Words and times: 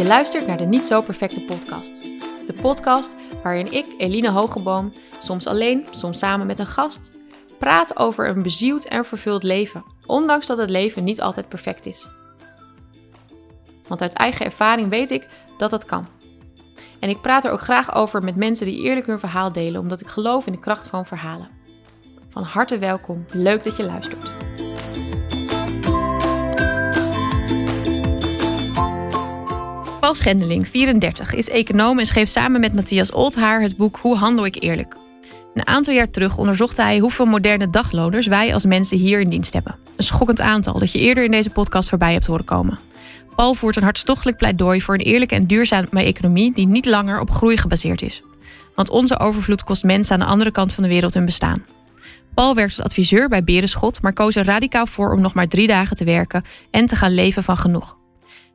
Je 0.00 0.06
luistert 0.06 0.46
naar 0.46 0.56
de 0.56 0.64
Niet 0.64 0.86
Zo 0.86 1.00
Perfecte 1.00 1.44
Podcast. 1.44 2.02
De 2.46 2.52
podcast 2.60 3.16
waarin 3.42 3.72
ik, 3.72 3.86
Eline 3.98 4.30
Hogeboom, 4.30 4.92
soms 5.18 5.46
alleen, 5.46 5.86
soms 5.90 6.18
samen 6.18 6.46
met 6.46 6.58
een 6.58 6.66
gast, 6.66 7.12
praat 7.58 7.96
over 7.96 8.28
een 8.28 8.42
bezield 8.42 8.88
en 8.88 9.04
vervuld 9.04 9.42
leven, 9.42 9.84
ondanks 10.06 10.46
dat 10.46 10.58
het 10.58 10.70
leven 10.70 11.04
niet 11.04 11.20
altijd 11.20 11.48
perfect 11.48 11.86
is. 11.86 12.08
Want 13.88 14.02
uit 14.02 14.12
eigen 14.12 14.44
ervaring 14.44 14.88
weet 14.88 15.10
ik 15.10 15.26
dat 15.58 15.70
dat 15.70 15.84
kan. 15.84 16.06
En 17.00 17.08
ik 17.08 17.20
praat 17.20 17.44
er 17.44 17.50
ook 17.50 17.62
graag 17.62 17.94
over 17.94 18.22
met 18.22 18.36
mensen 18.36 18.66
die 18.66 18.82
eerlijk 18.82 19.06
hun 19.06 19.20
verhaal 19.20 19.52
delen, 19.52 19.80
omdat 19.80 20.00
ik 20.00 20.08
geloof 20.08 20.46
in 20.46 20.52
de 20.52 20.60
kracht 20.60 20.88
van 20.88 21.06
verhalen. 21.06 21.48
Van 22.28 22.42
harte 22.42 22.78
welkom, 22.78 23.24
leuk 23.32 23.64
dat 23.64 23.76
je 23.76 23.84
luistert. 23.84 24.49
Paul 30.10 30.22
Schendeling, 30.22 30.68
34, 30.68 31.34
is 31.34 31.48
econoom 31.48 31.98
en 31.98 32.06
schreef 32.06 32.28
samen 32.28 32.60
met 32.60 32.74
Matthias 32.74 33.12
Oldhaar 33.12 33.60
het 33.60 33.76
boek 33.76 33.98
Hoe 34.02 34.16
handel 34.16 34.44
ik 34.46 34.62
eerlijk? 34.62 34.96
Een 35.54 35.66
aantal 35.66 35.94
jaar 35.94 36.10
terug 36.10 36.38
onderzocht 36.38 36.76
hij 36.76 36.98
hoeveel 36.98 37.26
moderne 37.26 37.70
dagloners 37.70 38.26
wij 38.26 38.54
als 38.54 38.64
mensen 38.64 38.98
hier 38.98 39.20
in 39.20 39.28
dienst 39.28 39.52
hebben. 39.52 39.76
Een 39.96 40.04
schokkend 40.04 40.40
aantal 40.40 40.78
dat 40.78 40.92
je 40.92 40.98
eerder 40.98 41.24
in 41.24 41.30
deze 41.30 41.50
podcast 41.50 41.88
voorbij 41.88 42.12
hebt 42.12 42.26
horen 42.26 42.44
komen. 42.44 42.78
Paul 43.36 43.54
voert 43.54 43.76
een 43.76 43.82
hartstochtelijk 43.82 44.36
pleidooi 44.36 44.82
voor 44.82 44.94
een 44.94 45.00
eerlijke 45.00 45.34
en 45.34 45.46
duurzame 45.46 46.02
economie 46.02 46.54
die 46.54 46.66
niet 46.66 46.86
langer 46.86 47.20
op 47.20 47.30
groei 47.30 47.56
gebaseerd 47.56 48.02
is. 48.02 48.22
Want 48.74 48.90
onze 48.90 49.18
overvloed 49.18 49.64
kost 49.64 49.84
mensen 49.84 50.14
aan 50.14 50.20
de 50.20 50.32
andere 50.32 50.50
kant 50.50 50.72
van 50.72 50.82
de 50.82 50.88
wereld 50.88 51.14
hun 51.14 51.24
bestaan. 51.24 51.64
Paul 52.34 52.54
werkt 52.54 52.76
als 52.76 52.86
adviseur 52.86 53.28
bij 53.28 53.44
Berenschot, 53.44 54.02
maar 54.02 54.12
koos 54.12 54.36
er 54.36 54.44
radicaal 54.44 54.86
voor 54.86 55.12
om 55.12 55.20
nog 55.20 55.34
maar 55.34 55.48
drie 55.48 55.66
dagen 55.66 55.96
te 55.96 56.04
werken 56.04 56.44
en 56.70 56.86
te 56.86 56.96
gaan 56.96 57.14
leven 57.14 57.42
van 57.42 57.56
genoeg. 57.56 57.98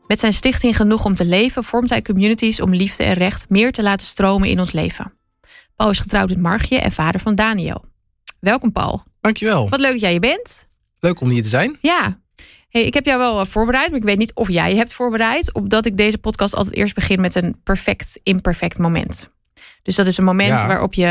Met 0.08 0.20
zijn 0.20 0.34
stichting 0.34 0.76
Genoeg 0.76 1.06
om 1.06 1.14
te 1.14 1.26
leven 1.26 1.64
vormt 1.64 1.90
hij 1.90 2.02
communities 2.02 2.62
om 2.62 2.74
liefde 2.74 3.04
en 3.04 3.14
recht 3.14 3.50
meer 3.50 3.72
te 3.72 3.84
laten 3.84 4.08
stromen 4.08 4.50
in 4.50 4.60
ons 4.60 4.72
leven. 4.72 5.14
Paul 5.76 5.90
is 5.90 6.00
getrouwd 6.00 6.30
met 6.30 6.40
Margje 6.40 6.80
en 6.80 6.92
vader 6.92 7.20
van 7.22 7.36
Daniel. 7.36 7.86
Welkom 8.40 8.72
Paul. 8.72 9.04
Dankjewel. 9.22 9.70
Wat 9.70 9.80
leuk 9.80 9.92
dat 9.92 10.00
jij 10.02 10.12
hier 10.12 10.20
bent. 10.20 10.68
Leuk 11.00 11.22
om 11.22 11.30
hier 11.30 11.42
te 11.44 11.50
zijn. 11.50 11.78
Ja. 11.82 12.20
Hey, 12.70 12.84
ik 12.86 12.94
heb 12.94 13.06
jou 13.06 13.20
wel 13.20 13.40
eh, 13.40 13.46
voorbereid, 13.46 13.90
maar 13.90 14.00
ik 14.00 14.06
weet 14.06 14.18
niet 14.18 14.34
of 14.34 14.50
jij 14.50 14.70
je 14.70 14.76
hebt 14.76 14.94
voorbereid. 14.94 15.54
Omdat 15.54 15.86
ik 15.86 15.98
deze 15.98 16.18
podcast 16.18 16.56
altijd 16.56 16.76
eerst 16.76 16.96
begin 16.96 17.22
met 17.22 17.36
een 17.36 17.56
perfect, 17.64 18.20
imperfect 18.24 18.78
moment. 18.78 19.30
Dus 19.84 19.96
dat 19.96 20.08
is 20.08 20.18
een 20.18 20.24
moment 20.24 20.62
Ja. 20.62 20.68
waarop 20.68 20.94
je 20.94 21.04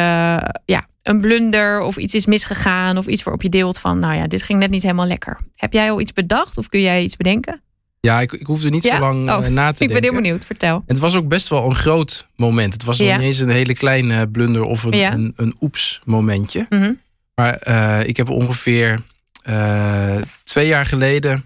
ja, 0.65 0.87
een 1.03 1.21
blunder 1.21 1.81
of 1.81 1.97
iets 1.97 2.15
is 2.15 2.27
misgegaan. 2.27 2.99
Of 2.99 3.07
iets 3.07 3.23
waarop 3.23 3.43
je 3.43 3.49
deelt 3.49 3.79
van, 3.79 3.99
nou 3.99 4.15
ja, 4.15 4.27
dit 4.27 4.43
ging 4.43 4.59
net 4.59 4.71
niet 4.71 4.83
helemaal 4.83 5.07
lekker. 5.07 5.39
Heb 5.55 5.73
jij 5.73 5.91
al 5.91 6.01
iets 6.01 6.13
bedacht 6.13 6.59
of 6.59 6.69
kun 6.69 6.81
jij 6.81 7.03
iets 7.03 7.17
bedenken? 7.17 7.63
Ja, 8.05 8.21
ik, 8.21 8.33
ik 8.33 8.47
hoefde 8.47 8.69
niet 8.69 8.83
Ja? 8.85 8.95
zo 8.95 9.01
lang 9.01 9.31
Oh, 9.31 9.47
eh, 9.47 9.53
na 9.53 9.73
te 9.73 9.83
ik 9.83 9.89
ben 9.89 9.89
denken. 9.89 10.03
heel 10.03 10.13
benieuwd, 10.23 10.45
vertel. 10.45 10.75
En 10.77 10.83
het 10.87 10.99
was 10.99 11.15
ook 11.17 11.29
best 11.29 11.49
wel 11.49 11.65
een 11.65 11.75
groot 11.75 12.27
moment. 12.37 12.73
Het 12.73 12.85
was 12.85 12.97
Ja. 12.97 13.17
niet 13.17 13.25
eens 13.27 13.39
een 13.39 13.49
hele 13.49 13.75
kleine 13.75 14.29
blunder 14.29 14.63
of 14.63 14.83
een, 14.83 14.97
Ja. 14.97 15.13
een, 15.13 15.33
een 15.37 15.57
oeps 15.61 16.01
momentje. 16.05 16.67
Mhm. 16.69 16.93
Maar 17.35 17.55
eh, 17.55 18.09
ik 18.09 18.17
heb 18.17 18.29
ongeveer 18.29 19.03
eh, 19.43 20.17
twee 20.43 20.67
jaar 20.67 20.87
geleden 20.87 21.45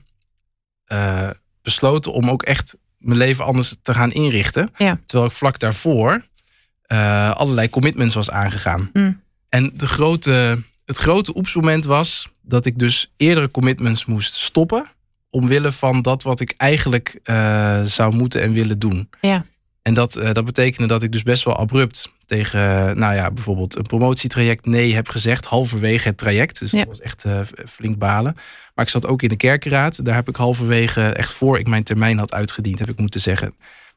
besloten 1.62 2.12
om 2.12 2.31
ook 2.31 2.42
echt 2.42 2.77
mijn 2.98 3.19
leven 3.19 3.45
anders 3.45 3.77
te 3.83 3.95
gaan 3.95 4.12
inrichten. 4.12 4.70
Terwijl 5.06 5.25
ik 5.31 5.36
vlak 5.36 5.59
daarvoor 5.59 6.27
allerlei 7.33 7.70
commitments 7.70 8.14
was 8.14 8.31
aangegaan. 8.31 8.91
Mm. 8.92 9.20
En 9.48 9.73
de 9.77 9.86
grote, 9.86 10.62
het 10.84 10.97
grote 10.97 11.36
oepsmoment 11.36 11.84
was 11.84 12.29
dat 12.42 12.67
ik 12.67 12.79
dus 12.79 13.12
eerdere 13.17 13.51
commitments 13.51 14.05
moest 14.05 14.34
stoppen. 14.34 14.86
Omwille 15.30 15.72
van 15.72 16.02
dat 16.02 16.22
wat 16.22 16.40
ik 16.40 16.54
eigenlijk 16.56 17.20
eh, 17.22 17.82
zou 17.84 18.14
moeten 18.14 18.42
en 18.42 18.52
willen 18.52 18.78
doen. 18.78 19.08
Ja. 19.20 19.44
En 19.82 19.94
dat, 19.94 20.16
eh, 20.16 20.32
dat 20.32 20.44
betekende 20.44 20.88
dat 20.88 21.02
ik 21.02 21.12
dus 21.12 21.22
best 21.22 21.44
wel 21.44 21.56
abrupt 21.56 22.12
tegen, 22.26 22.60
eh, 22.89 22.94
nou 22.94 23.14
ja, 23.14 23.30
bijvoorbeeld 23.30 23.77
een 23.77 23.83
promotietraject 23.86 24.67
nee 24.67 24.94
heb 24.94 25.08
gezegd. 25.08 25.44
Halverwege 25.44 26.08
het 26.08 26.18
traject. 26.18 26.58
Dus 26.58 26.70
Ja. 26.70 26.78
dat 26.78 26.86
was 26.88 27.00
echt 27.00 27.24
flink 27.68 27.98
balen. 27.98 28.34
Maar 28.74 28.84
ik 28.84 28.90
zat 28.90 29.06
ook 29.06 29.22
in 29.22 29.28
de 29.28 29.36
kerkenraad. 29.36 30.05
Daar 30.05 30.14
heb 30.14 30.28
ik 30.28 30.36
halverwege, 30.36 31.02
echt 31.02 31.33
voor 31.33 31.58
ik 31.58 31.67
mijn 31.68 31.83
termijn 31.83 32.18
had 32.18 32.33
uitgediend, 32.33 32.78
heb 32.78 32.88
ik 32.88 32.98
moeten 32.98 33.20
zeggen. 33.20 33.55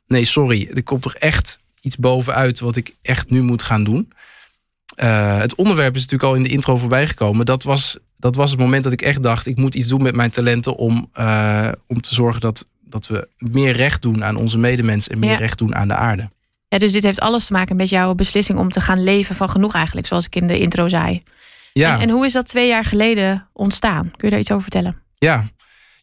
Nee, 0.07 0.25
sorry. 0.25 0.69
Er 0.73 0.83
komt 0.83 1.01
toch 1.01 1.15
echt 1.15 1.59
iets 1.81 1.97
bovenuit 1.97 2.59
wat 2.59 2.75
ik 2.75 2.95
echt 3.01 3.29
nu 3.29 3.41
moet 3.41 3.63
gaan 3.63 3.83
doen. 3.83 4.11
Het 4.95 5.55
onderwerp 5.55 5.95
is 5.95 6.01
natuurlijk 6.01 6.29
al 6.29 6.35
in 6.35 6.43
de 6.43 6.49
intro 6.49 6.77
voorbij 6.77 7.07
gekomen. 7.07 7.45
Dat 7.45 7.63
was, 7.63 7.97
dat 8.21 8.35
was 8.35 8.51
het 8.51 8.59
moment 8.59 8.83
dat 8.83 8.93
ik 8.93 9.01
echt 9.01 9.23
dacht: 9.23 9.45
ik 9.47 9.57
moet 9.57 9.75
iets 9.75 9.87
doen 9.87 10.01
met 10.01 10.15
mijn 10.15 10.29
talenten 10.31 10.75
om, 10.75 11.09
eh, 11.13 11.67
om 11.87 12.01
te 12.01 12.13
zorgen 12.13 12.41
dat, 12.41 12.65
dat 12.85 13.07
we 13.07 13.27
meer 13.37 13.71
recht 13.75 14.01
doen 14.01 14.23
aan 14.23 14.35
onze 14.35 14.57
medemens 14.57 15.07
en 15.07 15.19
meer 15.19 15.29
Ja. 15.31 15.35
recht 15.37 15.57
doen 15.57 15.75
aan 15.75 15.87
de 15.87 15.95
aarde. 15.95 16.29
Ja, 16.67 16.77
dus 16.77 16.91
dit 16.91 17.03
heeft 17.03 17.19
alles 17.19 17.45
te 17.45 17.53
maken 17.53 17.75
met 17.75 17.89
jouw 17.89 18.13
beslissing 18.13 18.59
om 18.59 18.69
te 18.69 18.81
gaan 18.81 19.03
leven 19.03 19.35
van 19.35 19.49
genoeg 19.49 19.73
eigenlijk, 19.73 20.07
zoals 20.07 20.25
ik 20.25 20.35
in 20.35 20.47
de 20.47 20.59
intro 20.59 20.87
zei. 20.87 21.23
Ja, 21.73 21.93
En, 21.95 21.99
en 22.01 22.09
hoe 22.09 22.25
is 22.25 22.33
dat 22.33 22.47
twee 22.47 22.67
jaar 22.67 22.85
geleden 22.85 23.47
ontstaan? 23.53 24.03
Kun 24.03 24.13
je 24.27 24.29
daar 24.29 24.39
iets 24.39 24.51
over 24.51 24.61
vertellen? 24.63 24.95
ja. 25.17 25.45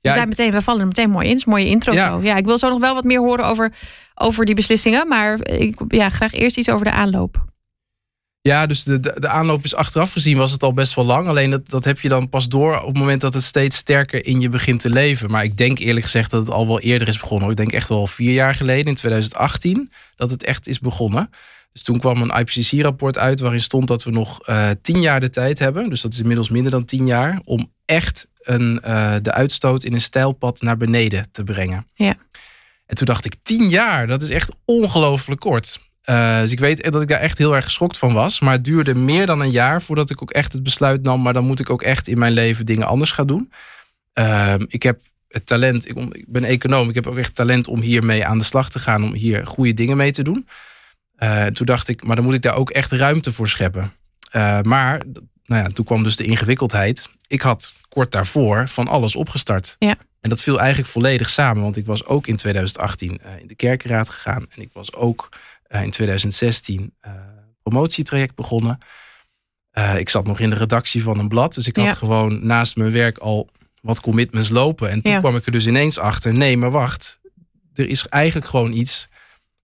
We, 0.03 0.09
Ja, 0.09 0.15
zijn 0.15 0.29
meteen, 0.29 0.53
we 0.53 0.63
vallen 0.63 0.81
er 0.81 0.87
meteen 0.87 1.11
mooi 1.11 1.25
in. 1.25 1.31
Het 1.31 1.41
is 1.41 1.47
een 1.47 1.53
mooie 1.53 1.67
intro 1.69 1.93
Ja. 1.93 2.09
zo. 2.11 2.23
Ja, 2.23 2.37
ik 2.37 2.45
wil 2.45 2.59
zo 2.59 2.69
nog 2.69 2.81
wel 2.81 2.95
wat 2.95 3.05
meer 3.05 3.19
horen 3.21 3.45
over, 3.47 3.73
over 4.15 4.45
die 4.45 4.55
beslissingen. 4.55 5.09
Maar 5.09 5.47
ik 5.47 5.79
ja, 5.89 6.09
graag 6.09 6.33
eerst 6.33 6.57
iets 6.57 6.69
over 6.71 6.85
de 6.85 6.93
aanloop. 6.93 7.45
Ja, 8.49 8.67
dus 8.67 8.83
de, 8.83 9.01
de, 9.01 9.15
de 9.19 9.29
aanloop 9.29 9.65
is 9.65 9.75
achteraf 9.75 10.13
gezien 10.13 10.37
was 10.37 10.53
het 10.53 10.63
al 10.63 10.73
best 10.73 10.95
wel 10.95 11.05
lang. 11.05 11.29
Alleen 11.29 11.51
dat, 11.51 11.71
dat 11.71 11.85
heb 11.85 12.01
je 12.01 12.09
dan 12.09 12.29
pas 12.29 12.49
door 12.49 12.81
op 12.81 12.87
het 12.87 12.97
moment 12.97 13.21
dat 13.21 13.35
het 13.35 13.43
steeds 13.43 13.77
sterker 13.77 14.27
in 14.27 14.41
je 14.41 14.49
begint 14.49 14.81
te 14.81 14.91
leven. 14.91 15.31
Maar 15.31 15.45
ik 15.45 15.57
denk 15.57 15.79
eerlijk 15.79 16.05
gezegd 16.05 16.31
dat 16.31 16.41
het 16.41 16.51
al 16.51 16.67
wel 16.67 16.81
eerder 16.81 17.09
is 17.09 17.19
begonnen. 17.19 17.51
Ik 17.51 17.57
denk 17.57 17.73
echt 17.73 17.89
wel 17.89 18.07
vier 18.07 18.33
jaar 18.33 18.55
geleden, 18.55 18.87
in 18.87 18.95
2018, 18.95 19.93
dat 20.17 20.31
het 20.31 20.45
echt 20.45 20.67
is 20.67 20.79
begonnen. 20.79 21.31
Dus 21.73 21.83
toen 21.83 21.99
kwam 21.99 22.23
een 22.23 22.41
IPCC-rapport 22.41 23.19
uit 23.19 23.41
waarin 23.41 23.61
stond 23.61 23.89
dat 23.89 24.05
we 24.05 24.11
nog 24.11 24.43
eh, 24.43 24.71
tien 24.83 25.01
jaar 25.01 25.21
de 25.21 25.31
tijd 25.31 25.59
hebben. 25.59 25.89
Dus 25.89 26.01
dat 26.01 26.13
is 26.13 26.19
inmiddels 26.19 26.49
minder 26.49 26.71
dan 26.71 26.85
tien 26.85 27.07
jaar. 27.07 27.41
Om 27.45 27.73
echt 27.85 28.29
een, 28.41 28.81
eh, 28.81 29.15
de 29.23 29.33
uitstoot 29.33 29.85
in 29.85 29.93
een 29.93 30.01
stijlpad 30.01 30.63
naar 30.63 30.77
beneden 30.77 31.29
te 31.31 31.45
brengen. 31.45 31.87
Ja. 31.95 32.17
En 32.87 32.97
toen 32.97 33.07
dacht 33.07 33.25
ik, 33.25 33.35
tien 33.43 33.69
jaar, 33.69 34.07
dat 34.07 34.23
is 34.23 34.31
echt 34.31 34.53
ongelooflijk 34.65 35.41
kort. 35.41 35.79
Eh, 36.09 36.41
dus 36.41 36.53
ik 36.53 36.59
weet 36.59 36.93
dat 36.93 37.03
ik 37.03 37.09
daar 37.09 37.21
echt 37.21 37.39
heel 37.39 37.55
erg 37.55 37.65
geschokt 37.65 37.99
van 37.99 38.13
was. 38.13 38.41
Maar 38.41 38.53
het 38.53 38.65
duurde 38.65 38.95
meer 38.95 39.27
dan 39.27 39.41
een 39.41 39.51
jaar 39.51 39.83
voordat 39.83 40.11
ik 40.11 40.23
ook 40.23 40.31
echt 40.31 40.53
het 40.53 40.63
besluit 40.63 41.03
nam. 41.03 41.23
Maar 41.23 41.33
dan 41.33 41.45
moet 41.45 41.61
ik 41.61 41.71
ook 41.71 41.83
echt 41.83 42.09
in 42.09 42.19
mijn 42.19 42.33
leven 42.33 42.67
dingen 42.67 42.87
anders 42.87 43.11
gaan 43.11 43.27
doen. 43.27 43.53
Ehm, 44.13 44.65
ik 44.69 44.83
heb 44.83 45.01
het 45.29 45.47
talent, 45.47 45.89
ik, 45.89 46.25
ben 46.27 46.45
econoom. 46.45 46.89
Ik 46.89 46.95
heb 46.95 47.07
ook 47.07 47.17
echt 47.17 47.35
talent 47.35 47.67
om 47.67 47.81
hiermee 47.81 48.27
aan 48.27 48.39
de 48.39 48.45
slag 48.45 48.71
te 48.71 48.79
gaan. 48.79 49.05
Om 49.05 49.13
hier 49.13 49.47
goede 49.47 49.75
dingen 49.75 49.97
mee 49.97 50.11
te 50.11 50.23
doen. 50.23 50.49
Eh, 51.17 51.47
toen 51.47 51.67
dacht 51.67 51.89
ik, 51.89 52.05
maar 52.05 52.17
dan 52.17 52.25
moet 52.25 52.35
ik 52.35 52.43
daar 52.43 52.57
ook 52.57 52.71
echt 52.71 52.93
ruimte 52.93 53.33
voor 53.33 53.49
scheppen. 53.49 53.93
Eh, 54.31 54.61
maar 54.61 55.03
nou 55.45 55.63
ja, 55.63 55.71
toen 55.73 55.85
kwam 55.85 56.03
dus 56.03 56.17
de 56.17 56.25
ingewikkeldheid. 56.25 57.09
Ik 57.27 57.43
had 57.43 57.73
kort 57.89 58.13
daarvoor 58.13 58.69
van 58.69 58.89
alles 58.89 59.17
opgestart. 59.17 59.77
Ja. 59.79 59.97
En 60.21 60.31
dat 60.31 60.43
viel 60.43 60.59
eigenlijk 60.59 60.89
volledig 60.89 61.31
samen. 61.31 61.63
Want 61.63 61.77
ik 61.77 61.87
was 61.87 62.05
ook 62.05 62.27
in 62.27 62.37
2018 62.37 63.19
eh, 63.19 63.41
in 63.41 63.47
de 63.47 63.55
kerkenraad 63.55 64.09
gegaan. 64.09 64.47
En 64.51 64.63
ik 64.63 64.71
was 64.73 64.95
ook 64.95 65.29
in 65.69 65.91
2016 65.91 66.95
eh 67.01 67.13
promotietraject 67.63 68.35
begonnen. 68.35 68.79
Eh, 69.71 69.99
ik 69.99 70.09
zat 70.09 70.27
nog 70.27 70.41
in 70.41 70.51
de 70.51 70.57
redactie 70.57 71.03
van 71.03 71.19
een 71.19 71.29
blad. 71.29 71.55
Dus 71.55 71.67
ik 71.67 71.77
had 71.77 71.85
Ja. 71.85 71.95
gewoon 71.95 72.47
naast 72.47 72.77
mijn 72.77 72.93
werk 72.93 73.19
al 73.19 73.49
wat 73.83 74.01
commitments 74.01 74.49
lopen. 74.49 74.91
En 74.91 75.03
toen 75.03 75.13
Ja. 75.13 75.19
kwam 75.19 75.37
ik 75.37 75.47
er 75.47 75.53
dus 75.53 75.67
ineens 75.67 75.99
achter. 75.99 76.35
Nee, 76.35 76.57
maar 76.57 76.71
wacht. 76.71 77.21
Er 77.75 77.89
is 77.89 78.07
eigenlijk 78.07 78.47
gewoon 78.47 78.73
iets 78.73 79.09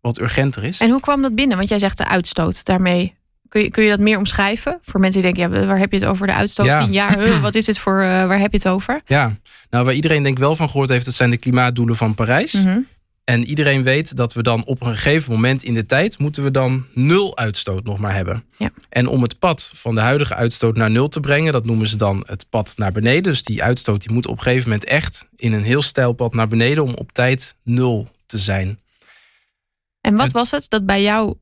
wat 0.01 0.21
urgenter 0.21 0.65
is. 0.65 0.81
En 0.81 0.91
hoe 0.91 1.01
kwam 1.01 1.23
dat 1.23 1.35
binnen? 1.35 1.57
Want 1.57 1.69
jij 1.69 1.79
zegt 1.79 1.99
de 1.99 2.09
uitstoot 2.09 2.65
daarmee. 2.65 3.15
Kun 3.49 3.63
je, 3.63 3.69
kun 3.69 3.83
je 3.83 3.91
dat 3.91 4.01
meer 4.01 4.19
omschrijven? 4.19 4.79
Voor 4.83 5.01
mensen 5.01 5.23
die 5.23 5.33
denken, 5.35 5.61
ja, 5.61 5.67
waar 5.67 5.79
heb 5.79 5.93
je 5.93 5.99
het 5.99 6.09
over? 6.09 6.27
De 6.27 6.35
uitstoot, 6.35 6.67
Ja. 6.67 6.79
tien 6.81 6.93
jaar. 6.93 7.19
huh, 7.19 7.43
wat 7.49 7.55
is 7.55 7.67
het 7.67 7.79
voor, 7.79 8.01
eh, 8.01 8.07
waar 8.09 8.39
heb 8.39 8.53
je 8.53 8.59
het 8.59 8.69
over? 8.69 9.01
Ja, 9.07 9.37
nou 9.71 9.85
waar 9.85 9.95
iedereen 9.95 10.23
denk 10.23 10.35
ik 10.37 10.43
wel 10.43 10.57
van 10.57 10.69
gehoord 10.71 10.89
heeft, 10.89 11.05
dat 11.05 11.15
zijn 11.15 11.31
de 11.31 11.37
klimaatdoelen 11.37 11.97
van 11.97 12.15
Parijs. 12.15 12.53
Mhm. 12.53 12.79
En 13.25 13.45
iedereen 13.45 13.83
weet 13.83 14.17
dat 14.17 14.33
we 14.33 14.43
dan 14.43 14.65
op 14.65 14.83
een 14.83 14.97
gegeven 14.97 15.33
moment 15.33 15.63
in 15.63 15.75
de 15.75 15.87
tijd 15.87 16.19
moeten 16.19 16.43
we 16.43 16.51
dan 16.51 16.87
nul 16.95 17.37
uitstoot 17.37 17.85
nog 17.85 17.99
maar 17.99 18.15
hebben. 18.15 18.45
Ja. 18.59 18.71
En 18.89 19.07
om 19.07 19.23
het 19.23 19.39
pad 19.39 19.71
van 19.75 19.95
de 19.95 20.01
huidige 20.01 20.35
uitstoot 20.35 20.77
naar 20.77 20.91
nul 20.91 21.09
te 21.09 21.21
brengen, 21.21 21.53
dat 21.53 21.65
noemen 21.65 21.87
ze 21.87 21.97
dan 21.97 22.25
het 22.27 22.47
pad 22.51 22.73
naar 22.77 22.93
beneden. 22.93 23.23
Dus 23.23 23.43
die 23.43 23.63
uitstoot 23.63 24.03
die 24.03 24.13
moet 24.13 24.27
op 24.27 24.37
een 24.37 24.43
gegeven 24.43 24.71
moment 24.71 24.89
echt 24.89 25.27
in 25.37 25.53
een 25.53 25.63
heel 25.63 25.83
steil 25.83 26.13
pad 26.13 26.35
naar 26.35 26.49
beneden 26.49 26.83
om 26.83 26.95
op 26.95 27.13
tijd 27.13 27.55
nul 27.63 28.09
te 28.27 28.39
zijn. 28.39 28.81
En 30.01 30.17
wat 30.17 30.33
was 30.33 30.51
het 30.51 30.67
dat 30.69 30.87
bij 30.87 31.03
jou, 31.03 31.35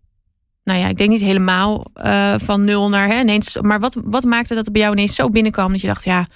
nou 0.65 0.79
ja, 0.79 0.89
ik 0.89 0.97
denk 0.97 1.11
niet 1.11 1.21
helemaal 1.21 1.85
eh, 1.95 2.35
van 2.39 2.65
nul 2.65 2.89
naar 2.89 3.09
hè, 3.09 3.21
ineens, 3.21 3.59
maar 3.61 3.81
wat, 3.81 4.01
wat 4.05 4.25
maakte 4.25 4.55
dat 4.55 4.65
het 4.65 4.73
bij 4.73 4.83
jou 4.83 4.95
ineens 4.95 5.15
zo 5.15 5.31
binnenkwam 5.31 5.73
dat 5.73 5.81
je 5.81 5.87
dacht, 5.87 6.05
ja, 6.05 6.27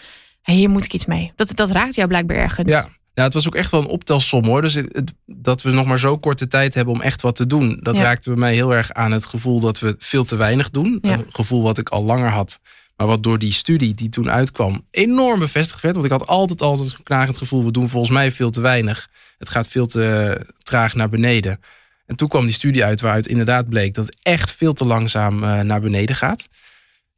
hier 0.42 0.70
moet 0.70 0.84
ik 0.84 0.92
iets 0.92 1.06
mee. 1.06 1.32
Dat, 1.36 1.52
dat 1.54 1.70
raakt 1.70 1.94
jou 1.94 2.08
blijkbaar 2.08 2.36
ergens. 2.36 2.68
Ja. 2.68 2.88
Ja, 3.16 3.22
het 3.22 3.34
was 3.34 3.46
ook 3.46 3.54
echt 3.54 3.70
wel 3.70 3.80
een 3.80 3.86
optelsom 3.86 4.44
hoor. 4.44 4.62
Dus 4.62 4.74
het, 4.74 4.88
het- 4.92 5.14
dat 5.26 5.62
we 5.62 5.70
nog 5.70 5.86
maar 5.86 5.98
zo 5.98 6.18
korte 6.18 6.46
tijd 6.48 6.74
hebben 6.74 6.94
om 6.94 7.00
echt 7.00 7.22
wat 7.22 7.36
te 7.36 7.46
doen. 7.46 7.78
Dat 7.82 7.96
Ja. 7.96 8.02
raakte 8.02 8.28
bij 8.30 8.38
mij 8.38 8.54
heel 8.54 8.74
erg 8.74 8.92
aan 8.92 9.12
het 9.12 9.26
gevoel 9.26 9.60
dat 9.60 9.78
we 9.78 9.94
veel 9.98 10.24
te 10.24 10.36
weinig 10.36 10.70
doen. 10.70 10.98
Ja. 11.02 11.12
Een 11.12 11.24
gevoel 11.28 11.62
wat 11.62 11.78
ik 11.78 11.88
al 11.88 12.04
langer 12.04 12.30
had. 12.30 12.60
Maar 12.96 13.06
wat 13.06 13.22
door 13.22 13.38
die 13.38 13.52
studie 13.52 13.94
die 13.94 14.08
toen 14.08 14.30
uitkwam 14.30 14.84
enorm 14.90 15.38
bevestigd 15.38 15.80
werd. 15.80 15.94
Want 15.94 16.06
ik 16.06 16.12
had 16.12 16.26
altijd, 16.26 16.62
altijd 16.62 16.92
een 16.92 17.02
knagend 17.02 17.38
gevoel. 17.38 17.64
We 17.64 17.70
doen 17.70 17.88
volgens 17.88 18.12
mij 18.12 18.32
veel 18.32 18.50
te 18.50 18.60
weinig. 18.60 19.08
Het 19.38 19.48
gaat 19.48 19.68
veel 19.68 19.86
te 19.86 20.40
traag 20.62 20.94
naar 20.94 21.08
beneden. 21.08 21.60
En 22.06 22.16
toen 22.16 22.28
kwam 22.28 22.44
die 22.44 22.54
studie 22.54 22.84
uit 22.84 23.00
waaruit 23.00 23.26
inderdaad 23.26 23.68
bleek 23.68 23.94
dat 23.94 24.06
het 24.06 24.16
echt 24.22 24.50
veel 24.50 24.72
te 24.72 24.84
langzaam 24.84 25.42
uh, 25.42 25.60
naar 25.60 25.80
beneden 25.80 26.16
gaat. 26.16 26.48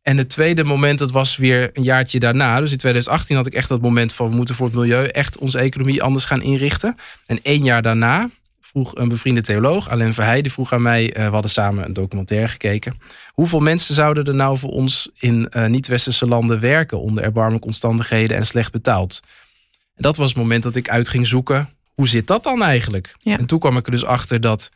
En 0.09 0.17
het 0.17 0.29
tweede 0.29 0.65
moment, 0.65 0.99
dat 0.99 1.11
was 1.11 1.37
weer 1.37 1.71
een 1.73 1.83
jaartje 1.83 2.19
daarna. 2.19 2.61
Dus 2.61 2.71
in 2.71 2.79
2018 2.79 3.37
had 3.37 3.47
ik 3.47 3.55
echt 3.55 3.69
dat 3.69 3.81
moment 3.81 4.13
van 4.13 4.29
we 4.29 4.37
moeten 4.37 4.55
voor 4.55 4.67
het 4.67 4.75
milieu 4.75 5.07
echt 5.07 5.39
onze 5.39 5.59
economie 5.59 6.03
anders 6.03 6.25
gaan 6.25 6.43
inrichten. 6.43 6.97
En 7.27 7.43
één 7.43 7.65
jaar 7.65 7.83
daarna 7.83 8.31
vroeg 8.61 8.97
een 8.97 9.09
bevriende 9.09 9.41
theoloog, 9.41 9.89
Alain 9.89 10.15
Verheij, 10.15 10.43
die 10.43 10.53
vroeg 10.53 10.73
aan 10.73 10.83
mij, 10.83 11.17
uh, 11.17 11.25
we 11.25 11.33
hadden 11.33 11.51
samen 11.51 11.85
een 11.85 11.93
documentaire 11.93 12.49
gekeken. 12.49 13.01
Hoeveel 13.33 13.61
mensen 13.61 13.95
zouden 13.95 14.25
er 14.25 14.35
nou 14.35 14.59
voor 14.59 14.71
ons 14.71 15.09
in 15.19 15.49
uh, 15.57 15.67
niet-westerse 15.67 16.27
landen 16.27 16.61
werken 16.61 17.01
onder 17.01 17.25
erbarmelijke 17.25 17.67
omstandigheden 17.67 18.37
en 18.37 18.47
slecht 18.47 18.73
betaald? 18.73 19.21
En 19.95 20.03
dat 20.03 20.17
was 20.17 20.29
het 20.29 20.39
moment 20.39 20.63
dat 20.63 20.77
ik 20.77 20.89
uit 20.89 21.09
ging 21.09 21.27
zoeken, 21.27 21.69
hoe 21.95 22.09
zit 22.09 22.27
dat 22.27 22.43
dan 22.43 22.63
eigenlijk? 22.63 23.15
Ja. 23.19 23.39
En 23.39 23.47
toen 23.47 23.59
kwam 23.59 23.77
ik 23.77 23.87
er 23.87 23.93
dus 23.93 24.05
achter 24.05 24.41
dat, 24.41 24.71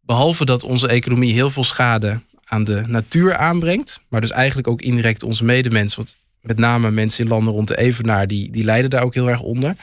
behalve 0.00 0.44
dat 0.44 0.62
onze 0.62 0.88
economie 0.88 1.32
heel 1.32 1.50
veel 1.50 1.64
schade 1.64 2.20
aan 2.48 2.64
de 2.64 2.82
natuur 2.86 3.36
aanbrengt, 3.36 4.00
maar 4.08 4.20
dus 4.20 4.30
eigenlijk 4.30 4.68
ook 4.68 4.80
indirect 4.80 5.22
onze 5.22 5.44
medemens, 5.44 5.94
want 5.94 6.16
met 6.40 6.58
name 6.58 6.90
mensen 6.90 7.24
in 7.24 7.30
landen 7.30 7.54
rond 7.54 7.68
de 7.68 7.78
Evenaar, 7.78 8.26
die, 8.26 8.50
die 8.50 8.64
lijden 8.64 8.90
daar 8.90 9.02
ook 9.02 9.14
heel 9.14 9.28
erg 9.28 9.40
onder 9.40 9.76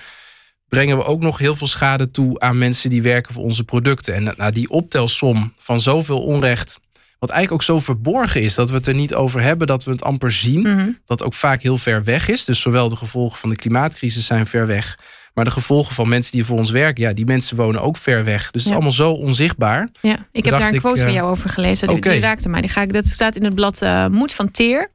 brengen 0.69 0.97
we 0.97 1.05
ook 1.05 1.21
nog 1.21 1.37
heel 1.37 1.55
veel 1.55 1.67
schade 1.67 2.11
toe 2.11 2.39
aan 2.39 2.57
mensen 2.57 2.89
die 2.89 3.01
werken 3.01 3.33
voor 3.33 3.43
onze 3.43 3.63
producten. 3.63 4.13
En 4.13 4.33
nou, 4.37 4.51
die 4.51 4.69
optelsom 4.69 5.53
van 5.59 5.81
zoveel 5.81 6.23
onrecht, 6.23 6.79
wat 7.19 7.29
eigenlijk 7.29 7.61
ook 7.61 7.77
zo 7.77 7.85
verborgen 7.85 8.41
is, 8.41 8.55
dat 8.55 8.69
we 8.69 8.75
het 8.75 8.87
er 8.87 8.93
niet 8.93 9.13
over 9.13 9.41
hebben, 9.41 9.67
dat 9.67 9.83
we 9.83 9.91
het 9.91 10.03
amper 10.03 10.31
zien, 10.31 10.61
Mhm. 10.61 10.89
dat 11.05 11.23
ook 11.23 11.33
vaak 11.33 11.61
heel 11.61 11.77
ver 11.77 12.03
weg 12.03 12.27
is. 12.27 12.45
Dus 12.45 12.61
zowel 12.61 12.89
de 12.89 12.95
gevolgen 12.95 13.39
van 13.39 13.49
de 13.49 13.55
klimaatcrisis 13.55 14.25
zijn 14.25 14.47
ver 14.47 14.67
weg, 14.67 14.99
maar 15.35 15.45
de 15.45 15.51
gevolgen 15.51 15.95
van 15.95 16.09
mensen 16.09 16.31
die 16.31 16.45
voor 16.45 16.57
ons 16.57 16.69
werken, 16.71 17.03
ja, 17.03 17.13
die 17.13 17.25
mensen 17.25 17.57
wonen 17.57 17.81
ook 17.81 17.97
ver 17.97 18.23
weg. 18.23 18.41
Dus 18.41 18.45
het 18.51 18.55
is 18.61 18.65
Ja. 18.65 18.71
allemaal 18.73 18.91
zo 18.91 19.11
onzichtbaar. 19.11 19.89
Ja, 20.01 20.17
ik 20.31 20.45
heb 20.45 20.53
daar 20.57 20.67
een 20.67 20.73
ik, 20.73 20.79
quote 20.79 20.97
van 21.01 21.07
eh, 21.07 21.13
jou 21.13 21.29
over 21.29 21.49
gelezen. 21.49 21.87
Die, 21.87 21.97
oké. 21.97 22.11
die 22.11 22.19
raakte 22.19 22.49
mij. 22.49 22.61
Die 22.61 22.69
ga 22.69 22.81
ik, 22.81 22.93
dat 22.93 23.05
staat 23.05 23.35
in 23.35 23.43
het 23.43 23.55
blad 23.55 23.81
eh, 23.81 24.07
Moed 24.07 24.33
van 24.33 24.51
Teer. 24.51 24.91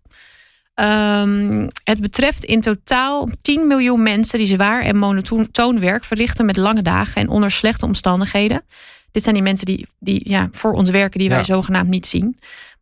Ehm, 0.75 1.69
het 1.85 2.01
betreft 2.01 2.45
in 2.45 2.61
totaal 2.61 3.29
10 3.41 3.67
miljoen 3.67 4.03
mensen 4.03 4.39
die 4.39 4.47
zwaar 4.47 4.83
en 4.83 4.97
monotoon 4.97 5.81
werk 5.81 6.05
verrichten 6.05 6.47
met 6.47 6.57
lange 6.57 6.83
dagen 6.83 7.21
en 7.23 7.29
onder 7.29 7.51
slechte 7.51 7.87
omstandigheden. 7.87 8.63
Dit 9.11 9.23
zijn 9.23 9.35
die 9.35 9.45
mensen 9.45 9.67
die, 9.67 9.87
die 9.99 10.21
ja, 10.29 10.49
voor 10.53 10.73
ons 10.73 10.91
werken, 10.91 11.19
die 11.19 11.29
wij 11.29 11.39
Ja. 11.39 11.45
zogenaamd 11.45 11.89
niet 11.89 12.07
zien. 12.07 12.39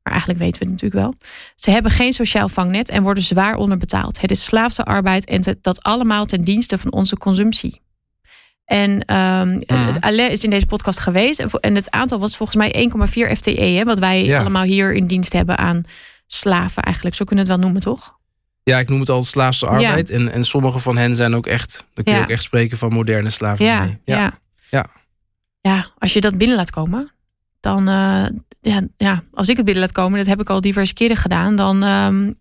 Maar 0.08 0.16
eigenlijk 0.16 0.38
weten 0.38 0.58
we 0.60 0.64
het 0.66 0.82
natuurlijk 0.82 1.02
wel. 1.02 1.14
Ze 1.54 1.70
hebben 1.70 1.90
geen 1.90 2.12
sociaal 2.12 2.48
vangnet 2.48 2.88
en 2.88 3.02
worden 3.02 3.22
zwaar 3.22 3.54
onderbetaald. 3.56 4.20
Het 4.20 4.30
is 4.30 4.44
slaafse 4.44 4.84
arbeid 4.84 5.24
en 5.28 5.40
te- 5.40 5.58
dat 5.60 5.82
allemaal 5.82 6.26
ten 6.26 6.40
dienste 6.40 6.78
van 6.78 6.92
onze 6.92 7.16
consumptie. 7.16 7.80
En. 8.64 9.04
Alain 10.00 10.30
is 10.30 10.44
in 10.44 10.50
deze 10.50 10.66
podcast 10.66 11.00
geweest. 11.00 11.40
En 11.40 11.74
het 11.74 11.90
aantal 11.90 12.18
was 12.18 12.36
volgens 12.36 12.58
mij 12.58 12.70
1,4 12.72 13.36
FTE. 13.36 13.60
Hè, 13.64 13.84
wat 13.84 13.98
wij 13.98 14.24
Ja. 14.24 14.40
allemaal 14.40 14.62
hier 14.62 14.94
in 14.94 15.06
dienst 15.06 15.32
hebben 15.32 15.58
aan 15.58 15.82
slaven 16.26 16.82
eigenlijk. 16.82 17.16
Zo 17.16 17.24
kunnen 17.24 17.44
we 17.44 17.50
het 17.50 17.60
wel 17.60 17.70
noemen, 17.70 17.86
toch? 17.86 18.16
Ja, 18.62 18.78
ik 18.78 18.88
noem 18.88 19.00
het 19.00 19.08
al 19.08 19.22
slaafse 19.22 19.66
arbeid. 19.66 20.10
En, 20.10 20.32
en 20.32 20.44
sommige 20.44 20.78
van 20.78 20.96
hen 20.96 21.14
zijn 21.14 21.34
ook 21.34 21.46
echt, 21.46 21.84
dan 21.94 22.04
kun 22.04 22.14
je 22.14 22.20
ook 22.20 22.28
echt 22.28 22.42
spreken 22.42 22.78
van 22.78 22.92
moderne 22.92 23.30
slavernij. 23.30 23.98
Ja, 24.04 24.16
ja. 24.16 24.38
Ja. 24.70 24.86
Ja, 25.60 25.86
als 25.98 26.12
je 26.12 26.20
dat 26.20 26.38
binnen 26.38 26.56
laat 26.56 26.70
komen, 26.70 27.12
dan, 27.60 27.88
eh, 27.88 28.24
ja, 28.68 28.82
ja, 28.96 29.22
als 29.32 29.48
ik 29.48 29.56
het 29.56 29.64
binnen 29.64 29.82
laat 29.82 29.92
komen, 29.92 30.18
dat 30.18 30.26
heb 30.26 30.40
ik 30.40 30.50
al 30.50 30.60
diverse 30.60 30.94
keren 30.94 31.16
gedaan, 31.16 31.56
dan, 31.56 31.82
ehm, 31.82 32.32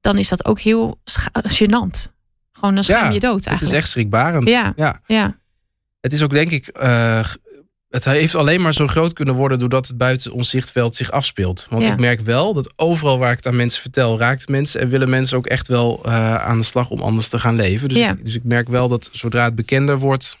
dan 0.00 0.18
is 0.18 0.28
dat 0.28 0.44
ook 0.44 0.60
heel 0.60 1.00
gênant. 1.46 2.10
Gewoon 2.52 2.74
dan 2.74 2.84
schaam 2.84 3.04
Ja, 3.06 3.10
je 3.12 3.20
dood 3.20 3.32
Het 3.34 3.40
is 3.40 3.46
eigenlijk. 3.46 3.76
echt 3.78 3.88
schrikbarend. 3.88 4.48
Ja, 4.48 4.72
ja. 4.76 5.00
ja, 5.06 5.36
Het 6.00 6.12
is 6.12 6.22
ook 6.22 6.30
denk 6.30 6.50
ik. 6.50 6.70
g- 7.22 7.36
het 7.88 8.04
heeft 8.04 8.34
alleen 8.34 8.60
maar 8.60 8.74
zo 8.74 8.86
groot 8.86 9.12
kunnen 9.12 9.34
worden 9.34 9.58
doordat 9.58 9.86
het 9.88 9.96
buiten 9.96 10.32
ons 10.32 10.48
zichtveld 10.48 10.96
zich 10.96 11.10
afspeelt. 11.10 11.66
Want 11.70 11.84
Ja. 11.84 11.92
ik 11.92 11.98
merk 12.00 12.20
wel 12.20 12.54
dat 12.54 12.72
overal 12.76 13.18
waar 13.18 13.30
ik 13.30 13.36
het 13.36 13.46
aan 13.46 13.56
mensen 13.56 13.80
vertel, 13.80 14.18
raakt 14.18 14.48
mensen 14.48 14.80
en 14.80 14.88
willen 14.88 15.10
mensen 15.10 15.36
ook 15.36 15.46
echt 15.46 15.68
wel 15.68 16.00
eh, 16.04 16.34
aan 16.34 16.58
de 16.58 16.64
slag 16.64 16.90
om 16.90 17.00
anders 17.00 17.28
te 17.28 17.38
gaan 17.38 17.56
leven. 17.56 17.88
Dus, 17.88 17.98
ik, 17.98 18.24
dus 18.24 18.34
ik 18.34 18.44
merk 18.44 18.68
wel 18.68 18.88
dat 18.88 19.08
zodra 19.12 19.44
het 19.44 19.54
bekender 19.54 19.98
wordt, 19.98 20.38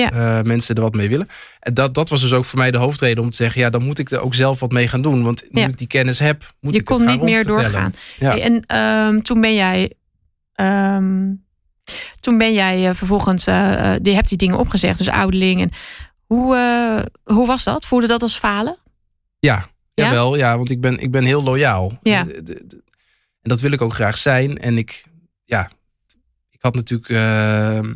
Ja. 0.00 0.10
eh, 0.12 0.42
mensen 0.42 0.74
er 0.74 0.80
wat 0.82 0.94
mee 0.94 1.08
willen. 1.08 1.28
En 1.60 1.74
dat, 1.74 1.94
dat 1.94 2.08
was 2.08 2.20
dus 2.20 2.32
ook 2.32 2.44
voor 2.44 2.58
mij 2.58 2.70
de 2.70 2.78
hoofdreden 2.78 3.22
om 3.22 3.30
te 3.30 3.36
zeggen: 3.36 3.60
ja, 3.60 3.70
dan 3.70 3.82
moet 3.84 3.98
ik 3.98 4.10
er 4.10 4.20
ook 4.20 4.34
zelf 4.34 4.60
wat 4.60 4.72
mee 4.72 4.88
gaan 4.88 5.02
doen. 5.02 5.22
Want 5.22 5.44
nu 5.50 5.60
Ja. 5.60 5.66
ik 5.68 5.78
die 5.78 5.86
kennis 5.86 6.18
heb, 6.18 6.54
moet 6.60 6.72
je 6.72 6.78
ik 6.78 6.84
kon 6.84 7.04
niet 7.06 7.22
meer 7.22 7.44
doorgaan. 7.46 7.92
Ja. 8.18 8.30
Hey, 8.30 8.42
en 8.42 8.60
ehm, 8.66 9.20
toen 9.20 9.40
ben 9.40 9.54
jij. 9.54 9.92
ehm, 10.52 11.32
toen 12.20 12.38
ben 12.38 12.52
jij 12.52 12.88
eh, 12.88 12.94
vervolgens. 12.94 13.46
eh, 13.46 13.94
je 14.02 14.10
hebt 14.10 14.28
die 14.28 14.38
dingen 14.38 14.58
opgezegd, 14.58 14.98
dus 14.98 15.08
ouderling. 15.08 15.60
En 15.60 15.70
hoe, 16.26 16.56
hoe 17.24 17.46
was 17.46 17.64
dat? 17.64 17.86
Voelde 17.86 18.06
dat 18.06 18.22
als 18.22 18.36
falen? 18.38 18.76
Ja, 19.38 19.66
Ja? 19.94 20.04
jawel. 20.04 20.36
Ja, 20.36 20.56
want 20.56 20.70
ik 20.70 20.80
ben, 20.80 20.98
ik 20.98 21.10
ben 21.10 21.24
heel 21.24 21.42
loyaal. 21.42 21.98
Ja. 22.02 22.26
En 22.26 23.50
dat 23.50 23.60
wil 23.60 23.72
ik 23.72 23.80
ook 23.82 23.94
graag 23.94 24.18
zijn. 24.18 24.58
En 24.58 24.78
ik, 24.78 25.04
ja, 25.44 25.70
ik 26.50 26.58
had 26.62 26.74
natuurlijk 26.74 27.10
eh, 27.10 27.90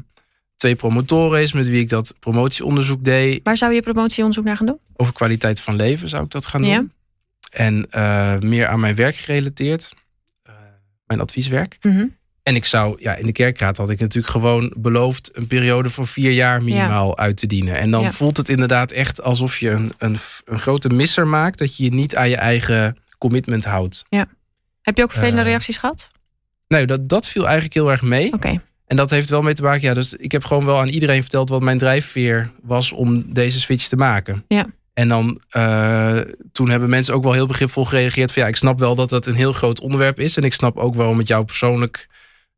twee 0.59 0.75
promotoren 0.77 1.41
eens 1.41 1.53
met 1.53 1.69
wie 1.69 1.81
ik 1.81 1.89
dat 1.89 2.15
promotieonderzoek 2.21 3.05
deed. 3.05 3.41
Waar 3.43 3.57
zou 3.57 3.73
je 3.73 3.83
promotieonderzoek 3.83 4.45
naar 4.45 4.57
gaan 4.57 4.67
doen? 4.67 4.79
Over 4.97 5.13
kwaliteit 5.13 5.61
van 5.61 5.77
leven 5.77 6.09
zou 6.09 6.25
ik 6.25 6.31
dat 6.31 6.47
gaan 6.47 6.61
doen. 6.63 6.71
Ja. 6.71 6.85
En 7.51 7.87
eh, 7.91 8.39
meer 8.39 8.67
aan 8.67 8.81
mijn 8.81 8.95
werk 8.95 9.17
gerelateerd. 9.17 9.93
eh, 10.43 10.53
mijn 11.07 11.21
advieswerk. 11.21 11.79
Mhm. 11.83 12.07
En 12.43 12.55
ik 12.55 12.65
zou, 12.65 12.97
ja, 13.03 13.15
in 13.15 13.27
de 13.27 13.33
kerkraad 13.33 13.77
had 13.77 13.91
ik 13.91 14.01
natuurlijk 14.01 14.33
gewoon 14.33 14.73
beloofd 14.77 15.31
een 15.37 15.47
periode 15.47 15.91
van 15.91 16.07
vier 16.07 16.33
jaar 16.33 16.63
minimaal 16.63 17.19
uit 17.19 17.37
te 17.37 17.47
dienen. 17.47 17.77
En 17.79 17.91
dan 17.91 18.03
Ja. 18.03 18.11
voelt 18.11 18.37
het 18.37 18.49
inderdaad 18.49 18.91
echt 18.93 19.23
alsof 19.23 19.59
je 19.59 19.71
een, 19.71 19.93
een, 19.99 20.19
een 20.45 20.59
grote 20.59 20.89
misser 20.89 21.27
maakt, 21.27 21.59
dat 21.59 21.77
je 21.77 21.85
je 21.85 21.91
niet 21.91 22.17
aan 22.17 22.29
je 22.29 22.37
eigen 22.37 22.97
commitment 23.19 23.65
houdt. 23.65 24.05
Heb 24.83 24.97
je 24.97 25.03
ook 25.03 25.11
vervelende 25.11 25.43
Eh, 25.43 25.47
reacties 25.49 25.77
gehad? 25.77 26.11
Nou, 26.69 26.85
dat, 26.85 27.09
dat 27.09 27.29
viel 27.29 27.43
eigenlijk 27.45 27.75
heel 27.75 27.91
erg 27.91 28.03
mee. 28.03 28.33
Oké. 28.33 28.61
En 28.89 28.97
dat 28.97 29.11
heeft 29.11 29.31
wel 29.31 29.43
mee 29.43 29.55
te 29.55 29.63
maken, 29.63 29.89
ja, 29.89 29.95
dus 29.95 30.15
ik 30.15 30.33
heb 30.33 30.45
gewoon 30.45 30.65
wel 30.65 30.79
aan 30.79 30.89
iedereen 30.89 31.21
verteld 31.21 31.49
wat 31.49 31.63
mijn 31.63 31.79
drijfveer 31.79 32.51
was 32.63 32.93
om 32.93 33.33
deze 33.33 33.61
switch 33.61 33.89
te 33.89 33.97
maken. 33.97 34.45
Ja. 34.49 34.67
En 34.95 35.09
dan, 35.09 35.41
eh, 35.51 36.19
toen 36.53 36.69
hebben 36.69 36.89
mensen 36.89 37.15
ook 37.15 37.23
wel 37.23 37.33
heel 37.33 37.47
begripvol 37.47 37.85
gereageerd 37.85 38.33
van 38.33 38.43
ja, 38.43 38.49
ik 38.49 38.57
snap 38.57 38.79
wel 38.79 38.95
dat 38.95 39.09
dat 39.09 39.27
een 39.27 39.35
heel 39.35 39.53
groot 39.53 39.81
onderwerp 39.81 40.21
is. 40.21 40.37
En 40.37 40.45
ik 40.45 40.53
snap 40.53 40.77
ook 40.77 40.95
waarom 40.95 41.19
het 41.19 41.29
jou 41.29 41.45
persoonlijk 41.45 42.09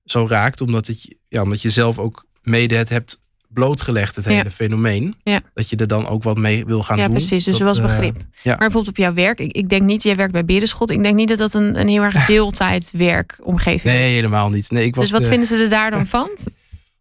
zo 0.05 0.27
raakt, 0.29 0.61
omdat, 0.61 0.87
het, 0.87 1.17
ja, 1.29 1.43
omdat 1.43 1.63
je 1.63 1.71
zelf 1.71 1.99
ook 1.99 2.25
mede 2.43 2.75
het 2.75 2.89
hebt 2.89 3.21
blootgelegd, 3.53 4.17
het 4.17 4.25
Ja. 4.25 4.31
hele 4.31 4.51
fenomeen. 4.51 5.15
Ja. 5.23 5.41
Dat 5.55 5.71
je 5.71 5.77
er 5.77 5.87
dan 5.87 6.09
ook 6.09 6.23
wat 6.23 6.37
mee 6.39 6.65
wil 6.65 6.83
gaan 6.83 6.97
Ja, 6.97 7.05
doen. 7.05 7.13
precies. 7.13 7.45
Dus 7.45 7.59
Dat, 7.59 7.67
was 7.67 7.79
eh, 7.79 7.85
begrip. 7.85 8.15
Maar 8.45 8.57
bijvoorbeeld 8.57 8.89
op 8.89 8.97
jouw 8.97 9.15
werk. 9.15 9.39
Ik, 9.39 9.53
ik 9.53 9.69
denk 9.69 9.83
niet, 9.83 10.03
jij 10.03 10.17
werkt 10.17 10.33
bij 10.33 10.45
Berenschot. 10.45 10.91
Ik 10.91 11.03
denk 11.03 11.15
niet 11.15 11.29
dat 11.29 11.39
dat 11.39 11.55
een, 11.55 11.81
een 11.81 11.89
heel 11.89 12.03
erg 12.03 12.27
deeltijd 12.35 12.91
werkomgeving 12.95 13.95
nee, 13.95 14.09
is. 14.09 14.15
helemaal 14.15 14.49
niet. 14.49 14.71
Nee, 14.71 14.85
ik 14.85 14.95
was 14.95 15.05
Dus 15.05 15.13
wat 15.13 15.23
de- 15.23 15.29
vinden 15.29 15.49
ze 15.49 15.57
er 15.57 15.69
daar 15.69 15.91
dan 15.91 16.07
van? 16.17 16.29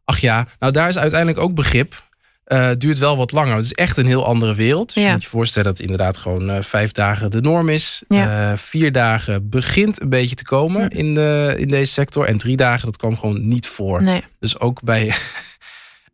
Ach 0.05 0.19
ja, 0.19 0.47
nou 0.59 0.73
daar 0.73 0.87
is 0.89 0.97
uiteindelijk 0.97 1.39
ook 1.39 1.53
begrip. 1.53 2.07
Eh, 2.43 2.69
duurt 2.77 2.97
wel 2.97 3.17
wat 3.17 3.31
langer. 3.31 3.55
Het 3.55 3.65
is 3.65 3.73
echt 3.73 3.97
een 3.97 4.05
heel 4.05 4.25
andere 4.25 4.55
wereld. 4.55 4.93
Dus 4.93 5.03
je 5.03 5.09
moet 5.11 5.23
je 5.23 5.29
voorstellen 5.29 5.67
dat 5.69 5.79
inderdaad 5.79 6.17
gewoon 6.17 6.49
eh, 6.49 6.61
vijf 6.61 6.91
dagen 6.91 7.31
de 7.31 7.41
norm 7.41 7.69
is. 7.69 8.03
Eh, 8.07 8.51
vier 8.55 8.91
dagen 8.91 9.49
begint 9.49 10.01
een 10.01 10.09
beetje 10.09 10.35
te 10.35 10.43
komen 10.43 10.89
in, 10.89 11.13
de, 11.13 11.55
in 11.57 11.67
deze 11.67 11.91
sector. 11.91 12.25
En 12.25 12.37
drie 12.37 12.55
dagen, 12.57 12.85
dat 12.85 12.97
kwam 12.97 13.17
gewoon 13.17 13.47
niet 13.47 13.67
voor. 13.67 14.03
Nee. 14.03 14.23
Dus 14.39 14.59
ook 14.59 14.81
bij, 14.83 15.13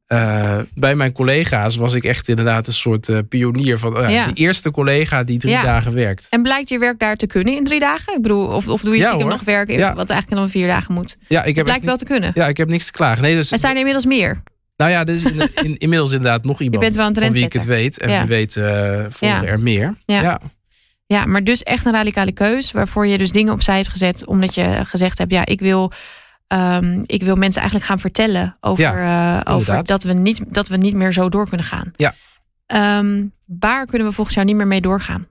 eh, 0.07 0.57
bij 0.73 0.95
mijn 0.95 1.11
collega's 1.11 1.75
was 1.75 1.93
ik 1.93 2.03
echt 2.03 2.27
inderdaad 2.27 2.67
een 2.67 2.73
soort 2.73 3.09
eh, 3.09 3.17
pionier. 3.29 3.79
Van, 3.79 3.97
oh 3.97 4.09
ja. 4.09 4.25
De 4.27 4.33
eerste 4.33 4.71
collega 4.71 5.23
die 5.23 5.37
drie 5.39 5.53
Ja. 5.53 5.61
dagen 5.63 5.93
werkt. 5.93 6.27
En 6.29 6.41
blijkt 6.43 6.69
je 6.69 6.79
werk 6.79 6.99
daar 6.99 7.15
te 7.15 7.27
kunnen 7.27 7.55
in 7.55 7.63
drie 7.63 7.79
dagen? 7.79 8.15
Ik 8.15 8.21
bedoel, 8.21 8.47
of, 8.47 8.67
of 8.67 8.81
doe 8.81 8.95
je 8.97 9.03
stiekem 9.03 9.27
nog 9.27 9.41
werk 9.43 9.69
in, 9.69 9.79
wat 9.79 10.09
eigenlijk 10.09 10.41
dan 10.41 10.49
vier 10.49 10.67
dagen 10.67 10.93
moet? 10.93 11.17
Ja, 11.27 11.43
ik 11.43 11.55
heb, 11.55 11.65
Blijkt 11.65 11.85
wel 11.85 11.97
te 11.97 12.05
kunnen. 12.05 12.31
ja, 12.33 12.47
ik 12.47 12.57
heb 12.57 12.67
niks 12.69 12.85
te 12.85 12.91
klagen. 12.91 13.21
Nee, 13.23 13.35
dus, 13.35 13.51
Er 13.51 13.59
zijn 13.59 13.71
er 13.71 13.77
inmiddels 13.77 14.05
meer. 14.05 14.37
Nou 14.77 14.91
ja, 14.91 15.03
dus 15.03 15.23
in, 15.23 15.49
in- 15.63 15.77
inmiddels 15.85 16.11
inderdaad 16.11 16.43
nog 16.43 16.57
Je 16.57 16.63
iemand 16.63 16.81
bent 16.81 16.95
wel 16.95 17.07
een 17.07 17.15
van 17.15 17.31
wie 17.31 17.45
ik 17.45 17.53
het 17.53 17.65
weet. 17.65 17.99
En 17.99 18.19
wie 18.19 18.27
weet 18.27 18.57
eh 18.57 19.05
volgen 19.09 19.47
er 19.47 19.59
meer. 19.59 19.95
Ja. 20.05 20.21
ja. 20.21 20.39
Ja, 21.07 21.25
maar 21.25 21.43
dus 21.43 21.63
echt 21.63 21.85
een 21.85 21.91
radicale 21.91 22.31
keus 22.31 22.71
waarvoor 22.71 23.07
je 23.07 23.17
dus 23.17 23.31
dingen 23.31 23.53
opzij 23.53 23.75
hebt 23.75 23.87
gezet. 23.89 24.25
Omdat 24.25 24.55
je 24.55 24.79
gezegd 24.83 25.17
hebt, 25.17 25.31
ja, 25.31 25.45
ik 25.45 25.59
wil, 25.59 25.91
ehm, 26.47 27.03
ik 27.05 27.23
wil 27.23 27.35
mensen 27.35 27.61
eigenlijk 27.61 27.89
gaan 27.89 27.99
vertellen 27.99 28.57
over, 28.61 29.01
eh, 29.03 29.41
over 29.53 29.83
dat, 29.83 30.03
we 30.03 30.13
niet, 30.13 30.53
dat 30.53 30.67
we 30.67 30.77
niet 30.77 30.93
meer 30.95 31.13
zo 31.13 31.29
door 31.29 31.47
kunnen 31.47 31.65
gaan. 31.65 31.91
Ja. 31.95 32.13
Ehm, 32.65 33.23
waar 33.59 33.85
kunnen 33.85 34.07
we 34.07 34.13
volgens 34.13 34.35
jou 34.35 34.47
niet 34.47 34.55
meer 34.55 34.67
mee 34.67 34.81
doorgaan? 34.81 35.27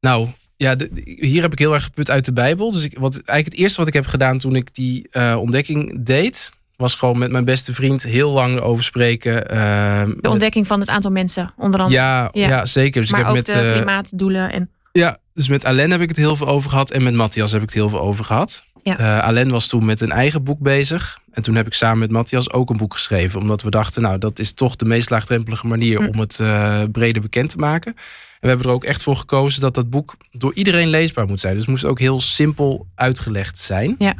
Nou, 0.00 0.28
ja, 0.56 0.74
de- 0.74 0.90
hier 1.04 1.42
heb 1.42 1.52
ik 1.52 1.58
heel 1.58 1.74
erg 1.74 1.84
geput 1.84 2.10
uit 2.10 2.24
de 2.24 2.32
Bijbel. 2.32 2.70
Dus 2.72 2.82
ik, 2.82 2.98
wat, 2.98 3.12
eigenlijk 3.12 3.46
het 3.46 3.56
eerste 3.56 3.78
wat 3.78 3.86
ik 3.88 3.92
heb 3.94 4.06
gedaan 4.06 4.38
toen 4.38 4.54
ik 4.54 4.74
die 4.74 5.08
eh, 5.10 5.36
ontdekking 5.40 6.04
deed, 6.04 6.50
was 6.76 6.94
gewoon 6.94 7.18
met 7.18 7.30
mijn 7.30 7.44
beste 7.44 7.74
vriend 7.74 8.02
heel 8.02 8.30
lang 8.30 8.60
over 8.60 8.84
spreken. 8.84 9.48
eh, 9.48 10.02
De 10.20 10.28
ontdekking 10.30 10.66
van 10.66 10.80
het 10.80 10.88
aantal 10.88 11.10
mensen, 11.10 11.52
onder 11.56 11.80
andere. 11.80 12.00
ja, 12.00 12.28
ja. 12.32 12.48
Ja. 12.48 12.66
zeker. 12.66 13.00
Dus 13.00 13.10
maar 13.10 13.20
ik 13.20 13.26
heb 13.26 13.36
ook 13.36 13.46
met, 13.46 13.54
de 13.56 13.60
eh, 13.68 13.72
klimaatdoelen. 13.72 14.52
En, 14.52 14.70
ja, 14.92 15.16
dus 15.34 15.48
met 15.48 15.64
Alain 15.64 15.90
heb 15.90 16.00
ik 16.00 16.08
het 16.08 16.16
heel 16.16 16.36
veel 16.36 16.46
over 16.48 16.70
gehad. 16.70 16.90
En 16.90 17.02
met 17.02 17.14
Matthias 17.14 17.52
heb 17.52 17.60
ik 17.62 17.66
het 17.68 17.76
heel 17.76 17.88
veel 17.88 18.00
over 18.00 18.24
gehad. 18.24 18.64
Ja. 18.82 19.00
Uh, 19.00 19.18
Alain 19.18 19.50
was 19.50 19.66
toen 19.66 19.84
met 19.84 20.00
een 20.00 20.12
eigen 20.12 20.44
boek 20.44 20.58
bezig. 20.58 21.18
En 21.32 21.42
toen 21.42 21.54
heb 21.54 21.66
ik 21.66 21.72
samen 21.72 21.98
met 21.98 22.10
Matthias 22.10 22.50
ook 22.52 22.70
een 22.70 22.76
boek 22.76 22.92
geschreven. 22.92 23.40
Omdat 23.40 23.62
we 23.62 23.70
dachten, 23.70 24.02
nou, 24.02 24.18
dat 24.18 24.38
is 24.38 24.52
toch 24.52 24.76
de 24.76 24.84
meest 24.84 25.10
laagdrempelige 25.10 25.66
manier 25.66 25.98
Hm. 25.98 26.08
om 26.08 26.18
het 26.18 26.38
uh, 26.42 26.82
breder 26.92 27.22
bekend 27.22 27.50
te 27.50 27.56
maken. 27.56 27.92
En 27.94 28.00
we 28.40 28.48
hebben 28.48 28.66
er 28.66 28.72
ook 28.72 28.84
echt 28.84 29.02
voor 29.02 29.16
gekozen 29.16 29.60
dat 29.60 29.74
dat 29.74 29.90
boek 29.90 30.16
door 30.32 30.54
iedereen 30.54 30.88
leesbaar 30.88 31.26
moet 31.26 31.40
zijn. 31.40 31.52
Dus 31.52 31.62
het 31.62 31.70
moest 31.70 31.84
ook 31.84 31.98
heel 31.98 32.20
simpel 32.20 32.86
uitgelegd 32.94 33.58
zijn. 33.58 33.94
Ja. 33.98 34.14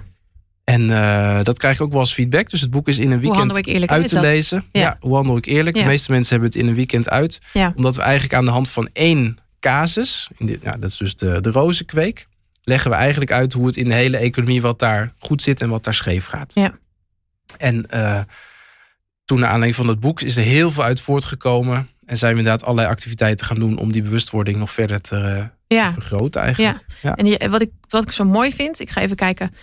En 0.64 0.88
uh, 0.90 1.42
dat 1.42 1.58
krijg 1.58 1.74
ik 1.74 1.82
ook 1.82 1.90
wel 1.90 2.00
als 2.00 2.12
feedback. 2.12 2.50
Dus 2.50 2.60
het 2.60 2.70
boek 2.70 2.88
is 2.88 2.98
in 2.98 3.10
een 3.10 3.20
weekend 3.20 3.88
uit 3.88 4.08
te 4.08 4.20
lezen. 4.20 4.64
Ja. 4.72 4.80
Ja. 4.80 4.96
hoe 5.00 5.14
handel 5.14 5.36
ik 5.36 5.46
eerlijk? 5.46 5.76
Ja. 5.76 5.82
De 5.82 5.88
meeste 5.88 6.10
mensen 6.10 6.30
hebben 6.32 6.48
het 6.50 6.58
in 6.62 6.68
een 6.68 6.74
weekend 6.74 7.08
uit. 7.08 7.40
Ja. 7.52 7.72
Omdat 7.76 7.96
we 7.96 8.02
eigenlijk 8.02 8.34
aan 8.34 8.44
de 8.44 8.50
hand 8.50 8.68
van 8.68 8.88
één 8.92 9.38
casus, 9.60 10.28
in 10.36 10.46
dit, 10.46 10.62
ja, 10.62 10.72
dat 10.72 10.90
is 10.90 10.96
dus 10.96 11.16
de, 11.16 11.40
de 11.40 11.50
rozenkweek, 11.50 12.26
leggen 12.62 12.90
we 12.90 12.96
eigenlijk 12.96 13.32
uit 13.32 13.52
hoe 13.52 13.66
het 13.66 13.76
in 13.76 13.88
de 13.88 13.94
hele 13.94 14.16
economie 14.16 14.60
wat 14.62 14.78
daar 14.78 15.12
goed 15.18 15.42
zit 15.42 15.60
en 15.60 15.68
wat 15.68 15.84
daar 15.84 15.94
scheef 15.94 16.26
gaat. 16.26 16.54
Ja. 16.54 16.78
En 17.58 17.86
uh, 17.94 18.20
toen 19.24 19.38
naar 19.38 19.48
aanleiding 19.48 19.74
van 19.76 19.88
het 19.88 20.00
boek 20.00 20.20
is 20.20 20.36
er 20.36 20.42
heel 20.42 20.70
veel 20.70 20.82
uit 20.82 21.00
voortgekomen. 21.00 21.88
En 22.06 22.16
zijn 22.16 22.32
we 22.32 22.38
inderdaad 22.38 22.62
allerlei 22.64 22.88
activiteiten 22.88 23.46
gaan 23.46 23.58
doen 23.58 23.78
om 23.78 23.92
die 23.92 24.02
bewustwording 24.02 24.56
nog 24.56 24.70
verder 24.72 25.00
te, 25.00 25.16
uh, 25.16 25.44
Ja. 25.78 25.86
te 25.88 25.92
vergroten 26.00 26.42
eigenlijk. 26.42 26.78
Ja. 26.88 26.94
Ja. 27.10 27.16
En 27.16 27.24
die- 27.24 27.48
wat, 27.48 27.62
ik, 27.62 27.70
wat 27.88 28.02
ik 28.02 28.10
zo 28.12 28.24
mooi 28.24 28.52
vind, 28.52 28.80
ik 28.80 28.90
ga 28.90 29.00
even 29.00 29.16
kijken. 29.16 29.54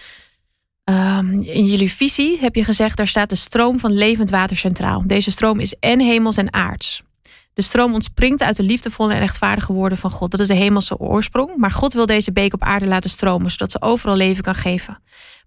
Ehm, 0.83 1.31
in 1.41 1.65
jullie 1.65 1.91
visie 1.91 2.39
heb 2.39 2.55
je 2.55 2.63
gezegd, 2.63 2.97
daar 2.97 3.07
staat 3.07 3.29
de 3.29 3.35
stroom 3.35 3.79
van 3.79 3.91
levend 3.91 4.29
water 4.29 4.57
centraal. 4.57 5.03
Deze 5.07 5.31
stroom 5.31 5.59
is 5.59 5.73
en 5.79 5.99
hemels 5.99 6.37
en 6.37 6.53
aards. 6.53 7.03
De 7.57 7.63
stroom 7.63 7.93
ontspringt 7.93 8.41
uit 8.41 8.55
de 8.55 8.63
liefdevolle 8.63 9.13
en 9.13 9.19
rechtvaardige 9.19 9.73
woorden 9.73 9.97
van 9.97 10.11
God. 10.11 10.31
Dat 10.31 10.39
is 10.39 10.47
de 10.47 10.53
hemelse 10.53 10.97
oorsprong. 10.97 11.55
Maar 11.55 11.71
God 11.71 11.93
wil 11.93 12.05
deze 12.05 12.31
beek 12.31 12.53
op 12.53 12.63
aarde 12.63 12.87
laten 12.87 13.09
stromen, 13.09 13.51
zodat 13.51 13.71
ze 13.71 13.81
overal 13.81 14.15
leven 14.15 14.43
kan 14.43 14.55
geven. 14.55 15.01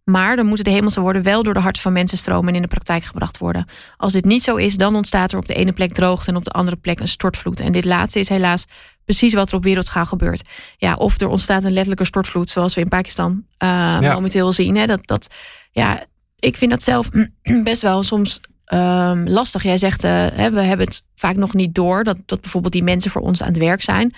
Maar 0.04 0.36
dan 0.36 0.46
moeten 0.46 0.64
de 0.64 0.70
hemelse 0.70 1.00
woorden 1.00 1.22
wel 1.22 1.42
door 1.42 1.54
de 1.54 1.60
hart 1.60 1.80
van 1.80 1.92
mensen 1.92 2.18
stromen 2.18 2.48
en 2.48 2.54
in 2.54 2.62
de 2.62 2.68
praktijk 2.68 3.04
gebracht 3.04 3.38
worden. 3.38 3.66
Als 3.96 4.12
dit 4.12 4.24
niet 4.24 4.42
zo 4.42 4.56
is, 4.56 4.76
dan 4.76 4.94
ontstaat 4.94 5.32
er 5.32 5.38
op 5.38 5.46
de 5.46 5.54
ene 5.54 5.72
plek 5.72 5.92
droogte 5.92 6.30
en 6.30 6.36
op 6.36 6.44
de 6.44 6.50
andere 6.50 6.76
plek 6.76 7.00
een 7.00 7.08
stortvloed. 7.08 7.60
En 7.60 7.72
dit 7.72 7.84
laatste 7.84 8.18
is 8.18 8.28
helaas 8.28 8.64
precies 9.04 9.34
wat 9.34 9.50
er 9.50 9.56
op 9.56 9.64
wereldschaal 9.64 10.06
gebeurt. 10.06 10.42
Ja, 10.76 10.94
of 10.94 11.20
er 11.20 11.28
ontstaat 11.28 11.64
een 11.64 11.72
letterlijke 11.72 12.04
stortvloed, 12.04 12.50
zoals 12.50 12.74
we 12.74 12.80
in 12.80 12.88
Pakistan 12.88 13.30
uh, 13.32 13.68
Ja. 14.00 14.12
momenteel 14.14 14.52
zien. 14.52 14.76
Hè, 14.76 14.86
dat, 14.86 15.06
dat, 15.06 15.34
ja, 15.72 16.04
ik 16.38 16.56
vind 16.56 16.70
dat 16.70 16.82
zelf 16.82 17.08
best 17.62 17.82
wel 17.82 18.02
soms 18.02 18.40
ehm, 18.70 19.28
lastig. 19.28 19.62
Jij 19.62 19.76
zegt, 19.76 20.04
eh, 20.04 20.26
hè, 20.32 20.50
we 20.50 20.60
hebben 20.60 20.86
het 20.86 21.04
vaak 21.16 21.36
nog 21.36 21.54
niet 21.54 21.74
door 21.74 22.04
dat, 22.04 22.16
dat 22.26 22.40
bijvoorbeeld 22.40 22.72
die 22.72 22.82
mensen 22.84 23.10
voor 23.10 23.22
ons 23.22 23.42
aan 23.42 23.48
het 23.48 23.58
werk 23.58 23.82
zijn. 23.82 24.14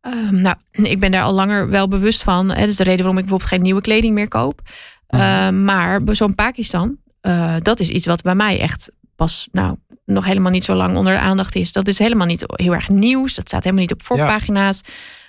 Ehm, 0.00 0.40
nou, 0.40 0.56
ik 0.72 1.00
ben 1.00 1.10
daar 1.10 1.22
al 1.22 1.32
langer 1.32 1.68
wel 1.68 1.88
bewust 1.88 2.22
van. 2.22 2.48
Hè, 2.50 2.60
dat 2.60 2.68
is 2.68 2.76
de 2.76 2.82
reden 2.82 2.98
waarom 2.98 3.16
ik 3.18 3.22
bijvoorbeeld 3.24 3.50
geen 3.50 3.62
nieuwe 3.62 3.80
kleding 3.80 4.14
meer 4.14 4.28
koop. 4.28 4.60
Ehm, 5.06 5.64
maar 5.64 6.00
zo'n 6.10 6.34
Pakistan, 6.34 6.96
eh, 7.20 7.54
dat 7.58 7.80
is 7.80 7.88
iets 7.88 8.06
wat 8.06 8.22
bij 8.22 8.34
mij 8.34 8.60
echt 8.60 8.92
pas, 9.16 9.48
nou, 9.52 9.76
nog 10.04 10.24
helemaal 10.24 10.50
niet 10.50 10.64
zo 10.64 10.74
lang 10.74 10.96
onder 10.96 11.12
de 11.14 11.18
aandacht 11.20 11.54
is. 11.54 11.72
Dat 11.72 11.88
is 11.88 11.98
helemaal 11.98 12.26
niet 12.26 12.44
heel 12.48 12.72
erg 12.74 12.88
nieuws. 12.88 13.34
Dat 13.34 13.48
staat 13.48 13.62
helemaal 13.64 13.84
niet 13.84 13.92
op 13.92 14.02
voorpagina's. 14.02 14.80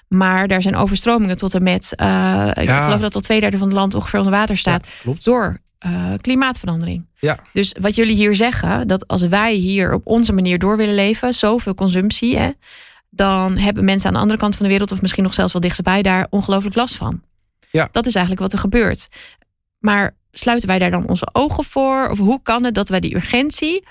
Maar 0.08 0.48
daar 0.48 0.62
zijn 0.62 0.76
overstromingen 0.76 1.38
tot 1.38 1.54
en 1.54 1.64
met. 1.64 1.96
eh, 1.96 2.48
ik 2.54 2.64
Ja. 2.66 2.84
geloof 2.84 3.00
dat 3.02 3.16
al 3.16 3.22
twee 3.22 3.40
derde 3.40 3.58
van 3.58 3.68
het 3.68 3.76
land 3.78 3.96
ongeveer 3.96 4.20
onder 4.20 4.34
water 4.34 4.58
staat. 4.58 4.88
Ja. 5.04 5.14
Door 5.24 5.60
eh, 5.84 6.14
klimaatverandering. 6.22 7.06
Ja. 7.20 7.40
Dus 7.54 7.76
wat 7.82 7.96
jullie 7.96 8.16
hier 8.16 8.36
zeggen, 8.36 8.88
dat 8.88 9.08
als 9.08 9.22
wij 9.22 9.54
hier 9.54 9.94
op 9.94 10.08
onze 10.08 10.34
manier 10.34 10.60
door 10.60 10.78
willen 10.78 10.96
leven, 10.96 11.34
zoveel 11.34 11.74
consumptie, 11.74 12.38
hè, 12.38 12.52
dan 13.10 13.58
hebben 13.58 13.86
mensen 13.86 14.08
aan 14.08 14.14
de 14.14 14.20
andere 14.20 14.40
kant 14.40 14.56
van 14.56 14.66
de 14.66 14.72
wereld, 14.72 14.92
of 14.92 15.02
misschien 15.02 15.24
nog 15.24 15.34
zelfs 15.34 15.54
wel 15.54 15.62
dichterbij, 15.62 16.02
daar 16.02 16.28
ongelooflijk 16.30 16.76
last 16.76 16.96
van. 16.96 17.22
Ja. 17.72 17.90
Dat 17.92 18.06
is 18.06 18.16
eigenlijk 18.16 18.46
wat 18.46 18.54
er 18.54 18.60
gebeurt. 18.60 19.08
Maar 19.80 20.16
sluiten 20.32 20.68
wij 20.68 20.80
daar 20.80 20.92
dan 20.92 21.08
onze 21.08 21.30
ogen 21.32 21.64
voor? 21.64 22.08
Of 22.10 22.18
hoe 22.18 22.42
kan 22.42 22.64
het 22.64 22.76
dat 22.76 22.90
wij 22.90 23.00
die 23.00 23.16
urgentie 23.16 23.84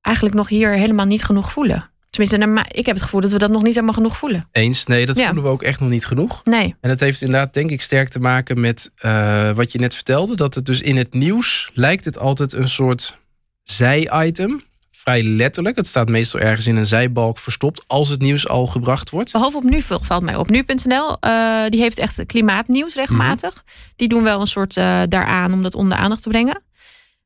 eigenlijk 0.00 0.36
nog 0.36 0.48
hier 0.48 0.70
helemaal 0.70 1.06
niet 1.06 1.24
genoeg 1.24 1.52
voelen? 1.52 1.90
Tenminste, 2.18 2.64
ik 2.78 2.86
heb 2.86 2.94
het 2.94 3.04
gevoel 3.04 3.20
dat 3.20 3.32
we 3.32 3.38
dat 3.38 3.50
nog 3.50 3.62
niet 3.62 3.74
helemaal 3.74 3.94
genoeg 3.94 4.16
voelen. 4.16 4.48
Eens. 4.52 4.86
Nee, 4.86 5.06
dat 5.06 5.16
Ja. 5.16 5.24
voelen 5.26 5.42
we 5.44 5.48
ook 5.50 5.62
echt 5.62 5.80
nog 5.80 5.88
niet 5.88 6.06
genoeg. 6.06 6.40
Nee. 6.44 6.74
En 6.80 6.88
dat 6.88 7.00
heeft 7.00 7.22
inderdaad, 7.22 7.54
denk 7.54 7.70
ik, 7.70 7.82
sterk 7.82 8.08
te 8.08 8.18
maken 8.18 8.60
met 8.60 8.90
eh, 8.96 9.50
wat 9.50 9.72
je 9.72 9.78
net 9.78 9.94
vertelde. 9.94 10.36
Dat 10.36 10.54
het 10.54 10.66
dus 10.66 10.80
in 10.80 10.96
het 10.96 11.14
nieuws 11.14 11.70
lijkt 11.74 12.04
het 12.04 12.18
altijd 12.18 12.52
een 12.52 12.68
soort 12.68 13.18
zij-item. 13.62 14.62
Vrij 14.90 15.22
letterlijk. 15.22 15.76
Het 15.76 15.86
staat 15.86 16.08
meestal 16.08 16.40
ergens 16.40 16.66
in 16.66 16.76
een 16.76 16.86
zijbalk 16.86 17.38
verstopt 17.38 17.84
als 17.86 18.08
het 18.08 18.20
nieuws 18.20 18.48
al 18.48 18.66
gebracht 18.66 19.10
wordt. 19.10 19.32
Behalve 19.32 19.56
op 19.56 19.62
nu 19.62 19.82
valt 19.82 20.22
mij 20.22 20.36
op. 20.36 20.48
Nu.nl, 20.48 21.16
eh, 21.20 21.66
die 21.68 21.80
heeft 21.80 21.98
echt 21.98 22.26
klimaatnieuws 22.26 22.94
regelmatig. 22.94 23.54
Mhm. 23.54 23.62
Die 23.96 24.08
doen 24.08 24.22
wel 24.22 24.40
een 24.40 24.46
soort 24.46 24.76
eh, 24.76 25.02
daaraan 25.08 25.52
om 25.52 25.62
dat 25.62 25.74
onder 25.74 25.96
de 25.96 26.02
aandacht 26.02 26.22
te 26.22 26.28
brengen. 26.28 26.62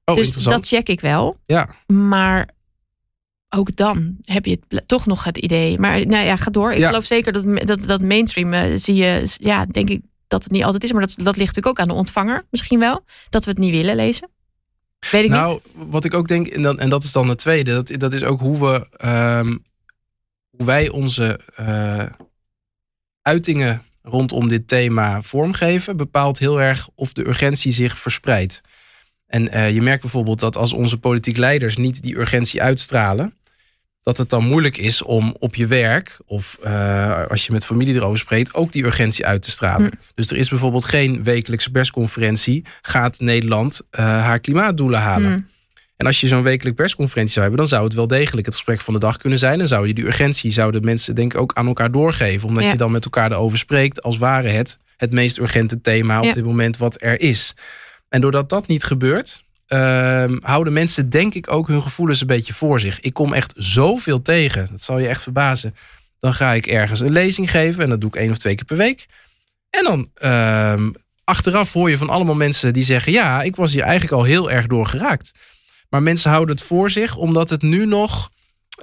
Oh, 0.04 0.16
dus 0.16 0.24
interessant. 0.26 0.56
dat 0.56 0.66
check 0.66 0.88
ik 0.88 1.00
wel. 1.00 1.36
Ja. 1.46 1.68
Maar 1.86 2.48
ook 3.54 3.76
dan 3.76 4.16
heb 4.22 4.44
je 4.44 4.58
het 4.68 4.88
toch 4.88 5.06
nog 5.06 5.24
het 5.24 5.38
idee. 5.38 5.78
Maar 5.78 6.06
nou 6.06 6.24
ja, 6.24 6.36
ga 6.36 6.50
door. 6.50 6.72
Ik 6.72 6.78
Ja. 6.78 6.88
geloof 6.88 7.04
zeker 7.04 7.32
dat, 7.32 7.66
dat, 7.66 7.86
dat 7.86 8.02
mainstream 8.02 8.52
eh, 8.52 8.72
zie 8.76 8.94
je. 8.94 9.22
Ja, 9.36 9.66
denk 9.66 9.88
ik 9.88 10.00
dat 10.26 10.42
het 10.42 10.52
niet 10.52 10.64
altijd 10.64 10.84
is. 10.84 10.92
Maar 10.92 11.00
dat, 11.00 11.14
dat 11.16 11.36
ligt 11.36 11.38
natuurlijk 11.38 11.66
ook 11.66 11.78
aan 11.78 11.88
de 11.88 11.94
ontvanger. 11.94 12.44
Misschien 12.50 12.78
wel. 12.78 13.04
Dat 13.30 13.44
we 13.44 13.50
het 13.50 13.58
niet 13.58 13.74
willen 13.74 13.96
lezen. 13.96 14.28
Weet 15.10 15.24
ik 15.24 15.30
nou, 15.30 15.60
niet. 15.74 15.86
wat 15.90 16.04
ik 16.04 16.14
ook 16.14 16.28
denk, 16.28 16.46
en, 16.46 16.62
dan, 16.62 16.78
en 16.78 16.88
dat 16.88 17.04
is 17.04 17.12
dan 17.12 17.28
het 17.28 17.38
tweede, 17.38 17.72
dat, 17.72 18.00
dat 18.00 18.12
is 18.12 18.22
ook 18.22 18.40
hoe 18.40 18.58
we 18.58 18.86
ehm, 18.96 19.56
hoe 20.50 20.66
wij 20.66 20.88
onze 20.88 21.40
eh, 21.56 22.06
uitingen 23.22 23.82
rondom 24.02 24.48
dit 24.48 24.68
thema 24.68 25.22
vormgeven, 25.22 25.96
bepaalt 25.96 26.38
heel 26.38 26.60
erg 26.60 26.88
of 26.94 27.12
de 27.12 27.28
urgentie 27.28 27.72
zich 27.72 27.98
verspreidt. 27.98 28.60
En 29.26 29.48
eh, 29.48 29.74
je 29.74 29.82
merkt 29.82 30.00
bijvoorbeeld 30.02 30.40
dat 30.40 30.56
als 30.56 30.72
onze 30.72 30.98
politiek 30.98 31.36
leiders 31.36 31.76
niet 31.76 32.02
die 32.02 32.18
urgentie 32.18 32.62
uitstralen, 32.62 33.34
dat 34.02 34.16
het 34.16 34.30
dan 34.30 34.44
moeilijk 34.44 34.76
is 34.76 35.02
om 35.02 35.36
op 35.38 35.54
je 35.54 35.66
werk 35.66 36.18
of 36.26 36.58
eh, 36.62 37.26
als 37.28 37.46
je 37.46 37.52
met 37.52 37.64
familie 37.64 37.94
erover 37.94 38.18
spreekt, 38.18 38.54
ook 38.54 38.72
die 38.72 38.84
urgentie 38.84 39.26
uit 39.26 39.42
te 39.42 39.50
stralen. 39.50 39.86
Hm. 39.86 39.96
Dus 40.14 40.30
er 40.30 40.36
is 40.36 40.48
bijvoorbeeld 40.48 40.84
geen 40.84 41.24
wekelijkse 41.24 41.70
persconferentie. 41.70 42.64
Gaat 42.82 43.20
Nederland 43.20 43.80
eh, 43.90 44.04
haar 44.04 44.40
klimaatdoelen 44.40 45.00
halen? 45.00 45.32
Hmm. 45.32 45.50
En 45.96 46.06
als 46.06 46.20
je 46.20 46.28
zo'n 46.28 46.42
wekelijke 46.42 46.82
persconferentie 46.82 47.32
zou 47.32 47.44
hebben, 47.46 47.60
dan 47.62 47.72
zou 47.72 47.84
het 47.84 47.94
wel 47.94 48.06
degelijk 48.06 48.46
het 48.46 48.54
gesprek 48.54 48.80
van 48.80 48.94
de 48.94 49.00
dag 49.00 49.16
kunnen 49.16 49.38
zijn. 49.38 49.58
Dan 49.58 49.68
zou 49.68 49.86
je 49.86 49.94
die 49.94 50.04
urgentie, 50.04 50.50
zouden 50.50 50.84
mensen 50.84 51.14
denk 51.14 51.34
ik 51.34 51.40
ook 51.40 51.52
aan 51.54 51.66
elkaar 51.66 51.90
doorgeven. 51.90 52.48
Omdat 52.48 52.64
Ja. 52.64 52.70
je 52.70 52.76
dan 52.76 52.90
met 52.90 53.04
elkaar 53.04 53.32
erover 53.32 53.58
spreekt, 53.58 54.02
als 54.02 54.18
ware 54.18 54.48
het 54.48 54.78
het 54.96 55.12
meest 55.12 55.38
urgente 55.38 55.80
thema 55.80 56.18
op 56.18 56.24
Ja. 56.24 56.32
dit 56.32 56.44
moment 56.44 56.76
wat 56.76 56.96
er 57.02 57.20
is. 57.20 57.54
En 58.08 58.20
doordat 58.20 58.48
dat 58.48 58.66
niet 58.66 58.84
gebeurt, 58.84 59.42
ehm, 59.66 60.38
houden 60.40 60.72
mensen 60.72 61.10
denk 61.10 61.34
ik 61.34 61.52
ook 61.52 61.68
hun 61.68 61.82
gevoelens 61.82 62.20
een 62.20 62.26
beetje 62.26 62.54
voor 62.54 62.80
zich. 62.80 63.00
Ik 63.00 63.14
kom 63.14 63.32
echt 63.32 63.52
zoveel 63.56 64.22
tegen, 64.22 64.66
dat 64.70 64.82
zal 64.82 64.98
je 64.98 65.08
echt 65.08 65.22
verbazen. 65.22 65.74
Dan 66.18 66.34
ga 66.34 66.52
ik 66.52 66.66
ergens 66.66 67.00
een 67.00 67.12
lezing 67.12 67.50
geven 67.50 67.82
en 67.82 67.88
dat 67.88 68.00
doe 68.00 68.10
ik 68.10 68.16
één 68.16 68.30
of 68.30 68.38
twee 68.38 68.54
keer 68.54 68.64
per 68.64 68.76
week. 68.76 69.06
En 69.70 69.84
dan 69.84 70.08
ehm, 70.14 70.90
achteraf 71.24 71.72
hoor 71.72 71.90
je 71.90 71.96
van 71.96 72.08
allemaal 72.08 72.34
mensen 72.34 72.72
die 72.72 72.84
zeggen: 72.84 73.12
Ja, 73.12 73.42
ik 73.42 73.56
was 73.56 73.72
hier 73.72 73.82
eigenlijk 73.82 74.12
al 74.12 74.24
heel 74.24 74.50
erg 74.50 74.66
door 74.66 74.86
geraakt. 74.86 75.32
Maar 75.88 76.02
mensen 76.02 76.30
houden 76.30 76.54
het 76.54 76.64
voor 76.64 76.90
zich 76.90 77.16
omdat 77.16 77.50
het 77.50 77.62
nu 77.62 77.86
nog, 77.86 78.30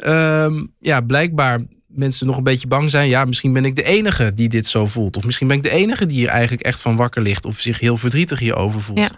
ehm, 0.01 0.65
ja, 0.79 1.01
blijkbaar 1.01 1.59
mensen 1.87 2.27
nog 2.27 2.37
een 2.37 2.43
beetje 2.43 2.67
bang 2.67 2.91
zijn. 2.91 3.07
Ja, 3.07 3.25
misschien 3.25 3.53
ben 3.53 3.65
ik 3.65 3.75
de 3.75 3.83
enige 3.83 4.33
die 4.33 4.49
dit 4.49 4.67
zo 4.67 4.85
voelt. 4.85 5.17
Of 5.17 5.25
misschien 5.25 5.47
ben 5.47 5.57
ik 5.57 5.63
de 5.63 5.69
enige 5.69 6.05
die 6.05 6.17
hier 6.17 6.29
eigenlijk 6.29 6.61
echt 6.61 6.81
van 6.81 6.95
wakker 6.95 7.21
ligt. 7.21 7.45
Of 7.45 7.59
zich 7.59 7.79
heel 7.79 7.97
verdrietig 7.97 8.39
hierover 8.39 8.81
voelt. 8.81 9.11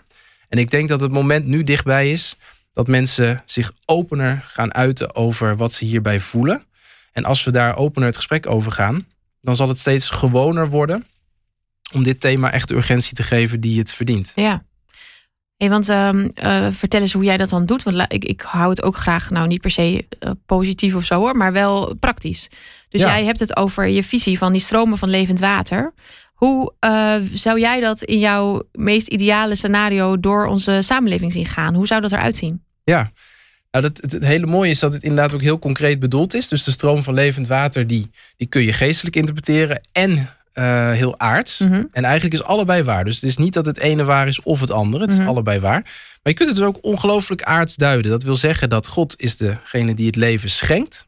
En 0.52 0.58
ik 0.58 0.72
denk 0.72 0.90
dat 0.90 1.02
het 1.02 1.12
moment 1.12 1.46
nu 1.46 1.64
dichtbij 1.64 2.12
is 2.12 2.36
dat 2.74 2.88
mensen 2.88 3.44
zich 3.46 3.72
opener 3.86 4.42
gaan 4.46 4.74
uiten 4.74 5.16
over 5.16 5.56
wat 5.58 5.74
ze 5.74 5.86
hierbij 5.86 6.20
voelen. 6.20 6.64
En 7.12 7.24
als 7.26 7.44
we 7.44 7.52
daar 7.52 7.78
opener 7.78 8.08
het 8.08 8.18
gesprek 8.18 8.50
over 8.50 8.72
gaan, 8.72 9.06
dan 9.42 9.56
zal 9.56 9.68
het 9.68 9.80
steeds 9.80 10.10
gewoner 10.10 10.70
worden 10.70 11.06
om 11.94 12.04
dit 12.04 12.20
thema 12.20 12.52
echt 12.52 12.68
de 12.68 12.76
urgentie 12.76 13.16
te 13.16 13.24
geven 13.24 13.60
die 13.60 13.80
het 13.80 13.94
verdient. 13.94 14.32
Ja. 14.36 14.64
Hey, 15.58 15.70
want 15.70 15.90
ehm, 15.90 16.28
eh, 16.34 16.68
vertel 16.72 17.02
eens 17.02 17.14
hoe 17.14 17.24
jij 17.24 17.38
dat 17.38 17.50
dan 17.50 17.66
doet. 17.66 17.84
Want 17.84 18.06
ik, 18.08 18.26
ik 18.26 18.42
hou 18.42 18.70
het 18.70 18.84
ook 18.84 18.98
graag, 18.98 19.30
nou 19.30 19.48
niet 19.48 19.62
per 19.62 19.72
se 19.72 20.08
eh, 20.20 20.32
positief 20.46 20.96
of 20.96 21.06
zo 21.06 21.20
hoor, 21.20 21.38
maar 21.38 21.52
wel 21.52 21.96
praktisch. 22.00 22.50
Dus 22.90 23.02
Ja. 23.02 23.08
jij 23.08 23.26
hebt 23.26 23.40
het 23.40 23.56
over 23.56 23.88
je 23.88 24.04
visie 24.04 24.38
van 24.38 24.52
die 24.52 24.62
stromen 24.62 24.98
van 24.98 25.10
levend 25.10 25.40
water. 25.40 25.94
Hoe 26.46 26.74
eh, 26.80 27.16
zou 27.34 27.60
jij 27.60 27.80
dat 27.80 28.02
in 28.02 28.20
jouw 28.20 28.64
meest 28.72 29.08
ideale 29.08 29.56
scenario 29.56 30.20
door 30.20 30.46
onze 30.46 30.82
samenleving 30.82 31.32
zien 31.32 31.46
gaan? 31.46 31.76
Hoe 31.76 31.88
zou 31.88 32.02
dat 32.02 32.12
eruit 32.12 32.36
zien? 32.36 32.64
Ja, 32.84 33.12
nou, 33.72 33.84
dat, 33.86 33.98
het, 34.02 34.12
het 34.12 34.24
hele 34.26 34.46
mooie 34.46 34.70
is 34.70 34.80
dat 34.80 34.94
het 34.94 35.04
inderdaad 35.04 35.34
ook 35.34 35.42
heel 35.42 35.60
concreet 35.60 36.00
bedoeld 36.00 36.34
is. 36.34 36.48
Dus 36.48 36.64
de 36.64 36.72
stroom 36.72 37.04
van 37.04 37.14
levend 37.14 37.48
water, 37.48 37.88
die, 37.88 38.10
die 38.38 38.48
kun 38.48 38.62
je 38.62 38.74
geestelijk 38.74 39.16
interpreteren 39.16 39.82
en 39.92 40.30
eh, 40.54 40.92
heel 40.92 41.20
aards. 41.20 41.60
Mhm. 41.60 41.84
En 41.92 42.04
eigenlijk 42.04 42.34
is 42.34 42.44
allebei 42.44 42.84
waar. 42.84 43.04
Dus 43.06 43.16
het 43.16 43.24
is 43.24 43.38
niet 43.38 43.54
dat 43.54 43.66
het 43.66 43.78
ene 43.78 44.04
waar 44.04 44.28
is 44.28 44.42
of 44.42 44.60
het 44.60 44.72
andere. 44.72 45.04
Het 45.04 45.12
Mhm. 45.14 45.22
is 45.22 45.28
allebei 45.28 45.60
waar. 45.60 45.82
Maar 45.82 46.32
je 46.32 46.34
kunt 46.34 46.50
het 46.50 46.58
dus 46.58 46.68
ook 46.68 46.78
ongelooflijk 46.82 47.44
aards 47.44 47.76
duiden. 47.76 48.12
Dat 48.12 48.24
wil 48.24 48.36
zeggen 48.36 48.70
dat 48.70 48.88
God 48.88 49.14
is 49.18 49.38
degene 49.38 49.94
die 49.94 50.06
het 50.06 50.16
leven 50.16 50.50
schenkt. 50.50 51.06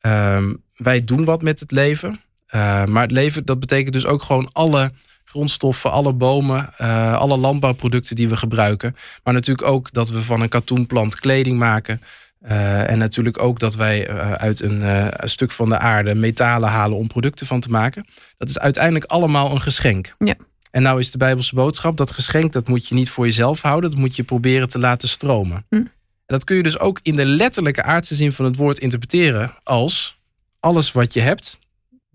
Ehm, 0.00 0.54
wij 0.76 1.04
doen 1.04 1.24
wat 1.24 1.42
met 1.42 1.60
het 1.60 1.70
leven. 1.70 2.20
Eh, 2.54 2.84
maar 2.84 3.02
het 3.02 3.10
leven, 3.10 3.44
dat 3.44 3.60
betekent 3.60 3.92
dus 3.92 4.06
ook 4.06 4.22
gewoon 4.22 4.48
alle 4.52 4.92
grondstoffen, 5.24 5.90
alle 5.90 6.12
bomen, 6.12 6.70
uh, 6.80 7.14
alle 7.14 7.36
landbouwproducten 7.36 8.16
die 8.16 8.28
we 8.28 8.36
gebruiken. 8.36 8.96
Maar 9.24 9.34
natuurlijk 9.34 9.68
ook 9.68 9.92
dat 9.92 10.10
we 10.10 10.22
van 10.22 10.40
een 10.40 10.48
katoenplant 10.48 11.20
kleding 11.20 11.58
maken. 11.58 12.00
Uh, 12.48 12.90
en 12.90 12.98
natuurlijk 12.98 13.42
ook 13.42 13.58
dat 13.58 13.74
wij 13.74 14.08
uit 14.38 14.60
een, 14.62 14.80
een, 14.80 15.28
stuk 15.28 15.50
van 15.50 15.68
de 15.68 15.78
aarde 15.78 16.14
metalen 16.14 16.68
halen 16.68 16.98
om 16.98 17.06
producten 17.06 17.46
van 17.46 17.60
te 17.60 17.70
maken. 17.70 18.06
Dat 18.38 18.48
is 18.48 18.58
uiteindelijk 18.58 19.04
allemaal 19.04 19.50
een 19.50 19.60
geschenk. 19.60 20.14
Ja. 20.18 20.34
En 20.70 20.82
nou 20.82 21.00
is 21.00 21.10
de 21.10 21.18
Bijbelse 21.18 21.54
boodschap, 21.54 21.96
dat 21.96 22.10
geschenk 22.10 22.52
dat 22.52 22.68
moet 22.68 22.88
je 22.88 22.94
niet 22.94 23.10
voor 23.10 23.24
jezelf 23.24 23.62
houden. 23.62 23.90
Dat 23.90 23.98
moet 23.98 24.16
je 24.16 24.22
proberen 24.22 24.68
te 24.68 24.78
laten 24.78 25.08
stromen. 25.08 25.66
Hm. 25.68 25.76
En 25.76 25.90
dat 26.26 26.44
kun 26.44 26.56
je 26.56 26.62
dus 26.62 26.78
ook 26.78 27.00
in 27.02 27.16
de 27.16 27.26
letterlijke 27.26 27.82
aardse 27.82 28.14
zin 28.14 28.32
van 28.32 28.44
het 28.44 28.56
woord 28.56 28.78
interpreteren 28.78 29.54
als 29.62 30.18
alles 30.60 30.92
wat 30.92 31.12
je 31.12 31.20
hebt, 31.20 31.58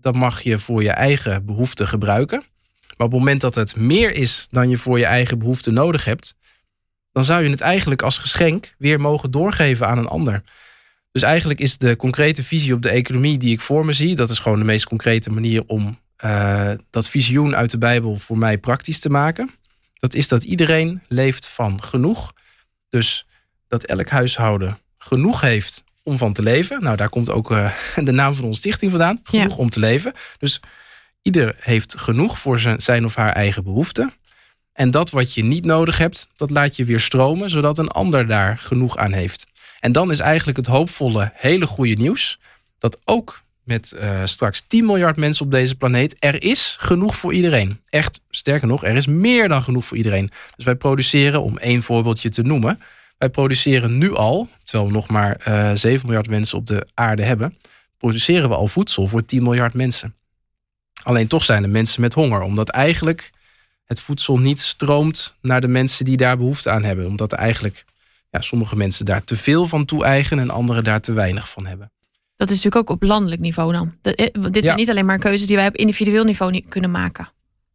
dat 0.00 0.14
mag 0.14 0.40
je 0.40 0.58
voor 0.58 0.82
je 0.82 0.90
eigen 0.90 1.44
behoeften 1.44 1.88
gebruiken. 1.88 2.38
Maar 2.96 3.06
op 3.06 3.12
het 3.12 3.20
moment 3.20 3.40
dat 3.40 3.54
het 3.54 3.76
meer 3.76 4.14
is 4.14 4.46
dan 4.50 4.68
je 4.68 4.76
voor 4.76 4.98
je 4.98 5.04
eigen 5.04 5.38
behoeften 5.38 5.74
nodig 5.74 6.04
hebt, 6.04 6.34
dan 7.12 7.24
zou 7.24 7.42
je 7.42 7.50
het 7.50 7.60
eigenlijk 7.60 8.02
als 8.02 8.18
geschenk 8.18 8.74
weer 8.78 9.00
mogen 9.00 9.30
doorgeven 9.30 9.86
aan 9.86 9.98
een 9.98 10.08
ander. 10.08 10.42
Dus 11.12 11.22
eigenlijk 11.22 11.60
is 11.60 11.78
de 11.78 11.96
concrete 11.96 12.42
visie 12.42 12.74
op 12.74 12.82
de 12.82 12.90
economie 12.90 13.38
die 13.38 13.52
ik 13.52 13.60
voor 13.60 13.84
me 13.84 13.92
zie, 13.92 14.16
dat 14.16 14.30
is 14.30 14.38
gewoon 14.38 14.58
de 14.58 14.64
meest 14.64 14.84
concrete 14.84 15.30
manier 15.30 15.62
om 15.66 15.98
uh, 16.24 16.70
dat 16.90 17.08
visioen 17.08 17.56
uit 17.56 17.70
de 17.70 17.78
Bijbel 17.78 18.16
voor 18.16 18.38
mij 18.38 18.58
praktisch 18.58 18.98
te 18.98 19.10
maken. 19.10 19.50
Dat 19.94 20.14
is 20.14 20.28
dat 20.28 20.42
iedereen 20.42 21.02
leeft 21.08 21.48
van 21.48 21.82
genoeg. 21.82 22.32
Dus 22.88 23.26
dat 23.68 23.84
elk 23.84 24.08
huishouden 24.08 24.78
genoeg 24.98 25.40
heeft 25.40 25.84
om 26.10 26.18
van 26.18 26.32
te 26.32 26.42
leven. 26.42 26.82
Nou, 26.82 26.96
daar 26.96 27.08
komt 27.08 27.30
ook 27.30 27.50
uh, 27.50 27.72
de 28.04 28.12
naam 28.12 28.34
van 28.34 28.44
onze 28.44 28.60
stichting 28.60 28.90
vandaan. 28.90 29.20
Genoeg 29.22 29.56
Ja. 29.56 29.62
om 29.62 29.70
te 29.70 29.80
leven. 29.80 30.12
Dus 30.38 30.60
ieder 31.22 31.54
heeft 31.58 31.98
genoeg 31.98 32.38
voor 32.38 32.58
zijn, 32.58 32.82
zijn 32.82 33.04
of 33.04 33.14
haar 33.14 33.32
eigen 33.32 33.64
behoeften. 33.64 34.12
En 34.72 34.90
dat 34.90 35.10
wat 35.10 35.34
je 35.34 35.44
niet 35.44 35.64
nodig 35.64 35.98
hebt, 35.98 36.28
dat 36.36 36.50
laat 36.50 36.76
je 36.76 36.84
weer 36.84 37.00
stromen, 37.00 37.50
zodat 37.50 37.78
een 37.78 37.88
ander 37.88 38.26
daar 38.26 38.58
genoeg 38.58 38.96
aan 38.96 39.12
heeft. 39.12 39.46
En 39.80 39.92
dan 39.92 40.10
is 40.10 40.18
eigenlijk 40.20 40.56
het 40.56 40.66
hoopvolle, 40.66 41.32
hele 41.34 41.66
goede 41.66 41.94
nieuws 41.94 42.38
dat 42.78 43.00
ook 43.04 43.42
met 43.64 43.92
eh, 43.92 44.20
straks 44.24 44.64
10 44.66 44.84
miljard 44.86 45.16
mensen 45.16 45.44
op 45.44 45.50
deze 45.50 45.74
planeet, 45.74 46.16
er 46.18 46.42
is 46.42 46.76
genoeg 46.78 47.16
voor 47.16 47.32
iedereen. 47.34 47.80
Echt, 47.88 48.20
sterker 48.30 48.68
nog, 48.68 48.84
er 48.84 48.96
is 48.96 49.06
meer 49.06 49.48
dan 49.48 49.62
genoeg 49.62 49.84
voor 49.84 49.96
iedereen. 49.96 50.30
Dus 50.56 50.64
wij 50.64 50.74
produceren, 50.74 51.42
om 51.42 51.58
één 51.58 51.82
voorbeeldje 51.82 52.28
te 52.28 52.42
noemen, 52.42 52.80
wij 53.20 53.30
produceren 53.30 53.98
nu 53.98 54.14
al, 54.14 54.48
terwijl 54.62 54.88
we 54.88 54.94
nog 54.94 55.08
maar 55.08 55.36
eh 55.36 55.70
7 55.74 56.06
miljard 56.06 56.28
mensen 56.28 56.58
op 56.58 56.66
de 56.66 56.86
aarde 56.94 57.22
hebben, 57.22 57.56
produceren 57.96 58.48
we 58.48 58.54
al 58.54 58.66
voedsel 58.68 59.06
voor 59.06 59.24
10 59.24 59.42
miljard 59.42 59.74
mensen. 59.74 60.14
Alleen 61.02 61.26
toch 61.26 61.44
zijn 61.44 61.62
er 61.62 61.68
mensen 61.68 62.00
met 62.00 62.14
honger, 62.14 62.40
omdat 62.42 62.68
eigenlijk 62.68 63.30
het 63.84 64.00
voedsel 64.00 64.38
niet 64.38 64.60
stroomt 64.60 65.34
naar 65.40 65.60
de 65.60 65.68
mensen 65.68 66.04
die 66.04 66.16
daar 66.16 66.36
behoefte 66.36 66.70
aan 66.70 66.82
hebben. 66.82 67.06
Omdat 67.06 67.32
er 67.32 67.38
eigenlijk 67.38 67.84
ja, 68.30 68.40
sommige 68.40 68.76
mensen 68.76 69.04
daar 69.04 69.24
te 69.24 69.36
veel 69.36 69.66
van 69.66 69.84
toe-eigenen 69.84 70.44
en 70.44 70.50
anderen 70.50 70.84
daar 70.84 71.00
te 71.00 71.12
weinig 71.12 71.48
van 71.48 71.66
hebben. 71.66 71.92
Dat 72.36 72.50
is 72.50 72.54
natuurlijk 72.62 72.90
ook 72.90 72.96
op 72.96 73.02
landelijk 73.02 73.40
niveau 73.40 73.72
dan. 73.72 73.94
Eh, 74.02 74.12
dit 74.32 74.54
Ja. 74.54 74.62
zijn 74.62 74.76
niet 74.76 74.90
alleen 74.90 75.06
maar 75.06 75.18
keuzes 75.18 75.46
die 75.46 75.56
wij 75.56 75.66
op 75.66 75.76
individueel 75.76 76.24
niveau 76.24 76.60
kunnen 76.68 76.90
maken. 76.90 77.28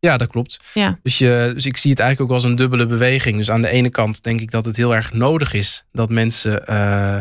Ja, 0.06 0.18
dat 0.18 0.28
klopt. 0.28 0.60
Ja. 0.74 1.00
Dus, 1.04 1.18
je, 1.18 1.52
dus 1.54 1.66
ik 1.66 1.78
zie 1.78 1.92
het 1.92 2.00
eigenlijk 2.00 2.32
ook 2.32 2.38
als 2.38 2.46
een 2.46 2.56
dubbele 2.56 2.86
beweging. 2.86 3.38
Dus 3.38 3.52
aan 3.52 3.62
de 3.62 3.70
ene 3.70 3.90
kant 3.90 4.24
denk 4.24 4.42
ik 4.42 4.52
dat 4.52 4.66
het 4.66 4.76
heel 4.76 4.96
erg 4.96 5.14
nodig 5.14 5.54
is 5.54 5.86
dat 5.92 6.10
mensen. 6.10 6.68
eh, 6.68 7.18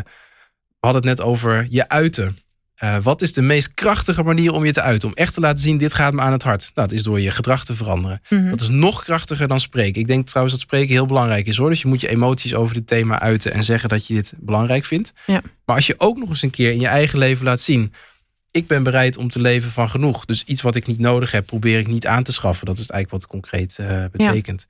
we 0.79 0.91
hadden 0.91 1.09
het 1.09 1.17
net 1.19 1.27
over 1.27 1.67
je 1.69 1.89
uiten. 1.89 2.37
Eh, 2.75 2.95
wat 3.01 3.21
is 3.21 3.33
de 3.33 3.41
meest 3.41 3.73
krachtige 3.73 4.23
manier 4.23 4.51
om 4.51 4.65
je 4.65 4.71
te 4.71 4.81
uiten? 4.81 5.07
Om 5.07 5.13
echt 5.13 5.33
te 5.33 5.39
laten 5.39 5.59
zien: 5.59 5.77
dit 5.77 5.93
gaat 5.93 6.13
me 6.13 6.21
aan 6.21 6.31
het 6.31 6.43
hart. 6.43 6.71
Nou, 6.75 6.87
dat 6.87 6.97
is 6.97 7.03
door 7.03 7.21
je 7.21 7.31
gedrag 7.31 7.65
te 7.65 7.73
veranderen. 7.73 8.21
Mhm. 8.29 8.49
Dat 8.49 8.61
is 8.61 8.69
nog 8.69 9.03
krachtiger 9.03 9.47
dan 9.47 9.59
spreken. 9.59 10.01
Ik 10.01 10.07
denk 10.07 10.27
trouwens 10.27 10.55
dat 10.55 10.65
spreken 10.65 10.93
heel 10.93 11.05
belangrijk 11.05 11.45
is 11.47 11.57
hoor. 11.57 11.69
Dus 11.69 11.81
je 11.81 11.87
moet 11.87 12.01
je 12.01 12.09
emoties 12.09 12.53
over 12.53 12.73
dit 12.73 12.87
thema 12.87 13.19
uiten 13.19 13.53
en 13.53 13.63
zeggen 13.63 13.89
dat 13.89 14.07
je 14.07 14.13
dit 14.13 14.33
belangrijk 14.37 14.85
vindt. 14.85 15.13
Ja. 15.25 15.41
Maar 15.65 15.75
als 15.75 15.87
je 15.87 15.95
ook 15.97 16.17
nog 16.17 16.29
eens 16.29 16.41
een 16.41 16.49
keer 16.49 16.71
in 16.71 16.79
je 16.79 16.87
eigen 16.87 17.19
leven 17.19 17.45
laat 17.45 17.61
zien. 17.61 17.93
Ik 18.55 18.67
ben 18.67 18.83
bereid 18.83 19.17
om 19.17 19.29
te 19.29 19.39
leven 19.39 19.71
van 19.71 19.89
genoeg. 19.89 20.25
Dus 20.25 20.43
iets 20.43 20.61
wat 20.61 20.75
ik 20.75 20.87
niet 20.87 20.99
nodig 20.99 21.31
heb, 21.31 21.45
probeer 21.45 21.79
ik 21.79 21.87
niet 21.87 22.07
aan 22.07 22.23
te 22.23 22.31
schaffen. 22.31 22.65
Dat 22.65 22.77
is 22.77 22.87
eigenlijk 22.89 23.21
wat 23.21 23.31
concreet 23.31 23.77
eh, 23.79 24.03
betekent. 24.11 24.65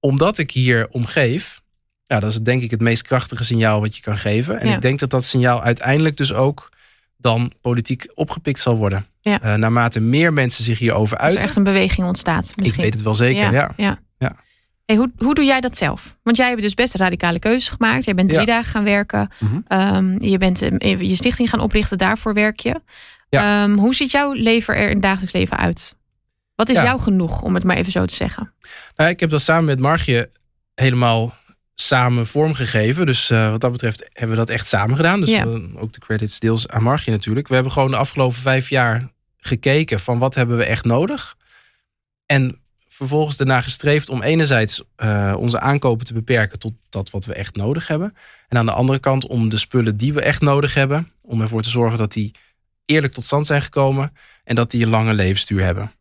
Omdat 0.00 0.38
ik 0.38 0.50
hier 0.50 0.88
om 0.90 1.04
geef, 1.04 1.60
ja, 2.04 2.20
dat 2.20 2.30
is 2.30 2.40
denk 2.40 2.62
ik 2.62 2.70
het 2.70 2.80
meest 2.80 3.02
krachtige 3.02 3.44
signaal 3.44 3.80
wat 3.80 3.96
je 3.96 4.02
kan 4.02 4.18
geven. 4.18 4.60
En 4.60 4.68
Ja. 4.68 4.74
ik 4.74 4.80
denk 4.82 4.98
dat 4.98 5.10
dat 5.10 5.24
signaal 5.24 5.62
uiteindelijk 5.62 6.16
dus 6.16 6.32
ook 6.32 6.70
dan 7.16 7.52
politiek 7.60 8.06
opgepikt 8.14 8.60
zal 8.60 8.76
worden. 8.76 9.06
Ja. 9.20 9.40
Eh, 9.42 9.54
naarmate 9.54 10.00
meer 10.00 10.32
mensen 10.32 10.64
zich 10.64 10.78
hierover 10.78 11.16
Als 11.16 11.24
er 11.26 11.28
uiten. 11.30 11.48
echt 11.48 11.56
een 11.56 11.62
beweging 11.62 12.06
ontstaat. 12.06 12.48
Ik 12.50 12.56
Misschien. 12.56 12.82
weet 12.82 12.94
het 12.94 13.02
wel 13.02 13.14
zeker, 13.14 13.52
ja. 13.52 13.72
ja. 13.76 13.98
Hey, 14.92 15.00
hoe, 15.00 15.10
hoe 15.18 15.34
doe 15.34 15.44
jij 15.44 15.60
dat 15.60 15.76
zelf? 15.76 16.16
Want 16.22 16.36
jij 16.36 16.48
hebt 16.48 16.60
dus 16.62 16.74
best 16.74 16.94
radicale 16.94 17.38
keuzes 17.38 17.68
gemaakt. 17.68 18.04
Jij 18.04 18.14
bent 18.14 18.28
drie 18.28 18.40
Ja. 18.40 18.46
dagen 18.46 18.70
gaan 18.70 18.84
werken. 18.84 19.28
Mhm. 19.38 19.60
Ehm, 19.68 20.22
je 20.24 20.38
bent 20.38 20.62
eh, 20.62 21.00
je 21.00 21.16
stichting 21.16 21.50
gaan 21.50 21.60
oprichten. 21.60 21.98
Daarvoor 21.98 22.34
werk 22.34 22.60
je. 22.60 22.80
Ja. 23.28 23.62
Ehm, 23.64 23.72
hoe 23.76 23.94
ziet 23.94 24.10
jouw 24.10 24.32
leven 24.32 24.74
er 24.76 24.86
in 24.86 24.92
het 24.92 25.02
dagelijks 25.02 25.32
leven 25.32 25.56
uit? 25.56 25.96
Wat 26.54 26.68
is 26.68 26.76
Ja. 26.76 26.84
jou 26.84 27.00
genoeg, 27.00 27.42
om 27.42 27.54
het 27.54 27.64
maar 27.64 27.76
even 27.76 27.92
zo 27.92 28.04
te 28.04 28.14
zeggen? 28.14 28.52
Nou, 28.96 29.10
ik 29.10 29.20
heb 29.20 29.30
dat 29.30 29.40
samen 29.42 29.64
met 29.64 29.78
Margje 29.78 30.30
helemaal 30.74 31.34
samen 31.74 32.26
vormgegeven. 32.26 33.06
Dus 33.06 33.30
eh, 33.30 33.50
wat 33.50 33.60
dat 33.60 33.72
betreft 33.72 34.08
hebben 34.12 34.36
we 34.36 34.42
dat 34.44 34.50
echt 34.50 34.66
samen 34.66 34.96
gedaan. 34.96 35.20
Dus 35.20 35.30
Ja. 35.30 35.44
ook 35.76 35.92
de 35.92 36.00
credits 36.00 36.38
deels 36.38 36.68
aan 36.68 36.82
Margje 36.82 37.10
natuurlijk. 37.10 37.48
We 37.48 37.54
hebben 37.54 37.72
gewoon 37.72 37.90
de 37.90 37.96
afgelopen 37.96 38.36
vijf 38.38 38.68
jaar 38.68 39.08
gekeken 39.36 40.00
van 40.00 40.18
wat 40.18 40.34
hebben 40.34 40.56
we 40.56 40.64
echt 40.64 40.84
nodig. 40.84 41.36
En 42.26 42.60
vervolgens 42.92 43.36
daarna 43.36 43.60
gestreefd 43.60 44.08
om 44.08 44.22
enerzijds 44.22 44.82
eh, 44.96 45.34
onze 45.38 45.60
aankopen 45.60 46.06
te 46.06 46.12
beperken 46.12 46.58
tot 46.58 46.72
dat 46.88 47.10
wat 47.10 47.24
we 47.24 47.34
echt 47.34 47.56
nodig 47.56 47.88
hebben. 47.88 48.16
En 48.48 48.58
aan 48.58 48.66
de 48.66 48.72
andere 48.72 48.98
kant 48.98 49.26
om 49.26 49.48
de 49.48 49.56
spullen 49.56 49.96
die 49.96 50.12
we 50.12 50.20
echt 50.20 50.40
nodig 50.40 50.74
hebben, 50.74 51.12
om 51.20 51.40
ervoor 51.40 51.62
te 51.62 51.68
zorgen 51.68 51.98
dat 51.98 52.12
die 52.12 52.34
eerlijk 52.84 53.12
tot 53.12 53.24
stand 53.24 53.46
zijn 53.46 53.62
gekomen 53.62 54.12
en 54.44 54.54
dat 54.54 54.70
die 54.70 54.82
een 54.82 54.90
lange 54.90 55.14
levensduur 55.14 55.64
hebben. 55.64 55.92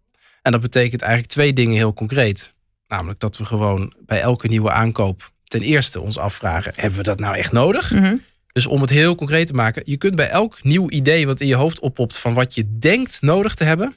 En 0.42 0.52
dat 0.52 0.62
betekent 0.62 1.02
eigenlijk 1.02 1.32
twee 1.32 1.54
dingen 1.54 1.76
heel 1.76 1.94
concreet. 1.94 2.54
Namelijk 2.88 3.20
dat 3.20 3.38
we 3.38 3.46
gewoon 3.46 3.94
bij 4.06 4.22
elke 4.22 4.48
nieuwe 4.48 4.72
aankoop 4.72 5.32
ten 5.44 5.62
eerste 5.62 6.02
ons 6.02 6.18
afvragen: 6.18 6.74
hebben 6.76 6.98
we 6.98 7.04
dat 7.04 7.20
nou 7.20 7.36
echt 7.36 7.52
nodig? 7.52 7.92
Mhm. 7.92 8.18
Dus 8.52 8.66
om 8.66 8.82
het 8.82 8.90
heel 8.90 9.16
concreet 9.16 9.48
te 9.48 9.54
maken, 9.54 9.82
je 9.86 9.98
kunt 9.98 10.16
bij 10.16 10.30
elk 10.30 10.64
nieuw 10.64 10.90
idee 10.90 11.26
wat 11.26 11.42
in 11.42 11.48
je 11.48 11.56
hoofd 11.56 11.80
oppopt 11.80 12.18
van 12.18 12.34
wat 12.34 12.56
je 12.56 12.78
denkt 12.78 13.22
nodig 13.22 13.56
te 13.56 13.64
hebben, 13.64 13.96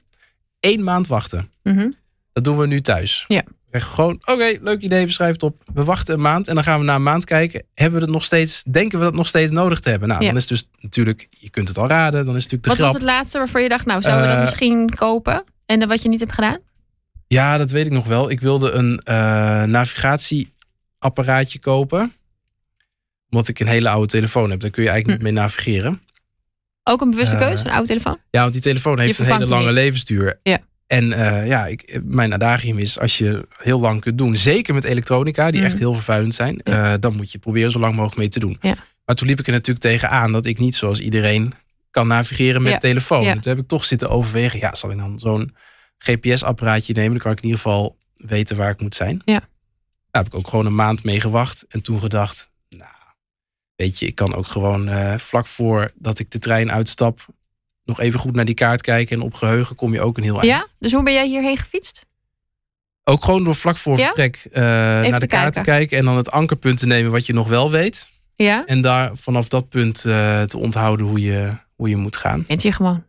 één 0.61 0.85
maand 0.85 1.07
wachten. 1.07 1.51
Mhm. 1.63 1.89
Dat 2.35 2.45
doen 2.45 2.59
we 2.59 2.67
nu 2.67 2.81
thuis. 2.81 3.25
Ja. 3.29 3.43
Gewoon, 3.71 4.15
oké, 4.25 4.59
leuk 4.61 4.81
idee, 4.81 5.05
we 5.07 5.13
schrijven 5.13 5.35
het 5.37 5.43
op. 5.53 5.63
We 5.75 5.85
wachten 5.85 6.15
een 6.15 6.21
maand 6.21 6.49
en 6.49 6.55
dan 6.55 6.65
gaan 6.65 6.79
we 6.79 6.85
na 6.85 6.95
een 6.95 7.03
maand 7.03 7.25
kijken. 7.25 7.65
Hebben 7.75 7.99
we 7.99 8.05
het 8.05 8.15
nog 8.15 8.25
steeds, 8.25 8.63
denken 8.71 8.99
we 8.99 9.05
dat 9.05 9.15
nog 9.15 9.27
steeds 9.27 9.51
nodig 9.51 9.81
te 9.81 9.89
hebben? 9.91 10.09
Nou, 10.09 10.21
Ja. 10.23 10.27
dan 10.29 10.37
is 10.37 10.47
dus 10.47 10.69
natuurlijk, 10.81 11.27
je 11.31 11.51
kunt 11.51 11.69
het 11.69 11.79
al 11.79 11.87
raden, 11.89 12.27
dan 12.27 12.37
is 12.37 12.43
natuurlijk 12.43 12.63
de 12.63 12.69
Wat 12.69 12.79
grap. 12.79 12.89
was 12.91 13.01
het 13.01 13.11
laatste 13.11 13.39
waarvan 13.39 13.63
je 13.63 13.69
dacht, 13.69 13.87
nou, 13.87 14.03
zouden 14.03 14.23
we 14.25 14.29
dat 14.29 14.39
Eh, 14.39 14.45
misschien 14.45 14.95
kopen? 14.95 15.45
En 15.67 15.79
dan 15.79 15.89
wat 15.89 16.03
je 16.03 16.09
niet 16.09 16.21
hebt 16.21 16.33
gedaan? 16.33 16.59
Ja, 17.27 17.59
dat 17.59 17.71
weet 17.71 17.87
ik 17.87 17.93
nog 17.93 18.07
wel. 18.07 18.31
Ik 18.31 18.41
wilde 18.41 18.71
een 18.71 18.99
eh, 18.99 19.63
navigatieapparaatje 19.63 21.59
kopen. 21.59 22.13
Omdat 23.31 23.49
ik 23.49 23.61
een 23.61 23.67
hele 23.67 23.89
oude 23.89 24.07
telefoon 24.07 24.51
heb. 24.51 24.61
Daar 24.61 24.71
kun 24.71 24.83
je 24.83 24.89
eigenlijk 24.89 25.23
niet 25.23 25.33
mee 25.33 25.43
navigeren. 25.43 26.03
Ook 26.83 27.01
een 27.01 27.11
bewuste 27.11 27.35
eh, 27.37 27.41
keuze, 27.47 27.65
een 27.65 27.71
oude 27.73 27.87
telefoon? 27.87 28.19
Ja, 28.31 28.41
want 28.41 28.53
die 28.53 28.63
telefoon 28.63 28.99
heeft 28.99 29.19
een 29.19 29.25
hele 29.25 29.47
lange 29.47 29.65
niet. 29.67 29.75
levensduur. 29.75 30.39
Ja. 30.43 30.59
En 30.87 31.13
eh, 31.13 31.47
ja, 31.47 31.67
ik, 31.67 32.01
mijn 32.05 32.33
adagium 32.33 32.79
is 32.79 32.99
als 32.99 33.19
je 33.19 33.47
heel 33.57 33.81
lang 33.81 34.01
kunt 34.01 34.19
doen, 34.19 34.37
zeker 34.37 34.75
met 34.75 34.85
elektronica, 34.85 35.51
die 35.51 35.61
Mhm. 35.61 35.71
echt 35.71 35.79
heel 35.79 35.95
vervuilend 35.95 36.35
zijn, 36.35 36.61
Ja. 36.65 36.93
eh, 36.93 37.01
dan 37.01 37.17
moet 37.17 37.33
je 37.33 37.39
proberen 37.39 37.71
zo 37.71 37.79
lang 37.79 37.95
mogelijk 37.95 38.19
mee 38.19 38.29
te 38.29 38.39
doen. 38.39 38.59
Ja. 38.61 38.77
Maar 39.05 39.15
toen 39.17 39.29
liep 39.29 39.39
ik 39.41 39.47
er 39.47 39.53
natuurlijk 39.53 39.85
tegenaan 39.85 40.33
dat 40.33 40.47
ik 40.47 40.59
niet 40.59 40.75
zoals 40.77 41.01
iedereen 41.01 41.53
kan 41.91 42.07
navigeren 42.07 42.63
met 42.63 42.73
Ja. 42.73 42.79
telefoon. 42.79 43.25
Toen 43.41 43.53
heb 43.53 43.59
ik 43.59 43.69
toch 43.69 43.85
zitten 43.85 44.11
overwegen, 44.11 44.59
ja, 44.59 44.75
zal 44.75 44.91
ik 44.91 44.99
dan 44.99 45.19
zo'n 45.19 45.55
GPS-apparaatje 45.99 46.93
nemen? 46.93 47.11
Dan 47.11 47.19
kan 47.21 47.33
ik 47.33 47.39
in 47.39 47.45
ieder 47.45 47.61
geval 47.61 47.97
weten 48.17 48.57
waar 48.57 48.71
ik 48.71 48.81
moet 48.81 48.95
zijn. 48.95 49.23
Ja. 49.25 49.39
Daar 50.11 50.23
heb 50.23 50.27
ik 50.27 50.35
ook 50.39 50.49
gewoon 50.49 50.67
een 50.67 50.75
maand 50.75 51.05
mee 51.05 51.21
gewacht 51.21 51.65
en 51.69 51.83
toen 51.83 52.01
gedacht, 52.01 52.51
nou, 52.69 52.91
weet 53.77 53.99
je, 53.99 54.07
ik 54.07 54.15
kan 54.15 54.35
ook 54.35 54.47
gewoon 54.47 54.89
eh, 54.89 55.19
vlak 55.19 55.47
voor 55.47 55.91
dat 55.95 56.19
ik 56.19 56.31
de 56.31 56.39
trein 56.39 56.73
uitstap, 56.73 57.27
nog 57.85 58.01
even 58.01 58.21
goed 58.21 58.35
naar 58.35 58.45
die 58.45 58.55
kaart 58.55 58.81
kijken. 58.81 59.17
En 59.17 59.23
op 59.23 59.35
geheugen 59.35 59.77
kom 59.77 59.93
je 59.93 60.01
ook 60.01 60.17
een 60.17 60.23
heel 60.23 60.35
eind. 60.41 60.47
Ja? 60.47 60.67
Dus 60.79 60.93
hoe 60.93 61.03
ben 61.03 61.13
jij 61.13 61.27
hierheen 61.27 61.57
gefietst? 61.57 62.07
Ook 63.05 63.25
gewoon 63.25 63.45
door 63.45 63.55
vlak 63.57 63.77
voor 63.77 63.99
Ja? 63.99 64.05
vertrek 64.05 64.47
eh, 64.53 64.63
naar 64.63 65.21
de 65.21 65.27
kaart 65.27 65.55
te 65.55 65.61
kijken. 65.61 65.99
En 65.99 66.05
dan 66.05 66.17
het 66.17 66.31
ankerpunt 66.31 66.79
te 66.79 66.87
nemen 66.87 67.13
wat 67.13 67.27
je 67.27 67.33
nog 67.33 67.49
wel 67.49 67.71
weet. 67.71 68.09
Ja? 68.37 68.67
En 68.67 68.81
daar 68.81 69.11
vanaf 69.15 69.49
dat 69.49 69.69
punt 69.69 70.05
eh, 70.05 70.43
te 70.43 70.59
onthouden 70.59 71.07
hoe 71.07 71.21
je, 71.21 71.51
hoe 71.77 71.89
je 71.89 71.97
moet 71.97 72.17
gaan. 72.17 72.45
Bent 72.49 72.63
je 72.63 72.73
gewoon. 72.73 73.05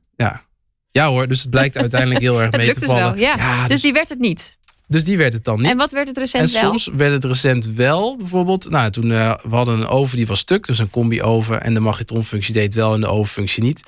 Ja 0.92 1.08
hoor, 1.08 1.28
dus 1.28 1.42
het 1.42 1.50
blijkt 1.50 1.78
uiteindelijk 1.78 2.20
heel 2.22 2.42
erg 2.42 2.52
mee 2.58 2.74
te 2.74 2.80
dus 2.80 2.90
vallen. 2.90 3.04
wel, 3.04 3.16
ja. 3.16 3.36
dus, 3.36 3.68
Dus 3.68 3.82
die 3.82 3.94
werd 3.94 4.10
het 4.10 4.20
niet. 4.20 4.58
dus 4.88 5.04
die 5.04 5.18
werd 5.18 5.34
het 5.34 5.44
dan 5.44 5.62
niet. 5.62 5.70
En 5.70 5.78
wat 5.78 5.92
werd 5.92 6.08
het 6.08 6.18
recent 6.18 6.54
En 6.54 6.62
wel? 6.62 6.70
soms 6.70 6.90
werd 6.98 7.12
het 7.12 7.24
recent 7.24 7.66
wel, 7.66 8.18
bijvoorbeeld. 8.18 8.70
Nou, 8.70 8.92
toen 8.92 9.12
eh, 9.12 9.34
we 9.50 9.56
hadden 9.56 9.80
een 9.80 9.88
oven 9.88 10.18
die 10.18 10.28
was 10.28 10.40
stuk, 10.40 10.68
dus 10.68 10.80
een 10.80 10.90
combi-oven. 10.90 11.62
En 11.62 11.74
de 11.74 11.80
magnetronfunctie 11.80 12.54
deed 12.54 12.76
wel 12.76 12.94
en 12.94 13.02
de 13.02 13.08
ovenfunctie 13.08 13.64
niet. 13.64 13.84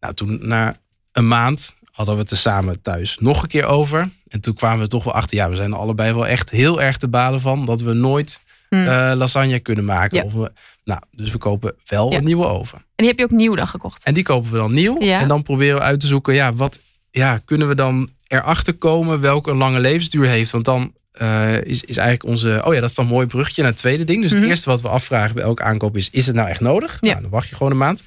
Nou, 0.00 0.14
toen 0.14 0.38
na 0.42 0.76
een 1.12 1.28
maand 1.28 1.74
hadden 1.90 2.14
we 2.14 2.20
het 2.20 2.30
er 2.30 2.36
samen 2.36 2.82
thuis 2.82 3.16
nog 3.20 3.42
een 3.42 3.48
keer 3.48 3.64
over. 3.64 4.10
En 4.28 4.40
toen 4.40 4.54
kwamen 4.54 4.78
we 4.80 4.86
toch 4.86 5.04
wel 5.04 5.14
achter, 5.14 5.36
ja, 5.36 5.50
we 5.50 5.56
zijn 5.56 5.72
er 5.72 5.78
allebei 5.78 6.12
wel 6.12 6.26
echt 6.26 6.50
heel 6.50 6.82
erg 6.82 6.96
te 6.96 7.08
balen 7.08 7.40
van 7.40 7.64
dat 7.66 7.80
we 7.80 7.92
nooit 7.92 8.40
Hmm. 8.68 8.86
eh, 8.88 9.12
lasagne 9.16 9.58
kunnen 9.58 9.84
maken. 9.84 10.16
Ja. 10.16 10.22
Of 10.24 10.32
we, 10.32 10.52
nou, 10.84 11.00
dus 11.12 11.32
we 11.32 11.38
kopen 11.38 11.74
wel 11.86 12.10
Ja. 12.12 12.18
een 12.18 12.24
nieuwe 12.24 12.46
oven. 12.46 12.78
En 12.78 12.84
die 12.96 13.06
heb 13.06 13.18
je 13.18 13.24
ook 13.24 13.30
nieuw 13.30 13.54
dan 13.54 13.68
gekocht. 13.68 14.04
En 14.04 14.14
die 14.14 14.22
kopen 14.22 14.50
we 14.50 14.56
dan 14.56 14.72
nieuw. 14.72 15.00
Ja. 15.02 15.20
En 15.20 15.28
dan 15.28 15.42
proberen 15.42 15.76
we 15.76 15.82
uit 15.82 16.00
te 16.00 16.06
zoeken, 16.06 16.34
ja, 16.34 16.52
wat 16.52 16.80
ja, 17.10 17.38
kunnen 17.44 17.68
we 17.68 17.74
dan 17.74 18.08
erachter 18.26 18.74
komen 18.74 19.20
welke 19.20 19.50
een 19.50 19.56
lange 19.56 19.80
levensduur 19.80 20.26
heeft? 20.26 20.50
Want 20.50 20.64
dan 20.64 20.92
eh, 21.12 21.56
is, 21.62 21.82
is 21.82 21.96
eigenlijk 21.96 22.28
onze. 22.28 22.62
Oh 22.64 22.74
ja, 22.74 22.80
dat 22.80 22.90
is 22.90 22.96
dan 22.96 23.04
een 23.04 23.10
mooi 23.10 23.26
brugje 23.26 23.62
naar 23.62 23.70
het 23.70 23.80
tweede 23.80 24.04
ding. 24.04 24.22
Dus 24.22 24.30
Mhm. 24.32 24.40
het 24.40 24.50
eerste 24.50 24.68
wat 24.70 24.80
we 24.80 24.88
afvragen 24.88 25.34
bij 25.34 25.44
elke 25.44 25.62
aankoop 25.62 25.96
is: 25.96 26.10
is 26.10 26.26
het 26.26 26.34
nou 26.36 26.48
echt 26.48 26.60
nodig? 26.60 26.96
Ja. 27.00 27.08
Nou, 27.10 27.20
dan 27.22 27.30
wacht 27.30 27.48
je 27.48 27.54
gewoon 27.56 27.72
een 27.72 27.78
maand. 27.78 28.02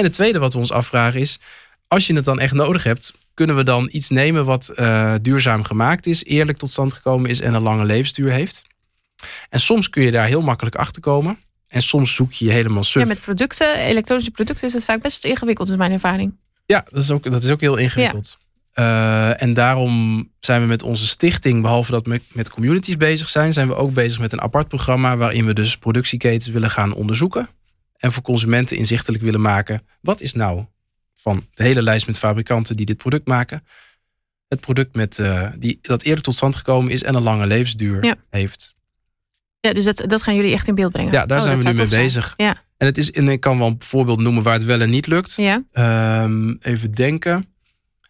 En 0.00 0.06
het 0.06 0.14
tweede 0.14 0.38
wat 0.38 0.52
we 0.52 0.58
ons 0.58 0.72
afvragen 0.72 1.20
is: 1.20 1.38
als 1.88 2.06
je 2.06 2.14
het 2.14 2.24
dan 2.24 2.40
echt 2.40 2.52
nodig 2.52 2.84
hebt, 2.84 3.12
kunnen 3.34 3.56
we 3.56 3.64
dan 3.64 3.88
iets 3.92 4.08
nemen 4.08 4.44
wat 4.44 4.68
eh, 4.68 5.14
duurzaam 5.22 5.64
gemaakt 5.64 6.06
is, 6.06 6.24
eerlijk 6.24 6.58
tot 6.58 6.70
stand 6.70 6.92
gekomen 6.92 7.30
is 7.30 7.40
en 7.40 7.54
een 7.54 7.62
lange 7.62 7.84
levensduur 7.84 8.30
heeft? 8.30 8.62
En 9.48 9.60
soms 9.60 9.90
kun 9.90 10.02
je 10.02 10.10
daar 10.10 10.26
heel 10.26 10.42
makkelijk 10.42 10.76
achter 10.76 11.02
komen. 11.02 11.38
En 11.68 11.82
soms 11.82 12.14
zoek 12.14 12.32
je 12.32 12.44
je 12.44 12.50
helemaal 12.50 12.84
suf. 12.84 13.02
Ja, 13.02 13.08
met 13.08 13.20
producten, 13.20 13.74
elektronische 13.76 14.30
producten 14.30 14.66
is 14.66 14.72
het 14.72 14.84
vaak 14.84 15.00
best 15.00 15.24
ingewikkeld, 15.24 15.70
is 15.70 15.76
mijn 15.76 15.92
ervaring. 15.92 16.36
Ja, 16.66 16.84
dat 16.90 17.02
is 17.02 17.10
ook, 17.10 17.32
dat 17.32 17.42
is 17.42 17.50
ook 17.50 17.60
heel 17.60 17.76
ingewikkeld. 17.76 18.38
Eh, 18.72 19.42
en 19.42 19.54
daarom 19.54 20.28
zijn 20.40 20.60
we 20.60 20.66
met 20.66 20.82
onze 20.82 21.06
stichting, 21.06 21.62
behalve 21.62 21.90
dat 21.90 22.06
we 22.06 22.20
met 22.32 22.50
communities 22.50 22.96
bezig 22.96 23.28
zijn, 23.28 23.52
zijn 23.52 23.68
we 23.68 23.74
ook 23.74 23.92
bezig 23.92 24.20
met 24.20 24.32
een 24.32 24.40
apart 24.40 24.68
programma 24.68 25.16
waarin 25.16 25.46
we 25.46 25.52
dus 25.52 25.76
productieketens 25.76 26.48
willen 26.48 26.70
gaan 26.70 26.94
onderzoeken. 26.94 27.48
En 28.00 28.12
voor 28.12 28.22
consumenten 28.22 28.76
inzichtelijk 28.76 29.22
willen 29.22 29.40
maken. 29.40 29.82
Wat 30.00 30.20
is 30.20 30.32
nou 30.32 30.64
van 31.14 31.46
de 31.54 31.62
hele 31.62 31.82
lijst 31.82 32.06
met 32.06 32.18
fabrikanten 32.18 32.76
die 32.76 32.86
dit 32.86 32.96
product 32.96 33.26
maken, 33.26 33.64
het 34.48 34.60
product 34.60 34.94
met, 34.94 35.18
eh, 35.18 35.48
die, 35.58 35.78
dat 35.82 36.02
eerlijk 36.02 36.24
tot 36.24 36.34
stand 36.34 36.56
gekomen 36.56 36.92
is 36.92 37.02
en 37.02 37.14
een 37.14 37.22
lange 37.22 37.46
levensduur 37.46 38.04
Ja. 38.04 38.16
heeft. 38.30 38.74
Ja, 39.60 39.72
dus 39.72 39.84
dat, 39.84 40.04
dat 40.06 40.22
gaan 40.22 40.34
jullie 40.34 40.52
echt 40.52 40.68
in 40.68 40.74
beeld 40.74 40.92
brengen. 40.92 41.12
Ja, 41.12 41.26
daar 41.26 41.38
Oh, 41.38 41.44
zijn 41.44 41.58
we 41.58 41.68
nu 41.68 41.74
mee 41.74 41.86
zijn. 41.86 42.02
bezig. 42.02 42.34
Ja. 42.36 42.64
En 42.76 42.86
het 42.86 42.98
is, 42.98 43.10
en 43.10 43.28
ik 43.28 43.40
kan 43.40 43.58
wel 43.58 43.66
een 43.66 43.76
voorbeeld 43.78 44.20
noemen 44.20 44.42
waar 44.42 44.54
het 44.54 44.64
wel 44.64 44.80
en 44.80 44.90
niet 44.90 45.06
lukt. 45.06 45.34
Ja, 45.34 45.62
Ehm, 45.72 46.54
even 46.60 46.92
denken. 46.92 47.44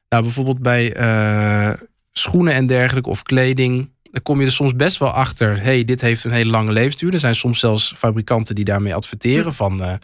Nou, 0.09 0.23
bijvoorbeeld 0.23 0.59
bij 0.59 0.93
eh, 0.95 1.73
schoenen 2.13 2.55
en 2.55 2.67
dergelijke 2.67 3.09
of 3.09 3.23
kleding. 3.23 3.91
Dan 4.11 4.23
kom 4.23 4.41
je 4.41 4.47
er 4.47 4.53
soms 4.53 4.77
best 4.77 4.99
wel 4.99 5.11
achter. 5.11 5.63
hey, 5.63 5.85
dit 5.85 6.01
heeft 6.01 6.25
een 6.25 6.33
hele 6.33 6.51
lange 6.51 6.73
levensduur. 6.73 7.13
Er 7.13 7.21
zijn 7.21 7.35
soms 7.35 7.59
zelfs 7.59 7.93
fabrikanten 7.97 8.55
die 8.55 8.65
daarmee 8.65 8.95
adverteren. 8.95 9.55
Van 9.55 9.83
eh, 9.83 9.93
eh, 9.93 9.99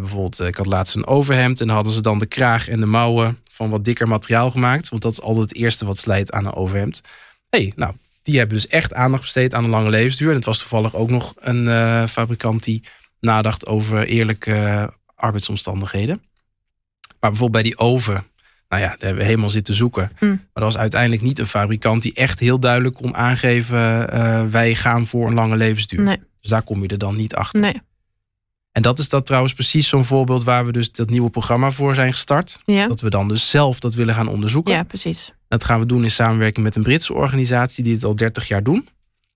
bijvoorbeeld, 0.00 0.40
eh, 0.40 0.46
ik 0.46 0.56
had 0.56 0.66
laatst 0.66 0.94
een 0.94 1.06
overhemd. 1.06 1.60
En 1.60 1.66
dan 1.66 1.76
hadden 1.76 1.92
ze 1.92 2.00
dan 2.00 2.18
de 2.18 2.26
kraag 2.26 2.68
en 2.68 2.80
de 2.80 2.86
mouwen 2.86 3.38
van 3.50 3.70
wat 3.70 3.84
dikker 3.84 4.08
materiaal 4.08 4.50
gemaakt. 4.50 4.88
Want 4.88 5.02
dat 5.02 5.12
is 5.12 5.20
altijd 5.20 5.48
het 5.48 5.58
eerste 5.58 5.84
wat 5.84 5.98
slijt 5.98 6.32
aan 6.32 6.46
een 6.46 6.54
overhemd. 6.54 7.00
hey, 7.48 7.72
nou, 7.76 7.94
die 8.22 8.38
hebben 8.38 8.56
dus 8.56 8.66
echt 8.66 8.94
aandacht 8.94 9.22
besteed 9.22 9.54
aan 9.54 9.64
een 9.64 9.70
lange 9.70 9.90
levensduur. 9.90 10.28
En 10.28 10.36
het 10.36 10.44
was 10.44 10.58
toevallig 10.58 10.94
ook 10.94 11.10
nog 11.10 11.34
een 11.38 12.08
fabrikant 12.08 12.62
die 12.62 12.82
nadacht 13.20 13.66
over 13.66 14.06
eerlijke 14.06 14.92
arbeidsomstandigheden. 15.14 16.22
Maar 17.20 17.30
bijvoorbeeld 17.30 17.62
bij 17.62 17.62
die 17.62 17.78
oven, 17.78 18.26
nou 18.72 18.84
ja, 18.84 18.88
daar 18.90 18.98
hebben 18.98 19.18
we 19.18 19.24
helemaal 19.24 19.50
zitten 19.50 19.74
zoeken. 19.74 20.12
Mm. 20.20 20.28
Maar 20.28 20.38
dat 20.52 20.62
was 20.62 20.78
uiteindelijk 20.78 21.22
niet 21.22 21.38
een 21.38 21.46
fabrikant 21.46 22.02
die 22.02 22.14
echt 22.14 22.38
heel 22.40 22.60
duidelijk 22.60 22.94
kon 22.94 23.14
aangeven: 23.16 24.10
eh, 24.10 24.44
wij 24.50 24.74
gaan 24.74 25.06
voor 25.06 25.26
een 25.26 25.34
lange 25.34 25.56
levensduur. 25.56 26.00
nee, 26.02 26.20
Dus 26.40 26.50
daar 26.50 26.62
kom 26.62 26.82
je 26.82 26.88
er 26.88 26.98
dan 26.98 27.16
niet 27.16 27.34
achter. 27.34 27.60
nee. 27.60 27.80
En 28.72 28.82
dat 28.82 28.98
is 28.98 29.08
dat 29.08 29.26
trouwens 29.26 29.52
precies 29.54 29.88
zo'n 29.88 30.04
voorbeeld 30.04 30.44
waar 30.44 30.66
we 30.66 30.72
dus 30.72 30.92
dat 30.92 31.10
nieuwe 31.10 31.30
programma 31.30 31.70
voor 31.70 31.94
zijn 31.94 32.12
gestart. 32.12 32.60
Ja, 32.64 32.88
Dat 32.88 33.00
we 33.00 33.10
dan 33.10 33.28
dus 33.28 33.50
zelf 33.50 33.80
dat 33.80 33.94
willen 33.94 34.14
gaan 34.14 34.28
onderzoeken. 34.28 34.74
ja 34.74 34.82
precies. 34.82 35.32
Dat 35.48 35.64
gaan 35.64 35.78
we 35.80 35.86
doen 35.86 36.02
in 36.02 36.10
samenwerking 36.10 36.64
met 36.64 36.76
een 36.76 36.82
Britse 36.82 37.12
organisatie 37.14 37.84
die 37.84 37.94
het 37.94 38.04
al 38.04 38.16
30 38.16 38.48
jaar 38.48 38.62
doen. 38.62 38.88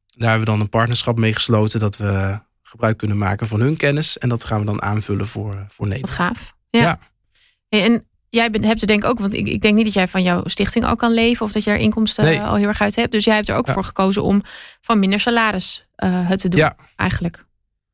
Daar 0.07 0.29
hebben 0.29 0.47
we 0.47 0.53
dan 0.53 0.61
een 0.61 0.69
partnerschap 0.69 1.19
mee 1.19 1.33
gesloten 1.35 1.81
dat 1.81 1.97
we 1.97 2.39
gebruik 2.63 2.97
kunnen 2.97 3.19
maken 3.19 3.47
van 3.47 3.61
hun 3.61 3.77
kennis. 3.77 4.19
En 4.19 4.29
dat 4.29 4.45
gaan 4.45 4.61
we 4.61 4.67
dan 4.67 4.83
aanvullen 4.83 5.27
voor, 5.27 5.53
voor 5.69 5.89
Wat 5.89 5.97
Nederland. 5.97 6.11
gaaf. 6.15 6.55
Ja. 6.71 6.81
Ja. 6.81 6.99
Hey, 7.69 7.85
en 7.85 8.05
jij 8.29 8.51
bent, 8.51 8.65
hebt 8.65 8.81
er 8.81 8.87
denk 8.87 9.03
ik 9.05 9.09
ook, 9.11 9.19
want 9.19 9.35
ik, 9.35 9.47
ik 9.47 9.61
denk 9.61 9.75
niet 9.75 9.85
dat 9.85 9.95
jij 9.95 10.09
van 10.09 10.23
jouw 10.23 10.43
stichting 10.45 10.87
ook 10.87 10.99
kan 10.99 11.13
leven 11.13 11.47
of 11.47 11.53
dat 11.53 11.65
je 11.65 11.71
daar 11.71 11.79
inkomsten 11.79 12.25
Nee. 12.25 12.41
al 12.41 12.55
heel 12.55 12.69
erg 12.69 12.81
uit 12.81 12.97
hebt. 12.97 13.13
Dus 13.13 13.25
jij 13.25 13.35
hebt 13.35 13.49
er 13.49 13.55
ook 13.57 13.67
Ja. 13.67 13.73
voor 13.73 13.85
gekozen 13.85 14.23
om 14.23 14.43
van 14.81 14.99
minder 14.99 15.21
salaris 15.21 15.87
eh, 15.97 16.29
het 16.29 16.41
te 16.41 16.49
doen. 16.49 16.61
Ja. 16.61 16.77
Eigenlijk. 16.97 17.45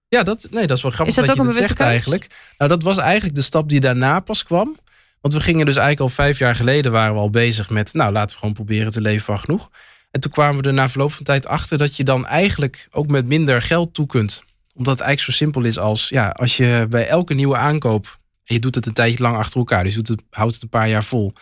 Ja, 0.08 0.22
dat, 0.22 0.48
nee, 0.50 0.66
dat 0.66 0.76
is 0.76 0.82
wel 0.82 0.92
grappig 0.92 1.16
Is 1.16 1.26
dat 1.26 1.36
dat, 1.36 1.38
ook 1.38 1.42
je 1.42 1.50
een 1.50 1.56
dat 1.58 1.64
zegt 1.66 1.78
keus? 1.78 1.86
eigenlijk. 1.88 2.26
Nou, 2.58 2.70
dat 2.70 2.82
was 2.82 2.96
eigenlijk 2.98 3.34
de 3.34 3.42
stap 3.42 3.68
die 3.68 3.80
daarna 3.80 4.20
pas 4.20 4.44
kwam. 4.44 4.78
Want 5.20 5.34
we 5.34 5.40
gingen 5.40 5.66
dus 5.66 5.76
eigenlijk 5.76 6.08
al 6.10 6.14
vijf 6.24 6.38
jaar 6.38 6.54
geleden 6.54 6.92
waren 6.92 7.14
we 7.14 7.20
al 7.20 7.30
bezig 7.30 7.70
met... 7.70 7.92
nou, 7.92 8.12
laten 8.12 8.30
we 8.30 8.38
gewoon 8.38 8.54
proberen 8.54 8.92
te 8.92 9.00
leven 9.00 9.24
van 9.24 9.38
genoeg. 9.38 9.70
En 10.10 10.20
toen 10.20 10.30
kwamen 10.30 10.62
we 10.62 10.68
er 10.68 10.74
na 10.74 10.88
verloop 10.88 11.12
van 11.12 11.24
tijd 11.24 11.46
achter... 11.46 11.78
dat 11.78 11.96
je 11.96 12.04
dan 12.04 12.26
eigenlijk 12.26 12.88
ook 12.90 13.06
met 13.06 13.26
minder 13.26 13.62
geld 13.62 13.94
toe 13.94 14.06
kunt. 14.06 14.42
Omdat 14.74 14.98
het 14.98 15.06
eigenlijk 15.06 15.20
zo 15.38 15.44
simpel 15.44 15.62
is 15.62 15.78
als... 15.78 16.08
ja, 16.08 16.28
als 16.28 16.56
je 16.56 16.86
bij 16.90 17.06
elke 17.08 17.34
nieuwe 17.34 17.56
aankoop... 17.56 18.18
en 18.44 18.54
je 18.54 18.60
doet 18.60 18.74
het 18.74 18.86
een 18.86 18.92
tijdje 18.92 19.22
lang 19.22 19.36
achter 19.36 19.58
elkaar... 19.58 19.84
dus 19.84 19.94
je 19.94 20.02
doet 20.02 20.08
het, 20.08 20.22
houdt 20.30 20.54
het 20.54 20.62
een 20.62 20.68
paar 20.68 20.88
jaar 20.88 21.04
vol... 21.04 21.32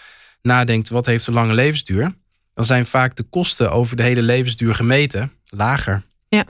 nadenkt 0.42 0.88
wat 0.88 1.06
heeft 1.06 1.26
een 1.26 1.34
lange 1.34 1.54
levensduur... 1.54 2.14
dan 2.54 2.64
zijn 2.64 2.86
vaak 2.86 3.16
de 3.16 3.22
kosten 3.22 3.72
over 3.72 3.96
de 3.96 4.02
hele 4.02 4.22
levensduur 4.22 4.74
gemeten 4.74 5.32
lager. 5.48 6.02
Ja. 6.28 6.44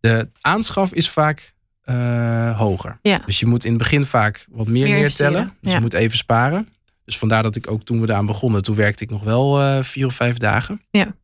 De 0.00 0.28
aanschaf 0.40 0.92
is 0.92 1.10
vaak 1.10 1.54
eh, 1.80 2.58
hoger. 2.58 2.98
Ja. 3.02 3.22
Dus 3.26 3.38
je 3.38 3.46
moet 3.46 3.64
in 3.64 3.72
het 3.72 3.78
begin 3.78 4.04
vaak 4.04 4.46
wat 4.50 4.66
meer, 4.66 4.88
Meer 4.88 4.98
neertellen. 4.98 5.56
Dus 5.60 5.70
ja. 5.70 5.76
je 5.76 5.82
moet 5.82 5.94
even 5.94 6.16
sparen. 6.16 6.68
Dus 7.04 7.18
vandaar 7.18 7.42
dat 7.42 7.56
ik 7.56 7.70
ook 7.70 7.82
toen 7.82 8.00
we 8.00 8.08
eraan 8.08 8.26
begonnen, 8.26 8.62
toen 8.62 8.76
werkte 8.76 9.04
ik 9.04 9.10
nog 9.10 9.22
wel 9.22 9.60
eh, 9.60 9.82
vier 9.82 10.06
of 10.06 10.14
vijf 10.14 10.36
dagen. 10.36 10.82
Ja. 10.90 11.14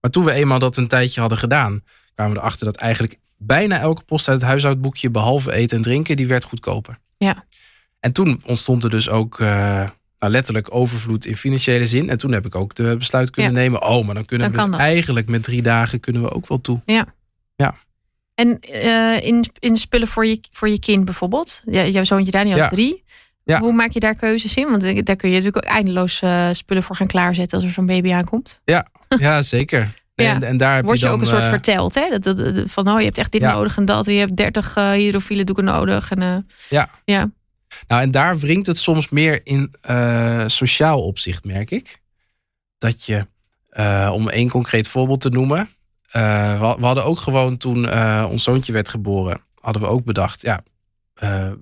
Maar 0.00 0.10
toen 0.10 0.24
we 0.24 0.32
eenmaal 0.32 0.58
dat 0.58 0.76
een 0.76 0.88
tijdje 0.88 1.20
hadden 1.20 1.38
gedaan, 1.38 1.82
kwamen 2.14 2.34
we 2.34 2.40
erachter 2.40 2.66
dat 2.66 2.76
eigenlijk 2.76 3.18
bijna 3.36 3.78
elke 3.78 4.02
post 4.02 4.28
uit 4.28 4.40
het 4.40 4.48
huishoudboekje, 4.48 5.10
behalve 5.10 5.52
eten 5.52 5.76
en 5.76 5.82
drinken, 5.82 6.16
die 6.16 6.26
werd 6.26 6.44
goedkoper. 6.44 6.98
Ja. 7.16 7.44
En 8.02 8.12
toen 8.12 8.42
ontstond 8.46 8.84
er 8.84 8.90
dus 8.90 9.08
ook 9.08 9.40
eh, 9.40 9.48
nou, 10.18 10.32
letterlijk 10.32 10.74
overvloed 10.74 11.24
in 11.26 11.36
financiële 11.36 11.86
zin. 11.86 12.10
En 12.10 12.18
toen 12.18 12.32
heb 12.32 12.46
ik 12.46 12.54
ook 12.54 12.74
de 12.74 12.94
besluit 12.98 13.30
kunnen 13.30 13.52
Ja. 13.52 13.58
nemen. 13.58 13.82
Oh, 13.82 14.04
maar 14.06 14.14
dan 14.14 14.24
kunnen 14.24 14.52
Dan 14.52 14.64
we 14.64 14.70
dus 14.76 14.80
eigenlijk 14.80 15.28
met 15.28 15.42
drie 15.42 15.62
dagen 15.62 16.00
kunnen 16.00 16.22
we 16.22 16.30
ook 16.30 16.48
wel 16.48 16.60
toe. 16.60 16.80
En 18.34 18.60
eh, 18.60 19.26
in, 19.26 19.44
in 19.58 19.76
spullen 19.76 20.08
voor 20.08 20.26
je, 20.26 20.40
voor 20.52 20.68
je 20.68 20.78
kind 20.78 21.04
bijvoorbeeld. 21.04 21.62
Ja, 21.70 21.86
jouw 21.86 22.04
zoontje 22.04 22.30
Daniel 22.32 22.56
is 22.56 22.62
Ja. 22.62 22.68
drie. 22.68 23.04
Ja. 23.44 23.58
Hoe 23.60 23.72
maak 23.72 23.90
je 23.90 24.00
daar 24.00 24.14
keuzes 24.16 24.56
in? 24.56 24.68
Want 24.70 24.82
daar 24.82 25.16
kun 25.16 25.28
je 25.28 25.34
natuurlijk 25.36 25.56
ook 25.56 25.72
eindeloos 25.72 26.22
eh, 26.22 26.48
spullen 26.52 26.82
voor 26.82 26.96
gaan 26.96 27.06
klaarzetten 27.06 27.56
als 27.56 27.66
er 27.66 27.72
zo'n 27.72 27.86
baby 27.86 28.12
aankomt. 28.12 28.60
Ja, 28.64 29.42
zeker. 29.42 29.88
Ja. 30.14 30.34
En, 30.34 30.42
en 30.42 30.56
daar 30.56 30.74
heb 30.74 30.84
Word 30.84 30.98
je 30.98 31.04
dan, 31.04 31.14
ook 31.14 31.20
een 31.20 31.26
soort 31.26 31.42
eh, 31.42 31.48
verteld, 31.48 31.94
hè? 31.94 32.08
Dat, 32.08 32.22
dat, 32.22 32.36
dat- 32.36 32.70
van 32.70 32.88
oh, 32.88 32.98
je 32.98 33.04
hebt 33.04 33.18
echt 33.18 33.32
dit 33.32 33.40
Ja. 33.40 33.52
nodig 33.52 33.76
en 33.76 33.84
dat. 33.84 34.06
En 34.06 34.12
je 34.12 34.18
hebt 34.18 34.36
30 34.36 34.76
eh 34.76 34.90
hydrofiele 34.90 35.44
doeken 35.44 35.64
nodig. 35.64 36.10
En, 36.10 36.22
eh, 36.22 36.36
Ja. 36.70 36.88
ja. 37.04 37.30
Nou, 37.86 38.02
en 38.02 38.10
daar 38.10 38.38
wringt 38.38 38.66
het 38.66 38.76
soms 38.78 39.08
meer 39.08 39.40
in 39.44 39.74
eh, 39.80 40.44
sociaal 40.46 41.02
opzicht, 41.02 41.44
merk 41.44 41.70
ik. 41.70 42.00
Dat 42.78 43.04
je, 43.04 43.26
eh, 43.68 44.10
om 44.12 44.28
één 44.28 44.48
concreet 44.48 44.88
voorbeeld 44.88 45.20
te 45.20 45.28
noemen. 45.28 45.68
eh, 46.10 46.60
we, 46.60 46.76
we 46.78 46.84
hadden 46.86 47.04
ook 47.04 47.18
gewoon 47.18 47.56
toen 47.56 47.92
ons 48.24 48.42
zoontje 48.44 48.72
werd 48.72 48.88
geboren, 48.88 49.40
hadden 49.60 49.82
we 49.82 49.88
ook 49.88 50.04
bedacht, 50.04 50.42
ja, 50.42 50.62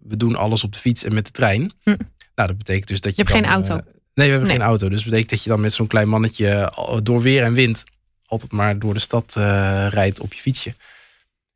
we 0.03 0.17
doen 0.17 0.37
alles 0.37 0.65
op 0.65 0.73
de 0.73 0.79
fiets 0.79 1.05
en 1.05 1.15
met 1.15 1.27
de 1.27 1.33
trein. 1.33 1.73
Hm. 1.83 1.97
Nou, 2.35 2.49
dat 2.49 2.59
betekent 2.59 2.89
dus 2.89 3.01
dat 3.01 3.17
je. 3.17 3.23
Je 3.23 3.29
hebt 3.33 3.45
dan, 3.45 3.53
geen 3.53 3.63
auto? 3.69 3.75
nee, 4.15 4.27
we 4.27 4.31
hebben 4.33 4.49
Nee. 4.49 4.57
geen 4.57 4.67
auto. 4.67 4.89
Dus 4.89 4.97
dat 4.99 5.05
betekent 5.05 5.31
dat 5.31 5.43
je 5.43 5.51
dan 5.51 5.61
met 5.61 5.73
zo'n 5.73 5.87
klein 5.87 6.09
mannetje 6.09 6.73
door 7.03 7.23
weer 7.23 7.43
en 7.43 7.53
wind 7.53 7.85
altijd 8.27 8.53
maar 8.53 8.79
door 8.79 8.95
de 8.95 9.01
stad 9.01 9.35
rijdt 9.89 10.21
op 10.21 10.33
je 10.33 10.41
fietsje. 10.41 10.75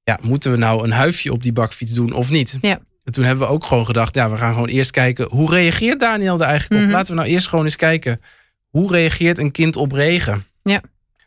Ja, 0.02 0.18
moeten 0.22 0.50
we 0.50 0.56
nou 0.56 0.84
een 0.84 0.92
huifje 0.92 1.32
op 1.32 1.42
die 1.42 1.52
bakfiets 1.52 1.92
doen 1.92 2.12
of 2.12 2.30
niet? 2.30 2.58
Ja. 2.60 2.80
En 3.04 3.12
toen 3.12 3.24
hebben 3.24 3.46
we 3.46 3.52
ook 3.52 3.64
gewoon 3.64 3.86
gedacht, 3.86 4.14
ja, 4.14 4.30
we 4.30 4.36
gaan 4.36 4.52
gewoon 4.52 4.68
eerst 4.68 4.90
kijken, 4.90 5.26
hoe 5.30 5.50
reageert 5.50 6.00
Daniel 6.00 6.40
er 6.40 6.46
eigenlijk 6.46 6.80
op? 6.80 6.86
Mhm. 6.86 6.96
Laten 6.96 7.14
we 7.14 7.20
nou 7.20 7.32
eerst 7.32 7.48
gewoon 7.48 7.64
eens 7.64 7.76
kijken, 7.76 8.20
hoe 8.68 8.92
reageert 8.92 9.38
een 9.38 9.50
kind 9.50 9.76
op 9.76 9.92
regen? 9.92 10.46
Ja. 10.62 10.80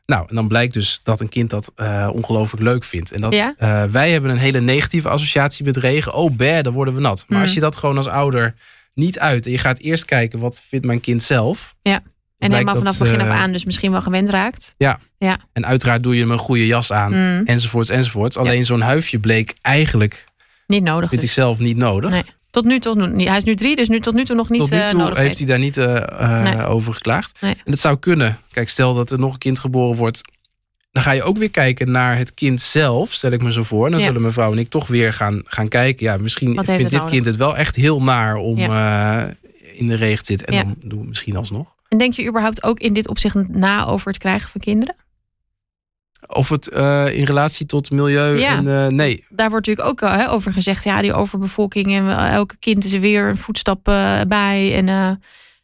Nou, 0.05 0.25
en 0.29 0.35
dan 0.35 0.47
blijkt 0.47 0.73
dus 0.73 0.99
dat 1.03 1.19
een 1.21 1.29
kind 1.29 1.49
dat 1.49 1.71
eh, 1.75 2.09
ongelooflijk 2.13 2.63
leuk 2.63 2.83
vindt. 2.83 3.11
En 3.11 3.21
dat 3.21 3.33
Ja? 3.33 3.53
eh, 3.57 3.83
wij 3.83 4.11
hebben 4.11 4.31
een 4.31 4.37
hele 4.37 4.59
negatieve 4.61 5.09
associatie 5.09 5.65
met 5.65 5.77
regen. 5.77 6.13
Oh, 6.13 6.31
bé, 6.35 6.61
dan 6.61 6.73
worden 6.73 6.93
we 6.95 6.99
nat. 7.01 7.25
Maar 7.27 7.37
Mhm. 7.37 7.47
als 7.47 7.53
je 7.55 7.59
dat 7.59 7.77
gewoon 7.77 7.97
als 7.97 8.07
ouder 8.07 8.55
niet 8.93 9.19
uit 9.19 9.45
en 9.45 9.51
je 9.51 9.57
gaat 9.57 9.79
eerst 9.79 10.05
kijken, 10.05 10.39
wat 10.39 10.61
vindt 10.61 10.85
mijn 10.85 10.99
kind 10.99 11.23
zelf? 11.23 11.75
Ja. 11.81 12.01
En 12.37 12.51
helemaal 12.51 12.75
vanaf 12.75 12.97
begin 12.97 13.21
af 13.21 13.27
aan 13.29 13.51
dus 13.51 13.65
misschien 13.65 13.91
wel 13.91 14.01
gewend 14.01 14.29
raakt. 14.29 14.75
En 15.53 15.65
uiteraard 15.65 16.03
doe 16.03 16.15
je 16.15 16.21
hem 16.21 16.31
een 16.31 16.37
goede 16.37 16.67
jas 16.67 16.91
aan, 16.91 17.11
Mm, 17.13 17.45
enzovoorts, 17.45 17.89
enzovoorts. 17.89 18.37
Alleen 18.37 18.65
zo'n 18.65 18.81
huifje 18.81 19.19
bleek 19.19 19.53
eigenlijk, 19.61 20.25
niet 20.67 20.83
nodig. 20.83 21.09
vind 21.09 21.21
dus. 21.21 21.29
ik 21.29 21.35
zelf, 21.35 21.59
niet 21.59 21.77
nodig. 21.77 22.09
Nee. 22.11 22.23
Tot 22.49 22.65
nu 22.65 22.79
toe, 22.79 23.07
niet. 23.07 23.27
hij 23.27 23.37
is 23.37 23.43
nu 23.43 23.55
drie, 23.55 23.75
dus 23.75 23.87
nu, 23.87 23.99
tot 23.99 24.13
nu 24.13 24.23
toe 24.23 24.35
nog 24.35 24.49
niet 24.49 24.59
Tot 24.59 24.69
nu 24.69 24.77
eh, 24.77 24.87
toe 24.89 24.97
nodig. 24.99 25.17
heeft 25.17 25.37
hij 25.37 25.47
daar 25.47 25.59
niet 25.59 25.77
eh, 25.77 25.95
eh, 26.21 26.43
Nee. 26.57 26.65
over 26.65 26.93
geklaagd. 26.93 27.41
Nee. 27.41 27.51
En 27.53 27.71
dat 27.71 27.79
zou 27.79 27.97
kunnen. 27.97 28.39
Kijk, 28.51 28.69
stel 28.69 28.93
dat 28.93 29.11
er 29.11 29.19
nog 29.19 29.33
een 29.33 29.39
kind 29.39 29.59
geboren 29.59 29.97
wordt. 29.97 30.21
Dan 30.91 31.03
ga 31.03 31.11
je 31.11 31.23
ook 31.23 31.37
weer 31.37 31.51
kijken 31.51 31.91
naar 31.91 32.17
het 32.17 32.33
kind 32.33 32.61
zelf, 32.61 33.13
stel 33.13 33.31
ik 33.31 33.41
me 33.41 33.51
zo 33.51 33.63
voor. 33.63 33.85
En 33.85 33.91
dan 33.91 33.99
Ja. 33.99 34.05
zullen 34.05 34.21
mevrouw 34.21 34.51
en 34.51 34.57
ik 34.57 34.69
toch 34.69 34.87
weer 34.87 35.13
gaan, 35.13 35.41
gaan 35.45 35.67
kijken. 35.67 36.05
Ja, 36.05 36.17
misschien 36.17 36.53
vindt 36.53 36.67
dit 36.83 36.91
nodig? 36.91 37.09
kind 37.09 37.25
het 37.25 37.35
wel 37.35 37.57
echt 37.57 37.75
heel 37.75 38.01
naar 38.01 38.35
om 38.35 38.57
in 39.73 39.87
de 39.87 39.95
regen 39.95 40.23
te 40.23 40.31
zitten. 40.31 40.47
En 40.47 40.53
Ja. 40.53 40.63
dan 40.63 40.75
doen 40.83 40.99
we 41.01 41.07
misschien 41.07 41.35
alsnog. 41.35 41.75
En 41.87 41.97
denk 41.97 42.13
je 42.13 42.27
überhaupt 42.27 42.63
ook 42.63 42.79
in 42.79 42.93
dit 42.93 43.07
opzicht 43.07 43.47
na 43.49 43.85
over 43.85 44.07
het 44.07 44.17
krijgen 44.17 44.49
van 44.49 44.61
kinderen? 44.61 44.95
Of 46.27 46.49
het 46.49 46.71
uh, 46.73 47.17
in 47.17 47.23
relatie 47.23 47.65
tot 47.65 47.91
milieu 47.91 48.39
Ja. 48.39 48.57
en 48.57 48.65
uh, 48.65 48.87
nee. 48.87 49.25
Daar 49.29 49.49
wordt 49.49 49.67
natuurlijk 49.67 50.03
ook 50.03 50.09
uh, 50.09 50.33
over 50.33 50.53
gezegd, 50.53 50.83
ja, 50.83 51.01
die 51.01 51.13
overbevolking 51.13 51.87
en 51.87 52.17
elke 52.29 52.57
kind 52.59 52.83
is 52.83 52.93
er 52.93 52.99
weer 52.99 53.27
een 53.27 53.37
voetstap 53.37 53.83
bij. 54.27 54.73
En 54.75 54.87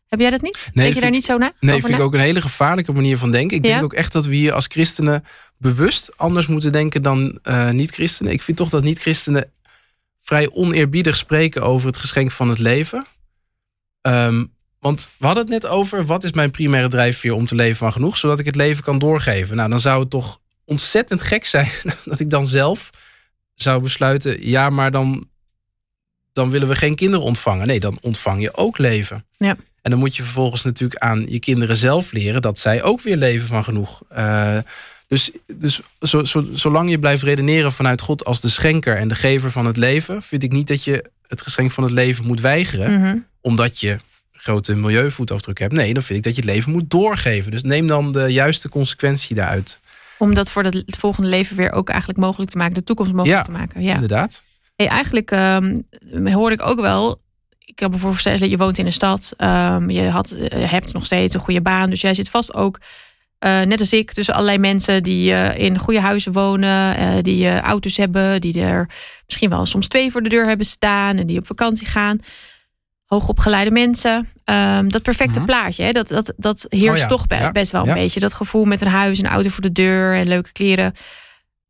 heb 0.08 0.20
jij 0.20 0.30
dat 0.30 0.42
niet? 0.42 0.70
Nee, 0.74 0.84
denk 0.86 0.96
je 0.96 1.02
daar 1.02 1.12
niet 1.12 1.26
zo 1.26 1.38
na? 1.38 1.52
Nee, 1.60 1.80
vind 1.80 1.92
na? 1.92 1.98
ik 1.98 2.04
ook 2.04 2.14
een 2.14 2.20
hele 2.20 2.42
gevaarlijke 2.42 2.94
manier 2.94 3.18
van 3.18 3.32
denken. 3.32 3.58
Ik 3.58 3.66
Ja? 3.66 3.72
denk 3.72 3.84
ook 3.84 3.94
echt 3.94 4.12
dat 4.12 4.26
we 4.26 4.36
hier 4.36 4.54
als 4.54 4.66
christenen 4.68 5.24
bewust 5.58 6.18
anders 6.18 6.48
moeten 6.48 6.72
denken 6.72 7.02
dan 7.02 7.40
niet-christenen. 7.72 8.32
Ik 8.34 8.42
vind 8.42 8.58
toch 8.58 8.70
dat 8.70 8.84
niet-christenen 8.84 9.52
vrij 10.20 10.50
oneerbiedig 10.52 11.16
spreken 11.16 11.62
over 11.62 11.88
het 11.88 11.98
geschenk 11.98 12.32
van 12.32 12.50
het 12.50 12.60
leven. 12.60 13.06
Um, 14.02 14.52
want 14.80 15.10
we 15.18 15.26
hadden 15.26 15.44
het 15.44 15.54
net 15.54 15.68
over, 15.72 16.06
wat 16.06 16.24
is 16.24 16.32
mijn 16.32 16.52
primaire 16.52 16.90
drijfveer 16.90 17.34
om 17.34 17.46
te 17.46 17.56
leven 17.56 17.78
van 17.78 17.92
genoeg, 17.92 18.18
zodat 18.18 18.40
ik 18.40 18.46
het 18.46 18.56
leven 18.56 18.84
kan 18.84 19.00
doorgeven. 19.00 19.56
Nou, 19.56 19.70
dan 19.70 19.80
zou 19.80 20.00
het 20.00 20.10
toch 20.10 20.40
ontzettend 20.66 21.22
gek 21.22 21.46
zijn 21.46 21.70
dat 22.06 22.20
ik 22.20 22.30
dan 22.30 22.48
zelf 22.48 22.90
zou 23.56 23.82
besluiten, 23.82 24.48
ja, 24.48 24.70
maar 24.70 24.92
dan, 24.92 25.28
dan 26.34 26.50
willen 26.50 26.68
we 26.68 26.76
geen 26.76 26.96
kinderen 26.96 27.26
ontvangen. 27.26 27.68
Nee, 27.68 27.80
dan 27.80 27.98
ontvang 28.02 28.42
je 28.42 28.56
ook 28.56 28.78
leven. 28.78 29.26
Ja. 29.38 29.58
En 29.82 29.92
dan 29.92 30.00
moet 30.00 30.16
je 30.16 30.24
vervolgens 30.24 30.64
natuurlijk 30.64 31.02
aan 31.02 31.26
je 31.30 31.40
kinderen 31.40 31.78
zelf 31.78 32.12
leren 32.12 32.42
dat 32.42 32.60
zij 32.60 32.84
ook 32.84 33.02
weer 33.02 33.18
leven 33.18 33.48
van 33.48 33.64
genoeg. 33.64 34.02
Uh, 34.18 34.58
dus 35.08 35.32
dus 35.48 35.82
zo, 36.00 36.24
zo, 36.24 36.48
zolang 36.54 36.90
je 36.90 37.00
blijft 37.00 37.24
redeneren 37.24 37.72
vanuit 37.72 38.02
God 38.02 38.26
als 38.26 38.42
de 38.42 38.50
schenker 38.50 38.98
en 38.98 39.08
de 39.08 39.16
gever 39.16 39.52
van 39.52 39.66
het 39.66 39.78
leven, 39.78 40.22
vind 40.22 40.44
ik 40.44 40.52
niet 40.52 40.68
dat 40.68 40.84
je 40.84 41.10
het 41.28 41.42
geschenk 41.42 41.72
van 41.72 41.84
het 41.84 41.92
leven 41.92 42.26
moet 42.26 42.42
weigeren, 42.42 42.92
Mm 42.92 43.02
-hmm. 43.02 43.26
omdat 43.42 43.80
je 43.80 44.00
grote 44.32 44.76
milieuvoetafdruk 44.76 45.60
hebt. 45.60 45.74
Nee, 45.74 45.94
dan 45.94 46.04
vind 46.04 46.18
ik 46.18 46.24
dat 46.24 46.36
je 46.36 46.42
het 46.42 46.50
leven 46.50 46.72
moet 46.72 46.90
doorgeven. 46.90 47.52
Dus 47.52 47.64
neem 47.64 47.88
dan 47.88 48.12
de 48.12 48.28
juiste 48.28 48.70
consequentie 48.70 49.36
daaruit. 49.36 49.80
Om 50.18 50.34
dat 50.34 50.52
voor 50.52 50.64
het 50.64 50.98
volgende 51.00 51.30
leven 51.30 51.56
weer 51.56 51.72
ook 51.72 51.90
eigenlijk 51.90 52.20
mogelijk 52.20 52.52
te 52.52 52.58
maken, 52.58 52.74
de 52.74 52.84
toekomst 52.84 53.14
mogelijk 53.14 53.38
Ja, 53.38 53.54
te 53.54 53.60
maken. 53.60 53.82
Ja, 53.82 53.94
Inderdaad. 53.94 54.44
Hey, 54.76 54.88
eigenlijk 54.88 55.32
um, 55.32 56.28
hoor 56.28 56.52
ik 56.52 56.62
ook 56.62 56.80
wel. 56.80 57.22
Ik 57.60 57.76
kan 57.76 57.92
me 57.92 57.98
voorstellen 57.98 58.40
dat 58.40 58.50
je 58.50 58.58
woont 58.58 58.78
in 58.78 58.86
een 58.86 58.92
stad. 58.92 59.34
Um, 59.38 59.90
je 59.90 60.10
had, 60.10 60.32
uh, 60.32 60.48
hebt 60.72 60.94
nog 60.94 61.06
steeds 61.06 61.34
een 61.34 61.40
goede 61.40 61.62
baan. 61.62 61.90
Dus 61.90 62.02
jij 62.02 62.14
zit 62.14 62.30
vast 62.30 62.54
ook, 62.54 62.80
uh, 63.46 63.62
net 63.62 63.80
als 63.80 63.94
ik, 63.94 64.12
tussen 64.12 64.34
allerlei 64.34 64.58
mensen 64.58 65.04
die 65.04 65.32
uh, 65.32 65.58
in 65.58 65.78
goede 65.78 66.00
huizen 66.00 66.32
wonen. 66.32 67.24
die 67.24 67.60
auto's 67.60 67.98
hebben. 67.98 68.42
Die 68.42 68.62
er 68.62 68.90
misschien 69.26 69.50
wel 69.50 69.66
soms 69.66 69.88
twee 69.88 70.12
voor 70.12 70.24
de 70.24 70.30
deur 70.30 70.46
hebben 70.46 70.66
staan. 70.66 71.18
En 71.18 71.28
die 71.28 71.40
op 71.40 71.46
vakantie 71.46 71.88
gaan. 71.88 72.20
Hoogopgeleide 73.14 73.72
mensen. 73.72 74.28
Um, 74.46 74.90
dat 74.92 75.02
perfecte 75.02 75.38
Mhm. 75.40 75.48
plaatje, 75.48 75.84
hè, 75.84 75.92
dat, 75.92 76.08
dat, 76.08 76.34
dat 76.38 76.66
heerst 76.70 76.90
Oh 76.94 76.98
ja, 76.98 77.06
toch 77.08 77.28
be- 77.28 77.36
ja, 77.36 77.52
best 77.52 77.72
wel 77.72 77.82
een 77.82 77.88
ja. 77.88 77.94
beetje. 77.94 78.20
Dat 78.20 78.34
gevoel 78.34 78.66
met 78.66 78.82
een 78.82 78.88
huis, 78.88 79.20
een 79.20 79.28
auto 79.28 79.50
voor 79.50 79.62
de 79.62 79.72
deur 79.72 80.16
en 80.16 80.28
leuke 80.28 80.52
kleren. 80.52 80.92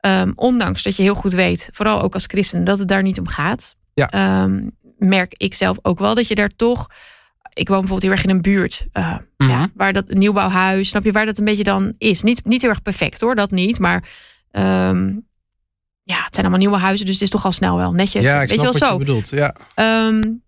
Um, 0.06 0.32
ondanks 0.36 0.84
dat 0.84 0.96
je 0.96 1.04
heel 1.04 1.16
goed 1.16 1.32
weet, 1.32 1.70
vooral 1.74 2.02
ook 2.02 2.14
als 2.14 2.26
christen, 2.26 2.64
dat 2.64 2.80
het 2.80 2.88
daar 2.88 3.02
niet 3.04 3.20
om 3.20 3.28
gaat. 3.28 3.76
Ja. 3.94 4.44
Um, 4.44 4.72
merk 4.98 5.34
ik 5.38 5.54
zelf 5.54 5.78
ook 5.82 6.00
wel 6.00 6.16
dat 6.16 6.28
je 6.28 6.36
daar 6.36 6.50
toch. 6.56 6.88
Ik 7.54 7.68
woon 7.68 7.80
bijvoorbeeld 7.80 8.02
heel 8.02 8.12
erg 8.12 8.24
in 8.24 8.30
een 8.36 8.42
buurt. 8.42 8.86
Uh, 8.94 9.16
Mhm. 9.38 9.50
ja, 9.52 9.68
waar 9.76 9.94
dat 9.94 10.08
nieuwbouwhuis, 10.10 10.90
snap 10.90 11.04
je 11.04 11.12
waar 11.12 11.26
dat 11.26 11.38
een 11.38 11.46
beetje 11.46 11.64
dan 11.64 11.94
is? 11.98 12.22
Niet, 12.22 12.46
niet 12.46 12.62
heel 12.62 12.70
erg 12.70 12.82
perfect 12.82 13.22
hoor, 13.22 13.36
dat 13.36 13.52
niet. 13.52 13.80
Maar 13.80 14.04
um, 14.52 15.26
ja, 16.04 16.16
het 16.24 16.34
zijn 16.34 16.46
allemaal 16.46 16.58
nieuwe 16.60 16.78
huizen, 16.78 17.06
dus 17.06 17.14
het 17.16 17.24
is 17.24 17.30
toch 17.30 17.46
al 17.46 17.52
snel 17.52 17.78
wel 17.78 17.92
netjes. 17.92 18.24
Ja, 18.24 18.34
ik 18.34 18.50
weet 18.50 18.50
je 18.50 18.56
wel 18.64 18.72
wat 18.72 18.76
zo. 18.82 18.92
je 18.92 18.98
bedoelt. 18.98 19.30
Ja. 19.30 19.56
Um, 20.08 20.43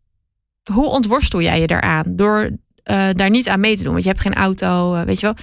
hoe 0.71 0.85
ontworstel 0.87 1.41
jij 1.41 1.59
je 1.59 1.67
daaraan? 1.67 2.03
Door 2.15 2.43
uh, 2.43 3.09
daar 3.11 3.29
niet 3.29 3.47
aan 3.49 3.59
mee 3.59 3.77
te 3.77 3.83
doen, 3.83 3.91
want 3.91 4.03
je 4.03 4.09
hebt 4.09 4.21
geen 4.21 4.33
auto, 4.33 4.95
uh, 4.95 5.01
weet 5.01 5.19
je 5.19 5.33
wel. 5.33 5.35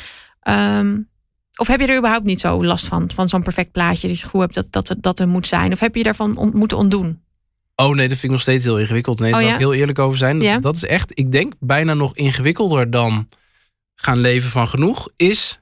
Um, 0.78 1.10
of 1.56 1.66
heb 1.66 1.80
je 1.80 1.86
er 1.86 1.96
überhaupt 1.96 2.24
niet 2.24 2.40
zo 2.40 2.64
last 2.64 2.86
van? 2.86 3.10
Van 3.14 3.28
zo'n 3.28 3.42
perfect 3.42 3.72
plaatje 3.72 4.08
dat 4.08 4.16
je 4.18 4.24
gevoel 4.24 4.40
hebt 4.40 4.54
dat, 4.54 4.66
dat, 4.72 4.88
er, 4.88 5.00
dat 5.00 5.18
er 5.18 5.28
moet 5.28 5.46
zijn? 5.46 5.72
Of 5.72 5.80
heb 5.80 5.94
je 5.94 6.02
daarvan 6.02 6.50
moeten 6.54 6.76
ontdoen? 6.76 7.20
Oh 7.76 7.94
nee, 7.94 8.08
dat 8.08 8.18
vind 8.18 8.22
ik 8.22 8.30
nog 8.30 8.40
steeds 8.40 8.64
heel 8.64 8.78
ingewikkeld. 8.78 9.18
Nee, 9.18 9.30
daar 9.32 9.40
Oh, 9.40 9.46
ja? 9.46 9.52
ik 9.52 9.58
heel 9.58 9.74
eerlijk 9.74 9.98
over 9.98 10.18
zijn. 10.18 10.38
Dat, 10.38 10.46
Ja? 10.48 10.58
dat 10.58 10.76
is 10.76 10.84
echt, 10.84 11.18
ik 11.18 11.32
denk, 11.32 11.54
bijna 11.58 11.94
nog 11.94 12.16
ingewikkelder 12.16 12.90
dan 12.90 13.28
gaan 13.94 14.18
leven 14.18 14.50
van 14.50 14.68
genoeg. 14.68 15.08
Is 15.16 15.60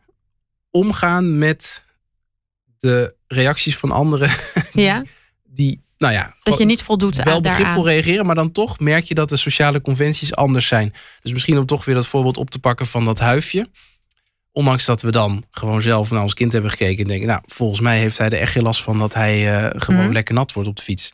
omgaan 0.70 1.38
met 1.38 1.82
de 2.78 3.14
reacties 3.26 3.76
van 3.76 3.90
anderen. 3.90 4.30
Ja? 4.72 5.04
Die, 5.44 5.82
nou 6.00 6.12
ja, 6.12 6.34
Dat 6.42 6.58
je 6.58 6.64
niet 6.64 6.82
voldoet 6.82 7.16
wel 7.16 7.34
aan, 7.34 7.42
begripvol 7.42 7.66
daaraan. 7.74 7.92
reageren, 7.92 8.26
maar 8.26 8.34
dan 8.34 8.52
toch 8.52 8.78
merk 8.78 9.04
je 9.04 9.14
dat 9.14 9.28
de 9.28 9.36
sociale 9.36 9.80
conventies 9.80 10.34
anders 10.34 10.66
zijn. 10.66 10.92
Dus 11.22 11.32
misschien 11.32 11.58
om 11.58 11.66
toch 11.66 11.84
weer 11.84 11.94
dat 11.94 12.06
voorbeeld 12.06 12.36
op 12.36 12.50
te 12.50 12.58
pakken 12.58 12.86
van 12.86 13.04
dat 13.04 13.18
huifje. 13.18 13.66
Ondanks 14.52 14.84
dat 14.84 15.02
we 15.02 15.10
dan 15.10 15.44
gewoon 15.50 15.82
zelf 15.82 16.10
naar 16.10 16.22
ons 16.22 16.34
kind 16.34 16.52
hebben 16.52 16.70
gekeken 16.70 17.02
en 17.02 17.08
denken, 17.08 17.28
nou, 17.28 17.40
volgens 17.46 17.80
mij 17.80 17.98
heeft 17.98 18.18
hij 18.18 18.26
er 18.30 18.38
echt 18.38 18.52
geen 18.52 18.62
last 18.62 18.82
van 18.82 18.98
dat 18.98 19.14
hij 19.14 19.62
uh, 19.64 19.70
gewoon 19.76 20.04
Mhm. 20.04 20.12
lekker 20.12 20.34
nat 20.34 20.52
wordt 20.52 20.68
op 20.68 20.76
de 20.76 20.82
fiets. 20.82 21.12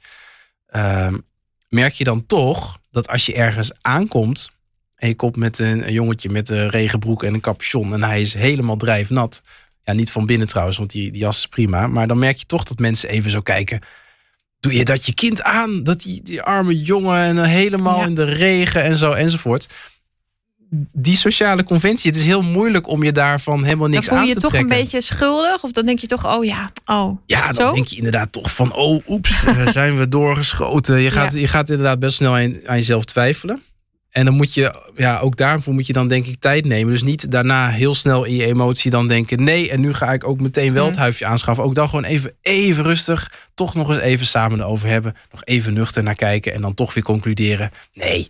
Uh, 0.77 1.09
merk 1.69 1.95
je 1.95 2.05
dan 2.05 2.27
toch 2.27 2.79
dat 2.91 3.09
als 3.09 3.27
je 3.27 3.35
ergens 3.35 3.73
aankomt 3.81 4.51
en 4.95 5.09
je 5.09 5.15
komt 5.17 5.37
met 5.37 5.59
een, 5.59 5.87
een 5.87 5.93
jongetje 5.93 6.29
met 6.31 6.49
een 6.51 6.69
regenbroek 6.69 7.23
en 7.23 7.35
een 7.35 7.41
capuchon 7.41 7.93
en 7.93 8.03
hij 8.03 8.21
is 8.21 8.35
helemaal 8.35 8.77
drijfnat. 8.77 9.43
Ja, 9.83 9.93
niet 9.93 10.11
van 10.11 10.27
binnen 10.27 10.47
trouwens, 10.49 10.79
want 10.79 10.91
die, 10.91 11.11
die 11.13 11.21
jas 11.21 11.39
is 11.39 11.47
prima. 11.47 11.87
Maar 11.87 12.07
dan 12.07 12.19
merk 12.19 12.39
je 12.39 12.47
toch 12.47 12.63
dat 12.65 12.79
mensen 12.79 13.09
even 13.09 13.31
zo 13.31 13.41
kijken 13.41 13.81
doe 14.61 14.75
je 14.75 14.85
dat 14.85 15.07
je 15.07 15.15
kind 15.15 15.43
aan? 15.43 15.83
Dat 15.83 16.01
die, 16.03 16.23
die 16.23 16.43
arme 16.43 16.81
jongen 16.83 17.17
en 17.19 17.45
helemaal 17.45 17.99
Ja. 18.01 18.07
in 18.07 18.15
de 18.15 18.25
regen 18.25 18.83
en 18.83 18.97
zo 18.97 19.13
enzovoort. 19.13 19.67
Die 20.93 21.17
sociale 21.17 21.65
conventie, 21.65 22.11
het 22.11 22.19
is 22.21 22.25
heel 22.27 22.43
moeilijk 22.43 22.89
om 22.89 23.03
je 23.03 23.13
daarvan 23.13 23.65
helemaal 23.65 23.83
Dan 23.83 23.91
niks 23.91 24.07
voel 24.07 24.15
je 24.17 24.23
aan 24.23 24.29
je 24.29 24.35
te 24.35 24.41
toch 24.41 24.51
trekken. 24.51 24.73
een 24.77 24.83
beetje 24.83 25.01
schuldig? 25.01 25.63
Of 25.65 25.71
dan 25.73 25.87
denk 25.87 25.99
je 25.99 26.07
toch, 26.07 26.37
oh 26.37 26.45
ja, 26.45 26.71
oh. 26.87 27.19
Ja, 27.27 27.47
dan 27.47 27.55
Zo? 27.55 27.73
denk 27.75 27.87
je 27.87 27.97
inderdaad 27.97 28.33
toch 28.33 28.55
van, 28.55 28.73
oh 28.75 29.09
oeps, 29.09 29.45
zijn 29.67 29.99
we 29.99 30.09
doorgeschoten. 30.09 31.01
Je 31.01 31.11
gaat, 31.11 31.33
Ja. 31.33 31.39
je 31.39 31.49
gaat 31.49 31.71
inderdaad 31.71 31.99
best 31.99 32.17
snel 32.17 32.35
aan, 32.35 32.57
aan 32.67 32.77
jezelf 32.77 33.05
twijfelen. 33.05 33.63
En 34.17 34.25
dan 34.25 34.35
moet 34.35 34.55
je, 34.55 34.75
ja, 34.97 35.19
ook 35.19 35.37
daarvoor 35.37 35.75
moet 35.75 35.87
je 35.87 35.93
dan 35.93 36.09
denk 36.09 36.27
ik 36.27 36.41
tijd 36.41 36.65
nemen. 36.65 36.93
Dus 36.93 37.03
niet 37.03 37.31
daarna 37.31 37.69
heel 37.69 37.95
snel 37.95 38.25
in 38.25 38.35
je 38.35 38.45
emotie 38.47 38.91
dan 38.91 39.09
denken... 39.09 39.45
nee, 39.45 39.71
en 39.71 39.81
nu 39.81 39.95
ga 39.95 40.13
ik 40.13 40.29
ook 40.29 40.41
meteen 40.41 40.73
wel 40.73 40.85
het 40.85 40.93
Mhm. 40.95 41.03
huifje 41.03 41.27
aanschaffen. 41.27 41.65
Ook 41.65 41.75
dan 41.75 41.89
gewoon 41.89 42.05
even, 42.05 42.35
even 42.43 42.85
rustig, 42.85 43.49
toch 43.55 43.75
nog 43.75 43.89
eens 43.89 43.99
even 43.99 44.27
samen 44.27 44.61
erover 44.61 44.89
hebben. 44.89 45.17
Nog 45.33 45.45
even 45.45 45.73
nuchter 45.75 46.03
naar 46.03 46.15
kijken 46.15 46.55
en 46.55 46.61
dan 46.61 46.75
toch 46.75 46.95
weer 46.95 47.03
concluderen... 47.05 47.71
nee, 47.93 48.29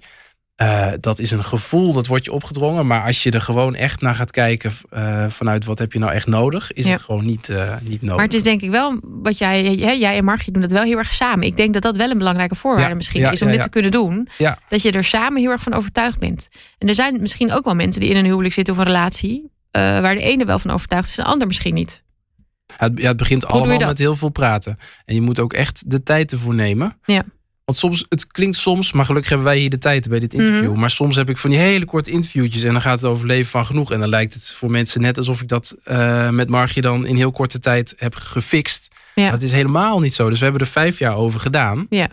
eh, 0.57 0.88
dat 1.01 1.19
is 1.19 1.31
een 1.31 1.45
gevoel, 1.45 1.92
dat 1.92 2.07
wordt 2.07 2.25
je 2.25 2.33
opgedrongen. 2.33 2.87
Maar 2.87 3.03
als 3.03 3.23
je 3.23 3.31
er 3.31 3.40
gewoon 3.40 3.75
echt 3.75 4.01
naar 4.01 4.14
gaat 4.14 4.31
kijken... 4.31 4.73
eh, 4.90 5.27
vanuit 5.29 5.64
wat 5.64 5.79
heb 5.79 5.92
je 5.92 5.99
nou 5.99 6.12
echt 6.12 6.27
nodig... 6.27 6.73
is 6.73 6.85
Ja. 6.85 6.92
het 6.92 7.01
gewoon 7.01 7.25
niet, 7.25 7.49
eh, 7.49 7.75
niet 7.83 8.01
nodig. 8.01 8.16
Maar 8.16 8.25
het 8.25 8.35
is 8.35 8.42
denk 8.42 8.62
ik 8.62 8.71
wel, 8.71 8.99
wat 9.03 9.38
jij, 9.38 9.64
hè, 9.64 9.90
jij 9.90 10.16
en 10.16 10.25
Margie 10.25 10.53
doen 10.53 10.62
dat 10.62 10.73
wel 10.73 10.83
heel 10.83 10.99
erg 10.99 11.12
samen. 11.12 11.47
Ik 11.47 11.57
denk 11.57 11.73
dat 11.73 11.83
dat 11.83 11.97
wel 11.97 12.11
een 12.11 12.19
belangrijke 12.19 12.55
voorwaarde 12.55 12.90
Ja, 12.90 12.97
misschien 12.97 13.21
ja, 13.21 13.31
is 13.31 13.42
om 13.42 13.49
dit 13.49 13.62
te 13.62 13.69
kunnen 13.69 13.90
doen. 13.90 14.29
Ja. 14.38 14.59
Dat 14.69 14.83
je 14.83 14.92
er 14.92 15.05
samen 15.05 15.40
heel 15.40 15.51
erg 15.51 15.62
van 15.62 15.75
overtuigd 15.75 16.19
bent. 16.19 16.49
En 16.79 16.88
er 16.88 16.95
zijn 16.95 17.21
misschien 17.21 17.53
ook 17.53 17.64
wel 17.64 17.75
mensen 17.75 18.01
die 18.01 18.11
in 18.11 18.16
een 18.16 18.25
huwelijk 18.25 18.55
zitten 18.55 18.75
of 18.75 18.81
een 18.81 18.87
relatie... 18.87 19.51
waar 19.71 20.14
de 20.14 20.21
ene 20.21 20.45
wel 20.45 20.59
van 20.59 20.71
overtuigd 20.71 21.09
is 21.09 21.19
en 21.19 21.25
de 21.25 21.31
ander 21.31 21.47
misschien 21.47 21.75
niet. 21.75 22.05
Ja, 22.95 23.09
het, 23.09 23.16
begint 23.16 23.47
allemaal 23.47 23.79
met 23.79 23.99
heel 23.99 24.16
veel 24.16 24.29
praten. 24.29 24.79
En 25.05 25.14
je 25.14 25.21
moet 25.21 25.40
ook 25.40 25.53
echt 25.53 25.90
de 25.90 26.03
tijd 26.03 26.33
ervoor 26.33 26.55
nemen. 26.55 26.99
Ja. 27.05 27.25
Want 27.66 27.79
soms, 27.79 28.07
het 28.09 28.26
klinkt 28.26 28.57
soms, 28.57 28.92
maar 28.92 29.05
gelukkig 29.05 29.31
hebben 29.31 29.48
wij 29.48 29.59
hier 29.59 29.70
de 29.70 29.79
tijd 29.79 30.09
bij 30.09 30.18
dit 30.18 30.35
interview. 30.35 30.70
Mhm. 30.70 30.81
Maar 30.81 30.90
soms 30.90 31.16
heb 31.16 31.31
ik 31.31 31.38
van 31.38 31.50
die 31.50 31.59
hele 31.59 31.85
korte 31.85 32.11
interviewtjes 32.11 32.62
en 32.62 32.72
dan 32.72 32.83
gaat 32.83 33.00
het 33.00 33.11
over 33.11 33.26
leven 33.26 33.50
van 33.50 33.66
genoeg. 33.66 33.92
En 33.92 34.00
dan 34.00 34.09
lijkt 34.09 34.35
het 34.35 34.52
voor 34.52 34.70
mensen 34.70 35.00
net 35.00 35.18
alsof 35.18 35.40
ik 35.42 35.48
dat 35.48 35.76
eh, 35.85 36.29
met 36.31 36.48
Margie 36.48 36.83
dan 36.83 37.07
in 37.07 37.16
heel 37.16 37.33
korte 37.33 37.59
tijd 37.59 37.94
heb 37.96 38.14
gefixt. 38.14 38.88
Ja. 39.14 39.22
Maar 39.22 39.33
het 39.33 39.42
is 39.42 39.52
helemaal 39.52 40.00
niet 40.00 40.14
zo. 40.14 40.29
Dus 40.29 40.38
we 40.38 40.44
hebben 40.44 40.62
er 40.62 40.68
vijf 40.68 40.98
jaar 40.98 41.14
over 41.14 41.40
gedaan. 41.40 41.87
Ja. 41.90 42.09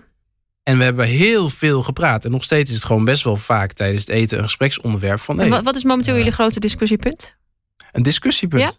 En 0.63 0.77
we 0.77 0.83
hebben 0.83 1.05
heel 1.05 1.49
veel 1.49 1.83
gepraat. 1.83 2.25
En 2.25 2.31
nog 2.31 2.43
steeds 2.43 2.69
is 2.69 2.75
het 2.75 2.85
gewoon 2.85 3.05
best 3.05 3.23
wel 3.23 3.37
vaak 3.37 3.71
tijdens 3.71 4.01
het 4.01 4.09
eten 4.09 4.37
een 4.37 4.43
gespreksonderwerp 4.43 5.19
van 5.19 5.39
hey, 5.39 5.61
wat, 5.63 5.75
is 5.75 5.83
momenteel 5.83 6.13
Ja. 6.13 6.19
jullie 6.19 6.33
grote 6.33 6.59
discussiepunt 6.59 7.35
een 7.93 8.03
discussiepunt. 8.03 8.61
Ja? 8.61 8.71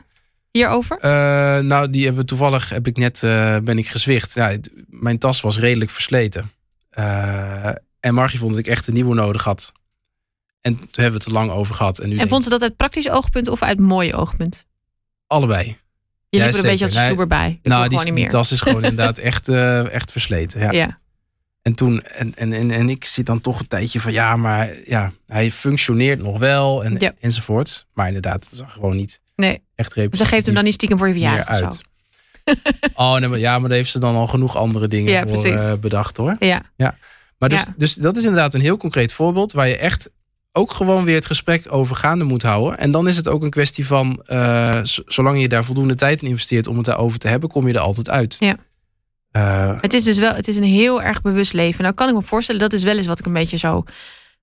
hierover? 0.50 0.98
Eh, 0.98 1.10
nou, 1.58 1.90
die 1.90 2.04
hebben 2.04 2.22
we 2.22 2.28
toevallig 2.28 2.68
heb 2.68 2.86
ik 2.86 2.96
net 2.96 3.22
eh, 3.22 3.56
ben 3.58 3.78
ik 3.78 3.86
gezwicht. 3.86 4.34
Ja, 4.34 4.56
mijn 4.86 5.18
tas 5.18 5.40
was 5.40 5.58
redelijk 5.58 5.90
versleten. 5.90 6.50
Eh, 6.94 7.66
en 8.00 8.14
Margie 8.14 8.38
vond 8.38 8.50
dat 8.50 8.58
ik 8.60 8.66
echt 8.66 8.86
een 8.86 8.94
nieuwe 8.94 9.14
nodig 9.14 9.44
had. 9.44 9.72
En 10.60 10.76
toen 10.78 10.88
hebben 10.94 11.12
we 11.12 11.16
het 11.18 11.26
er 11.26 11.32
lang 11.32 11.50
over 11.50 11.74
gehad. 11.74 11.98
En 11.98 12.04
nu 12.06 12.12
En 12.12 12.18
denk 12.18 12.30
vond 12.30 12.42
ze 12.42 12.48
dat 12.48 12.62
uit 12.62 12.76
praktisch 12.76 13.10
oogpunt 13.10 13.48
of 13.48 13.62
uit 13.62 13.78
mooi 13.80 14.14
oogpunt? 14.14 14.64
allebei. 15.26 15.78
Je 16.28 16.38
liep 16.40 16.48
er 16.48 16.56
een 16.56 16.62
beetje 16.62 16.84
als 16.84 16.94
sloeber 17.04 17.26
bij. 17.26 17.58
Ik 17.62 17.68
nou, 17.70 17.82
die, 17.88 17.96
niet 17.96 18.04
die 18.04 18.12
meer. 18.12 18.28
tas 18.28 18.52
is 18.52 18.60
gewoon 18.60 18.82
inderdaad 18.90 19.18
echt, 19.18 19.48
eh, 19.48 19.92
echt 19.92 20.10
versleten. 20.12 20.60
Ja. 20.60 20.70
ja. 20.72 20.98
En 21.62 21.74
toen, 21.74 22.00
en, 22.02 22.34
en, 22.34 22.52
en, 22.52 22.70
en 22.70 22.88
ik 22.88 23.04
zit 23.04 23.26
dan 23.26 23.40
toch 23.40 23.60
een 23.60 23.66
tijdje 23.66 24.00
van 24.00 24.12
ja, 24.12 24.36
maar 24.36 24.70
ja, 24.84 25.12
hij 25.26 25.50
functioneert 25.50 26.22
nog 26.22 26.38
wel 26.38 26.84
en, 26.84 26.96
Ja. 26.98 27.14
enzovoort. 27.20 27.86
Maar 27.92 28.06
inderdaad, 28.06 28.50
dat 28.50 28.66
is 28.66 28.72
gewoon 28.72 28.96
niet 28.96 29.20
Nee, 29.36 29.62
echt 29.74 29.94
dus 29.94 30.18
ze 30.18 30.24
geeft 30.24 30.46
hem 30.46 30.54
dan 30.54 30.64
niet 30.64 30.74
stiekem 30.74 30.98
voor 30.98 31.06
je 31.06 31.12
verjaardag 31.12 31.48
of 31.48 31.54
uit. 31.54 31.82
Oh, 32.94 33.16
nee, 33.16 33.28
maar, 33.28 33.38
ja, 33.38 33.58
maar 33.58 33.68
daar 33.68 33.78
heeft 33.78 33.90
ze 33.90 33.98
dan 33.98 34.14
al 34.14 34.26
genoeg 34.26 34.56
andere 34.56 34.88
dingen 34.88 35.12
Ja, 35.12 35.26
voor 35.26 35.44
eh, 35.44 35.72
bedacht 35.80 36.16
hoor. 36.16 36.36
Ja, 36.38 36.62
Maar 37.38 37.48
dus, 37.48 37.62
Ja. 37.64 37.74
dus 37.76 37.94
dat 37.94 38.16
is 38.16 38.24
inderdaad 38.24 38.54
een 38.54 38.60
heel 38.60 38.76
concreet 38.76 39.12
voorbeeld 39.12 39.52
waar 39.52 39.68
je 39.68 39.76
echt 39.76 40.10
ook 40.52 40.72
gewoon 40.72 41.04
weer 41.04 41.14
het 41.14 41.26
gesprek 41.26 41.72
over 41.72 41.96
gaande 41.96 42.24
moet 42.24 42.42
houden. 42.42 42.78
En 42.78 42.90
dan 42.90 43.08
is 43.08 43.16
het 43.16 43.28
ook 43.28 43.42
een 43.42 43.50
kwestie 43.50 43.86
van, 43.86 44.22
uh, 44.26 44.80
zolang 45.06 45.40
je 45.40 45.48
daar 45.48 45.64
voldoende 45.64 45.94
tijd 45.94 46.22
in 46.22 46.28
investeert 46.28 46.66
om 46.66 46.76
het 46.76 46.86
daarover 46.86 47.18
te 47.18 47.28
hebben, 47.28 47.48
kom 47.48 47.68
je 47.68 47.74
er 47.74 47.80
altijd 47.80 48.10
uit. 48.10 48.36
Ja. 48.38 48.56
Uh, 49.36 49.80
het 49.80 49.92
is 49.92 50.04
dus 50.04 50.18
wel, 50.18 50.34
het 50.34 50.48
is 50.48 50.56
een 50.56 50.62
heel 50.62 51.02
erg 51.02 51.22
bewust 51.22 51.52
leven. 51.52 51.82
Nou 51.82 51.94
kan 51.94 52.08
ik 52.08 52.14
me 52.14 52.22
voorstellen, 52.22 52.60
dat 52.60 52.72
is 52.72 52.82
wel 52.82 52.96
eens 52.96 53.06
wat 53.06 53.18
ik 53.18 53.26
een 53.26 53.32
beetje 53.32 53.56
zo, 53.56 53.84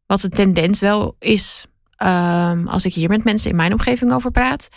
wat 0.05 0.21
de 0.21 0.29
tendens 0.29 0.79
wel 0.79 1.15
is. 1.19 1.65
Um, 1.97 2.67
als 2.67 2.85
ik 2.85 2.93
hier 2.93 3.09
met 3.09 3.23
mensen 3.23 3.49
in 3.49 3.55
mijn 3.55 3.71
omgeving 3.71 4.13
over 4.13 4.31
praat, 4.31 4.69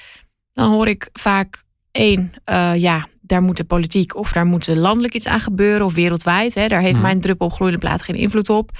dan 0.53 0.71
hoor 0.71 0.89
ik 0.89 1.09
vaak 1.13 1.65
één, 1.91 2.33
uh, 2.51 2.77
ja, 2.77 3.07
daar 3.27 3.43
moet 3.43 3.57
de 3.57 3.65
politiek 3.65 4.17
of 4.17 4.33
daar 4.33 4.45
moet 4.45 4.67
landelijk 4.67 5.15
iets 5.15 5.27
aan 5.27 5.41
gebeuren 5.41 5.87
of 5.87 5.95
wereldwijd. 5.95 6.55
Hè, 6.55 6.67
daar 6.69 6.81
heeft 6.81 6.95
mhm. 6.95 7.03
mijn 7.03 7.21
druppel 7.21 7.47
op 7.47 7.53
gloeiende 7.53 7.81
plaat 7.81 8.03
geen 8.03 8.17
invloed 8.17 8.51
op. 8.51 8.71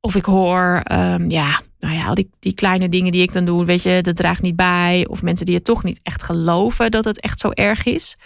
Of 0.00 0.14
ik 0.14 0.24
hoor, 0.24 0.82
um, 0.92 1.30
ja, 1.30 1.60
nou 1.78 1.94
ja, 1.94 2.06
al 2.06 2.14
die, 2.14 2.30
die 2.38 2.54
kleine 2.54 2.88
dingen 2.88 3.12
die 3.12 3.22
ik 3.22 3.32
dan 3.32 3.44
doe, 3.44 3.64
weet 3.64 3.82
je, 3.82 3.98
dat 4.02 4.16
draagt 4.16 4.42
niet 4.42 4.56
bij. 4.56 5.06
Of 5.08 5.22
mensen 5.22 5.46
die 5.46 5.54
het 5.54 5.64
toch 5.64 5.84
niet 5.84 6.00
echt 6.02 6.22
geloven 6.22 6.90
dat 6.90 7.04
het 7.04 7.20
echt 7.20 7.40
zo 7.40 7.50
erg 7.50 7.84
is. 7.84 8.16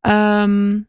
Um, 0.00 0.88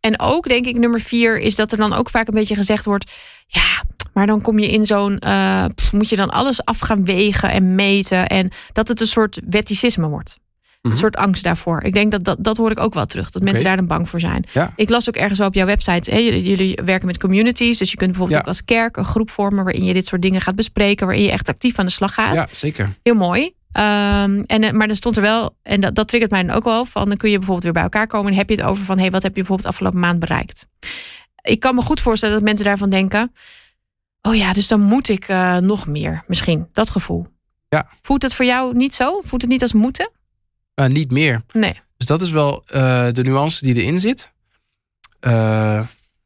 En 0.00 0.20
ook 0.20 0.48
denk 0.48 0.66
ik, 0.66 0.78
nummer 0.78 1.00
vier, 1.00 1.38
is 1.38 1.56
dat 1.56 1.72
er 1.72 1.78
dan 1.78 1.92
ook 1.92 2.10
vaak 2.10 2.28
een 2.28 2.34
beetje 2.34 2.54
gezegd 2.54 2.84
wordt: 2.84 3.12
ja, 3.46 3.82
maar 4.12 4.26
dan 4.26 4.42
kom 4.42 4.58
je 4.58 4.70
in 4.70 4.86
zo'n. 4.86 5.22
Uh, 5.24 5.64
moet 5.92 6.08
je 6.08 6.16
dan 6.16 6.30
alles 6.30 6.64
af 6.64 6.78
gaan 6.78 7.04
wegen 7.04 7.50
en 7.50 7.74
meten. 7.74 8.26
En 8.26 8.50
dat 8.72 8.88
het 8.88 9.00
een 9.00 9.06
soort 9.06 9.40
wetticisme 9.50 10.08
wordt. 10.08 10.38
Een 10.80 10.90
mhm. 10.90 10.98
soort 10.98 11.16
angst 11.16 11.44
daarvoor. 11.44 11.82
Ik 11.82 11.92
denk 11.92 12.10
dat, 12.10 12.24
dat 12.24 12.36
dat 12.40 12.56
hoor 12.56 12.70
ik 12.70 12.78
ook 12.78 12.94
wel 12.94 13.06
terug. 13.06 13.30
Dat 13.30 13.42
mensen 13.42 13.64
daar 13.64 13.76
dan 13.76 13.86
bang 13.86 14.08
voor 14.08 14.20
zijn. 14.20 14.44
Ik 14.76 14.88
las 14.88 15.08
ook 15.08 15.16
ergens 15.16 15.38
wel 15.38 15.48
op 15.48 15.54
jouw 15.54 15.66
website. 15.66 16.10
Hè, 16.10 16.18
jullie 16.18 16.78
werken 16.84 17.06
met 17.06 17.18
communities. 17.18 17.78
Dus 17.78 17.90
je 17.90 17.96
kunt 17.96 18.10
bijvoorbeeld 18.10 18.40
ook 18.40 18.46
als 18.46 18.64
kerk 18.64 18.96
een 18.96 19.04
groep 19.04 19.30
vormen. 19.30 19.64
waarin 19.64 19.84
je 19.84 19.92
dit 19.92 20.06
soort 20.06 20.22
dingen 20.22 20.40
gaat 20.40 20.54
bespreken. 20.54 21.06
Waarin 21.06 21.24
je 21.24 21.30
echt 21.30 21.48
actief 21.48 21.78
aan 21.78 21.86
de 21.86 21.92
slag 21.92 22.14
gaat. 22.14 22.34
Ja, 22.34 22.48
zeker. 22.50 22.96
Heel 23.02 23.14
mooi. 23.14 23.42
Um, 23.42 24.42
en, 24.44 24.62
eh, 24.62 24.72
maar 24.72 24.86
dan 24.86 24.96
stond 24.96 25.16
er 25.16 25.22
wel, 25.22 25.56
en 25.62 25.80
dat, 25.80 25.94
dat 25.94 26.08
triggert 26.08 26.30
mij 26.30 26.42
dan 26.42 26.56
ook 26.56 26.64
wel. 26.64 26.84
Van 26.84 27.08
dan 27.08 27.16
kun 27.16 27.30
je 27.30 27.36
bijvoorbeeld 27.36 27.64
weer 27.64 27.72
bij 27.72 27.82
elkaar 27.82 28.06
komen. 28.06 28.32
En 28.32 28.38
heb 28.38 28.48
je 28.48 28.56
het 28.56 28.64
over 28.64 28.84
van: 28.84 28.96
hé, 28.96 29.02
hey, 29.02 29.10
wat 29.10 29.22
heb 29.22 29.32
je 29.34 29.38
bijvoorbeeld 29.38 29.68
afgelopen 29.68 29.98
maand 29.98 30.18
bereikt? 30.18 30.66
Ik 31.42 31.60
kan 31.60 31.74
me 31.74 31.82
goed 31.82 32.00
voorstellen 32.00 32.34
dat 32.34 32.44
mensen 32.44 32.64
daarvan 32.64 32.90
denken. 32.90 33.32
Oh 34.22 34.34
ja, 34.34 34.52
dus 34.52 34.68
dan 34.68 34.80
moet 34.80 35.08
ik 35.08 35.28
uh, 35.28 35.56
nog 35.56 35.86
meer. 35.86 36.22
Misschien 36.26 36.68
dat 36.72 36.90
gevoel. 36.90 37.26
Ja. 37.68 37.88
Voelt 38.02 38.22
het 38.22 38.34
voor 38.34 38.44
jou 38.44 38.76
niet 38.76 38.94
zo? 38.94 39.20
Voelt 39.24 39.42
het 39.42 39.50
niet 39.50 39.62
als 39.62 39.72
moeten? 39.72 40.10
Uh, 40.80 40.86
niet 40.86 41.10
meer. 41.10 41.42
Nee. 41.52 41.80
Dus 41.96 42.06
dat 42.06 42.20
is 42.20 42.30
wel 42.30 42.64
uh, 42.74 43.08
de 43.12 43.22
nuance 43.22 43.64
die 43.64 43.74
erin 43.74 44.00
zit. 44.00 44.30
Uh, 45.20 45.76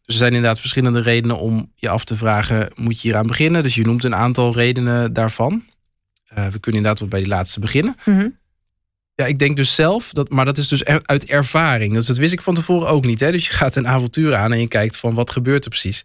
er 0.05 0.13
zijn 0.15 0.33
inderdaad 0.33 0.61
verschillende 0.61 1.01
redenen 1.01 1.39
om 1.39 1.73
je 1.75 1.89
af 1.89 2.05
te 2.05 2.17
vragen: 2.17 2.71
moet 2.75 3.01
je 3.01 3.09
hier 3.09 3.17
aan 3.17 3.27
beginnen? 3.27 3.63
Dus 3.63 3.75
je 3.75 3.85
noemt 3.85 4.05
een 4.05 4.15
aantal 4.15 4.55
redenen 4.55 5.13
daarvan. 5.13 5.65
we 6.29 6.35
kunnen 6.35 6.61
inderdaad 6.61 6.99
wel 6.99 7.09
bij 7.09 7.21
die 7.21 7.29
laatste 7.29 7.61
beginnen. 7.61 7.97
Mm 8.05 8.19
-hmm. 8.19 8.39
Ja, 9.15 9.27
ik 9.27 9.39
denk 9.39 9.57
dus 9.57 9.75
zelf, 9.75 10.13
dat, 10.13 10.29
maar 10.31 10.45
dat 10.45 10.59
is 10.59 10.69
dus 10.69 10.85
uit 10.85 11.25
ervaring. 11.25 11.95
Dus 11.95 12.07
dat 12.07 12.17
wist 12.17 12.33
ik 12.33 12.41
van 12.41 12.55
tevoren 12.55 12.89
ook 12.89 13.05
niet. 13.05 13.21
Hè? 13.21 13.33
Dus 13.33 13.47
je 13.47 13.53
gaat 13.53 13.77
een 13.77 13.89
avontuur 13.89 14.35
aan 14.35 14.53
en 14.53 14.61
je 14.61 14.69
kijkt 14.69 14.97
van 14.97 15.15
wat 15.15 15.31
gebeurt 15.31 15.65
er 15.65 15.71
precies. 15.71 16.03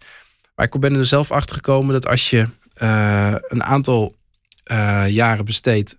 Maar 0.55 0.65
ik 0.65 0.79
ben 0.79 0.95
er 0.95 1.05
zelf 1.05 1.31
achter 1.31 1.55
gekomen 1.55 1.93
dat 1.93 2.07
als 2.07 2.29
je 2.29 2.47
een 3.47 3.63
aantal 3.63 4.15
jaren 5.07 5.45
besteedt 5.45 5.97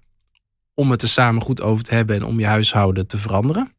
om 0.75 0.91
het 0.91 1.03
er 1.03 1.09
samen 1.09 1.43
goed 1.43 1.61
over 1.61 1.85
te 1.85 1.95
hebben 1.95 2.17
en 2.17 2.25
om 2.25 2.39
je 2.41 2.47
huishouden 2.47 3.07
te 3.07 3.19
veranderen, 3.19 3.73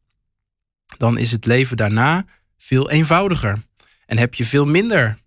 dan 0.96 1.18
is 1.18 1.32
het 1.32 1.46
leven 1.46 1.76
daarna 1.76 2.24
veel 2.56 2.90
eenvoudiger. 2.90 3.62
En 4.06 4.18
heb 4.18 4.34
je 4.34 4.44
veel 4.44 4.66
minder 4.66 5.18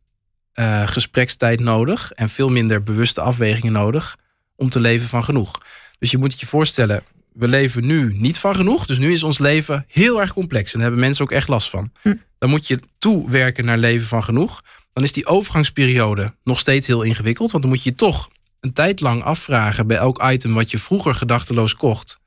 uh, 0.53 0.87
gesprekstijd 0.87 1.59
nodig 1.59 2.11
en 2.11 2.29
veel 2.29 2.49
minder 2.49 2.83
bewuste 2.83 3.21
afwegingen 3.21 3.71
nodig 3.71 4.17
om 4.55 4.69
te 4.69 4.79
leven 4.79 5.07
van 5.07 5.23
genoeg. 5.23 5.61
Dus 5.99 6.11
je 6.11 6.17
moet 6.17 6.31
het 6.31 6.39
je 6.39 6.47
voorstellen, 6.47 7.03
we 7.33 7.47
leven 7.47 7.85
nu 7.85 8.13
niet 8.13 8.39
van 8.39 8.55
genoeg. 8.55 8.85
Dus 8.85 8.97
nu 8.97 9.11
is 9.11 9.23
ons 9.23 9.37
leven 9.37 9.85
heel 9.87 10.21
erg 10.21 10.33
complex. 10.33 10.65
En 10.65 10.79
daar 10.79 10.87
hebben 10.87 10.99
mensen 11.05 11.23
ook 11.23 11.31
echt 11.31 11.47
last 11.47 11.69
van. 11.69 11.91
Hm. 12.01 12.13
Dan 12.37 12.49
moet 12.49 12.67
je 12.67 12.79
toewerken 12.97 13.65
naar 13.65 13.77
leven 13.77 14.07
van 14.07 14.23
genoeg. 14.23 14.61
Dan 14.93 15.03
is 15.03 15.11
die 15.11 15.25
overgangsperiode 15.25 16.35
nog 16.43 16.59
steeds 16.59 16.87
heel 16.87 17.01
ingewikkeld. 17.01 17.51
Want 17.51 17.63
dan 17.63 17.71
moet 17.71 17.83
je 17.83 17.95
toch 17.95 18.29
een 18.65 18.73
tijd 18.73 19.01
lang 19.01 19.23
afvragen 19.23 19.87
bij 19.87 19.97
elk 19.97 20.23
item 20.23 20.53
wat 20.53 20.71
je 20.71 20.79
vroeger 20.79 21.15
gedachteloos 21.15 21.75
kocht. 21.75 22.19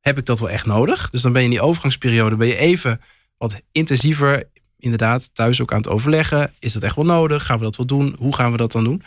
Heb 0.00 0.18
ik 0.18 0.26
dat 0.26 0.40
wel 0.40 0.50
echt 0.50 0.66
nodig? 0.66 1.10
Dus 1.10 1.22
dan 1.22 1.32
ben 1.32 1.42
je 1.42 1.48
in 1.48 1.54
die 1.54 1.62
overgangsperiode 1.62 2.36
ben 2.36 2.46
je 2.46 2.56
even 2.56 3.00
wat 3.36 3.60
intensiever, 3.72 4.48
inderdaad, 4.78 5.34
thuis 5.34 5.62
ook 5.62 5.72
aan 5.72 5.78
het 5.78 5.88
overleggen. 5.88 6.52
Is 6.58 6.72
dat 6.72 6.82
echt 6.82 6.96
wel 6.96 7.04
nodig? 7.04 7.44
Gaan 7.44 7.58
we 7.58 7.64
dat 7.64 7.76
wel 7.76 7.86
doen? 7.86 8.14
Hoe 8.18 8.34
gaan 8.34 8.50
we 8.50 8.56
dat 8.56 8.72
dan 8.72 8.84
doen? 8.84 9.02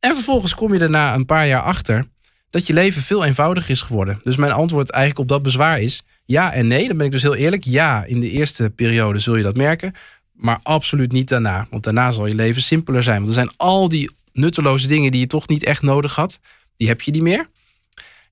En 0.00 0.14
vervolgens 0.14 0.54
kom 0.54 0.72
je 0.72 0.78
daarna 0.78 1.14
een 1.14 1.26
paar 1.26 1.46
jaar 1.46 1.62
achter 1.62 2.08
dat 2.50 2.66
je 2.66 2.72
leven 2.72 3.02
veel 3.02 3.24
eenvoudiger 3.24 3.70
is 3.70 3.82
geworden. 3.82 4.18
Dus 4.22 4.36
mijn 4.36 4.52
antwoord 4.52 4.90
eigenlijk 4.90 5.22
op 5.22 5.28
dat 5.28 5.42
bezwaar 5.42 5.80
is 5.80 6.04
ja 6.26 6.52
en 6.52 6.66
nee. 6.66 6.88
Dan 6.88 6.96
ben 6.96 7.06
ik 7.06 7.12
dus 7.12 7.22
heel 7.22 7.34
eerlijk. 7.34 7.64
Ja, 7.64 8.04
in 8.04 8.20
de 8.20 8.30
eerste 8.30 8.70
periode 8.70 9.18
zul 9.18 9.36
je 9.36 9.42
dat 9.42 9.56
merken. 9.56 9.94
Maar 10.32 10.60
absoluut 10.62 11.12
niet 11.12 11.28
daarna. 11.28 11.66
Want 11.70 11.84
daarna 11.84 12.10
zal 12.10 12.26
je 12.26 12.34
leven 12.34 12.62
simpeler 12.62 13.02
zijn. 13.02 13.16
Want 13.16 13.28
er 13.28 13.34
zijn 13.34 13.50
al 13.56 13.88
die 13.88 14.10
nutteloze 14.36 14.86
dingen 14.86 15.10
die 15.10 15.20
je 15.20 15.26
toch 15.26 15.48
niet 15.48 15.64
echt 15.64 15.82
nodig 15.82 16.14
had, 16.14 16.40
die 16.76 16.88
heb 16.88 17.00
je 17.00 17.10
niet 17.10 17.22
meer. 17.22 17.48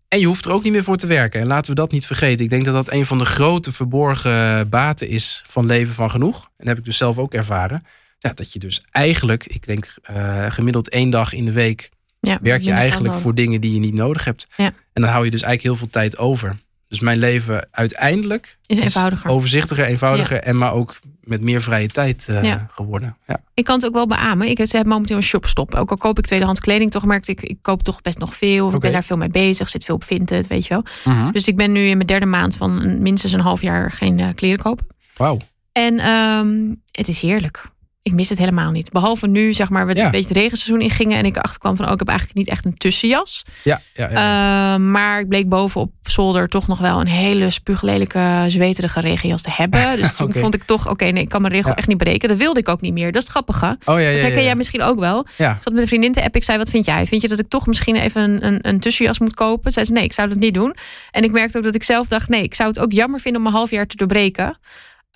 En 0.09 0.21
je 0.21 0.27
hoeft 0.27 0.45
er 0.45 0.53
ook 0.53 0.63
niet 0.63 0.73
meer 0.73 0.85
voor 0.85 0.97
te 0.97 1.07
werken. 1.07 1.41
En 1.41 1.47
laten 1.47 1.71
we 1.71 1.81
dat 1.81 1.93
niet 1.93 2.07
vergeten. 2.07 2.45
Ik 2.45 2.51
denk 2.51 2.65
dat 2.65 2.75
dat 2.75 2.93
een 2.93 3.07
van 3.07 3.19
de 3.19 3.25
grote 3.25 3.73
verborgen 3.73 4.69
baten 4.69 5.09
is 5.09 5.45
van 5.47 5.67
leven 5.67 5.95
van 5.95 6.11
genoeg. 6.11 6.43
En 6.43 6.51
dat 6.57 6.67
heb 6.67 6.79
ik 6.79 6.85
dus 6.85 6.97
zelf 6.97 7.19
ook 7.19 7.35
ervaren. 7.35 7.87
Ja, 8.19 8.33
dat 8.35 8.53
je 8.53 8.59
dus 8.59 8.83
eigenlijk, 8.91 9.47
ik 9.47 9.67
denk 9.67 9.95
uh, 10.11 10.45
gemiddeld 10.49 10.89
één 10.89 11.11
dag 11.11 11.33
in 11.33 11.45
de 11.45 11.53
week, 11.53 11.91
ja, 12.21 12.39
werk 12.43 12.63
je 12.63 12.73
eigenlijk 12.73 13.15
voor 13.15 13.35
dingen 13.35 13.61
die 13.61 13.73
je 13.73 13.79
niet 13.79 13.95
nodig 13.95 14.25
hebt. 14.25 14.47
Ja. 14.57 14.73
En 14.93 15.03
dan 15.03 15.11
hou 15.11 15.25
je 15.25 15.31
dus 15.31 15.43
eigenlijk 15.43 15.63
heel 15.63 15.89
veel 15.89 16.01
tijd 16.01 16.19
over. 16.19 16.57
Dus 16.89 17.01
mijn 17.01 17.19
leven 17.19 17.69
uiteindelijk 17.71 18.59
is 18.67 18.79
eenvoudiger. 18.79 19.31
overzichtiger, 19.31 19.85
eenvoudiger 19.85 20.37
en 20.37 20.59
maar 20.59 20.73
ook 20.73 20.99
met 21.25 21.41
meer 21.41 21.63
vrije 21.63 21.89
tijd 21.89 22.27
uh, 22.31 22.55
geworden. 22.69 23.17
Ja. 23.27 23.41
Ik 23.55 23.65
kan 23.65 23.75
het 23.75 23.87
ook 23.87 23.95
wel 23.95 24.07
beamen. 24.07 24.49
Ik 24.49 24.59
heb 24.59 24.87
momenteel 24.87 25.17
een 25.17 25.23
shopstop. 25.23 25.75
Ook 25.75 25.91
al 25.91 25.97
koop 25.97 26.19
ik 26.19 26.27
tweedehands 26.27 26.61
kleding, 26.61 26.91
toch 26.91 27.05
merkte 27.05 27.31
ik, 27.31 27.43
ik 27.43 27.59
koop 27.63 27.83
toch 27.83 28.01
best 28.01 28.19
nog 28.19 28.35
veel. 28.35 28.65
Okay. 28.65 28.75
Ik 28.75 28.81
ben 28.81 28.93
daar 28.93 29.05
veel 29.05 29.17
mee 29.17 29.29
bezig, 29.29 29.69
zit 29.69 29.85
veel 29.85 29.95
op 29.95 30.05
Vinted, 30.05 30.47
weet 30.47 30.67
je 30.67 30.75
wel. 30.75 30.85
Uh 31.15 31.21
-huh. 31.21 31.33
Dus 31.33 31.49
ik 31.49 31.57
ben 31.57 31.73
nu 31.73 31.81
in 31.81 31.97
mijn 31.97 32.09
derde 32.09 32.27
maand 32.27 32.57
van 32.57 33.03
minstens 33.03 33.33
een 33.33 33.41
half 33.41 33.63
jaar 33.63 33.93
geen 33.93 34.19
uh, 34.19 34.29
kleren 34.35 34.63
kopen. 34.63 34.87
Wauw. 35.17 35.39
En 35.73 36.09
um, 36.09 36.83
het 36.91 37.09
is 37.09 37.21
heerlijk 37.21 37.73
ik 38.05 38.13
mis 38.13 38.29
het 38.29 38.39
helemaal 38.39 38.71
niet. 38.71 38.91
Behalve 38.91 39.27
nu, 39.27 39.55
zeg 39.55 39.71
maar, 39.71 39.87
we 39.87 39.95
ja. 39.95 40.05
een 40.05 40.11
beetje 40.11 40.29
het 40.29 40.37
regenseizoen 40.37 40.81
ingingen 40.81 41.19
en 41.19 41.25
ik 41.25 41.37
achterkwam 41.37 41.77
van, 41.77 41.85
ook 41.85 41.91
oh, 41.91 41.93
ik 41.93 41.99
heb 41.99 42.09
eigenlijk 42.09 42.39
niet 42.39 42.49
echt 42.49 42.65
een 42.65 42.75
tussenjas. 42.75 43.45
Ja, 43.63 43.81
ja, 43.95 44.11
ja. 44.11 44.75
Uh, 44.75 44.81
maar 44.81 45.21
ik 45.21 45.29
bleek 45.29 45.49
boven 45.49 45.81
op 45.81 45.93
zolder 46.03 46.49
toch 46.49 46.67
nog 46.67 46.79
wel 46.79 47.01
een 47.01 47.07
hele 47.07 47.51
spuuglelijke, 47.51 48.45
zweterige 48.47 49.01
regenjas 49.01 49.43
te 49.43 49.51
hebben. 49.51 49.81
Dus 50.01 50.15
toen 50.17 50.29
okay. 50.29 50.41
vond 50.41 50.55
ik 50.55 50.63
toch, 50.63 50.89
oké, 50.91 51.05
nee, 51.05 51.23
ik 51.23 51.29
kan 51.29 51.41
mijn 51.41 51.53
regel 51.53 51.71
ja. 51.71 51.77
echt 51.77 51.87
niet 51.87 51.99
berekenen. 51.99 52.29
Dat 52.29 52.39
wilde 52.45 52.61
ik 52.61 52.69
ook 52.69 52.81
niet 52.81 52.93
meer. 52.93 53.13
Dat 53.13 53.15
is 53.15 53.23
het 53.23 53.31
grappige. 53.31 53.79
Oh, 53.85 53.95
ja, 53.95 54.09
ja, 54.09 54.13
dat 54.13 54.23
herken 54.23 54.43
jij 54.43 54.55
misschien 54.55 54.83
ook 54.83 54.99
wel. 54.99 55.27
Ja. 55.37 55.51
Ik 55.51 55.63
zat 55.63 55.73
met 55.73 55.83
een 55.83 55.89
vriendin 55.89 56.13
te 56.13 56.25
app. 56.25 56.37
Ik 56.37 56.45
zei, 56.45 56.59
wat 56.59 56.71
vind 56.71 56.85
jij? 56.85 57.07
Vind 57.07 57.23
je 57.23 57.29
dat 57.29 57.39
ik 57.39 57.49
toch 57.49 57.67
misschien 57.67 57.97
even 57.97 58.23
een, 58.23 58.47
een, 58.47 58.59
een 58.63 58.81
tussenjas 58.81 59.19
moet 59.19 59.35
kopen? 59.35 59.73
Zei 59.73 59.87
ze, 59.87 59.93
nee, 59.93 60.05
ik 60.05 60.13
zou 60.13 60.29
dat 60.29 60.39
niet 60.39 60.55
doen. 60.55 60.77
En 61.11 61.23
ik 61.23 61.33
merkte 61.33 61.59
ook 61.59 61.65
dat 61.65 61.75
ik 61.75 61.83
zelf 61.83 62.09
dacht, 62.09 62.29
nee, 62.29 62.43
ik 62.43 62.55
zou 62.55 62.69
het 62.69 62.79
ook 62.79 62.93
jammer 62.93 63.21
vinden 63.21 63.41
om 63.41 63.47
een 63.47 63.55
half 63.55 63.71
jaar 63.71 63.87
te 63.87 63.97
doorbreken. 63.97 64.59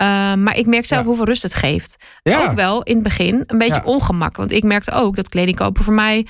Uh, 0.02 0.34
maar 0.34 0.56
ik 0.56 0.66
merk 0.66 0.86
zelf 0.86 1.00
ja. 1.00 1.06
hoeveel 1.06 1.24
rust 1.24 1.42
het 1.42 1.54
geeft. 1.54 1.96
Ja. 2.22 2.42
Ook 2.44 2.52
wel 2.52 2.82
in 2.82 2.94
het 2.94 3.02
begin 3.02 3.42
een 3.46 3.58
beetje 3.58 3.74
Ja. 3.74 3.82
ongemak. 3.84 4.36
Want 4.36 4.52
ik 4.52 4.62
merkte 4.62 4.90
ook 4.92 5.16
dat 5.16 5.28
kleding 5.28 5.56
kopen 5.56 5.84
voor 5.84 5.92
mij 5.94 6.26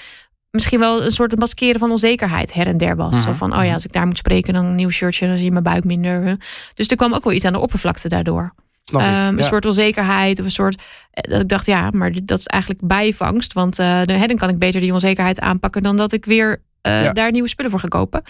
misschien 0.50 0.78
wel 0.78 1.02
een 1.04 1.10
soort 1.10 1.38
maskeren 1.38 1.80
van 1.80 1.90
onzekerheid 1.90 2.52
her 2.52 2.66
en 2.66 2.76
der 2.78 2.96
was. 2.96 3.14
Mhm. 3.14 3.22
Zo 3.22 3.32
van, 3.32 3.56
oh 3.58 3.64
ja, 3.64 3.72
als 3.72 3.84
ik 3.84 3.92
daar 3.92 4.06
moet 4.06 4.18
spreken, 4.18 4.52
dan 4.54 4.64
een 4.64 4.74
nieuw 4.74 4.90
shirtje, 4.90 5.26
dan 5.26 5.36
zie 5.36 5.44
je 5.44 5.52
mijn 5.52 5.62
buik 5.64 5.84
minder. 5.84 6.36
Dus 6.74 6.88
er 6.88 6.96
kwam 6.96 7.14
ook 7.14 7.24
wel 7.24 7.32
iets 7.32 7.44
aan 7.44 7.52
de 7.52 7.58
oppervlakte 7.58 8.08
daardoor. 8.08 8.54
Ja. 8.82 9.28
Een 9.28 9.44
soort 9.44 9.66
onzekerheid 9.66 10.38
of 10.38 10.44
een 10.44 10.50
soort. 10.50 10.82
eh, 11.10 11.30
Dat 11.30 11.40
ik 11.40 11.48
dacht, 11.48 11.66
ja, 11.66 11.90
maar 11.92 12.12
dat 12.24 12.38
is 12.38 12.46
eigenlijk 12.46 12.82
bijvangst. 12.86 13.52
Want 13.52 13.76
hè, 13.76 14.04
dan 14.04 14.36
kan 14.36 14.48
ik 14.48 14.58
beter 14.58 14.80
die 14.80 14.92
onzekerheid 14.92 15.40
aanpakken 15.40 15.82
dan 15.82 15.96
dat 15.96 16.12
ik 16.12 16.24
weer 16.24 16.62
eh, 16.80 17.02
Ja. 17.04 17.12
daar 17.12 17.30
nieuwe 17.30 17.48
spullen 17.48 17.70
voor 17.70 17.80
ga 17.80 17.88
kopen. 17.88 18.22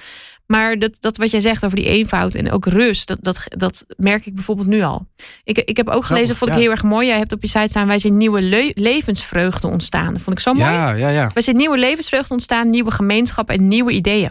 Maar 0.48 0.78
dat, 0.78 0.96
dat 1.00 1.16
wat 1.16 1.30
jij 1.30 1.40
zegt 1.40 1.64
over 1.64 1.76
die 1.76 1.87
eenvoud 1.87 2.34
en 2.34 2.53
ook 2.53 2.66
rust, 2.66 3.07
dat, 3.07 3.18
dat, 3.20 3.44
dat 3.49 3.84
merk 3.96 4.26
ik 4.26 4.34
bijvoorbeeld 4.34 4.66
nu 4.68 4.82
al. 4.82 5.07
Ik, 5.44 5.59
ik 5.59 5.76
heb 5.76 5.88
ook 5.88 6.05
gelezen, 6.05 6.34
Grappig, 6.34 6.38
vond 6.38 6.51
ik 6.51 6.57
ja. 6.57 6.62
heel 6.62 6.70
erg 6.70 6.82
mooi. 6.82 7.07
Jij 7.07 7.18
hebt 7.18 7.32
op 7.32 7.40
je 7.40 7.49
site 7.49 7.68
staan, 7.68 7.86
wij 7.86 7.99
zien 7.99 8.16
nieuwe 8.16 8.42
le- 8.42 8.72
levensvreugde 8.74 9.66
ontstaan. 9.66 10.12
Dat 10.12 10.22
vond 10.22 10.36
ik 10.36 10.42
zo 10.42 10.53
mooi. 10.53 10.70
Ja, 10.70 10.90
ja, 10.92 11.09
ja. 11.09 11.30
Wij 11.34 11.42
zien 11.42 11.57
nieuwe 11.57 11.78
levensvreugde 11.78 12.32
ontstaan, 12.32 12.70
nieuwe 12.70 12.90
gemeenschap 12.90 13.51
en 13.51 13.68
nieuwe 13.68 13.92
ideeën. 13.92 14.30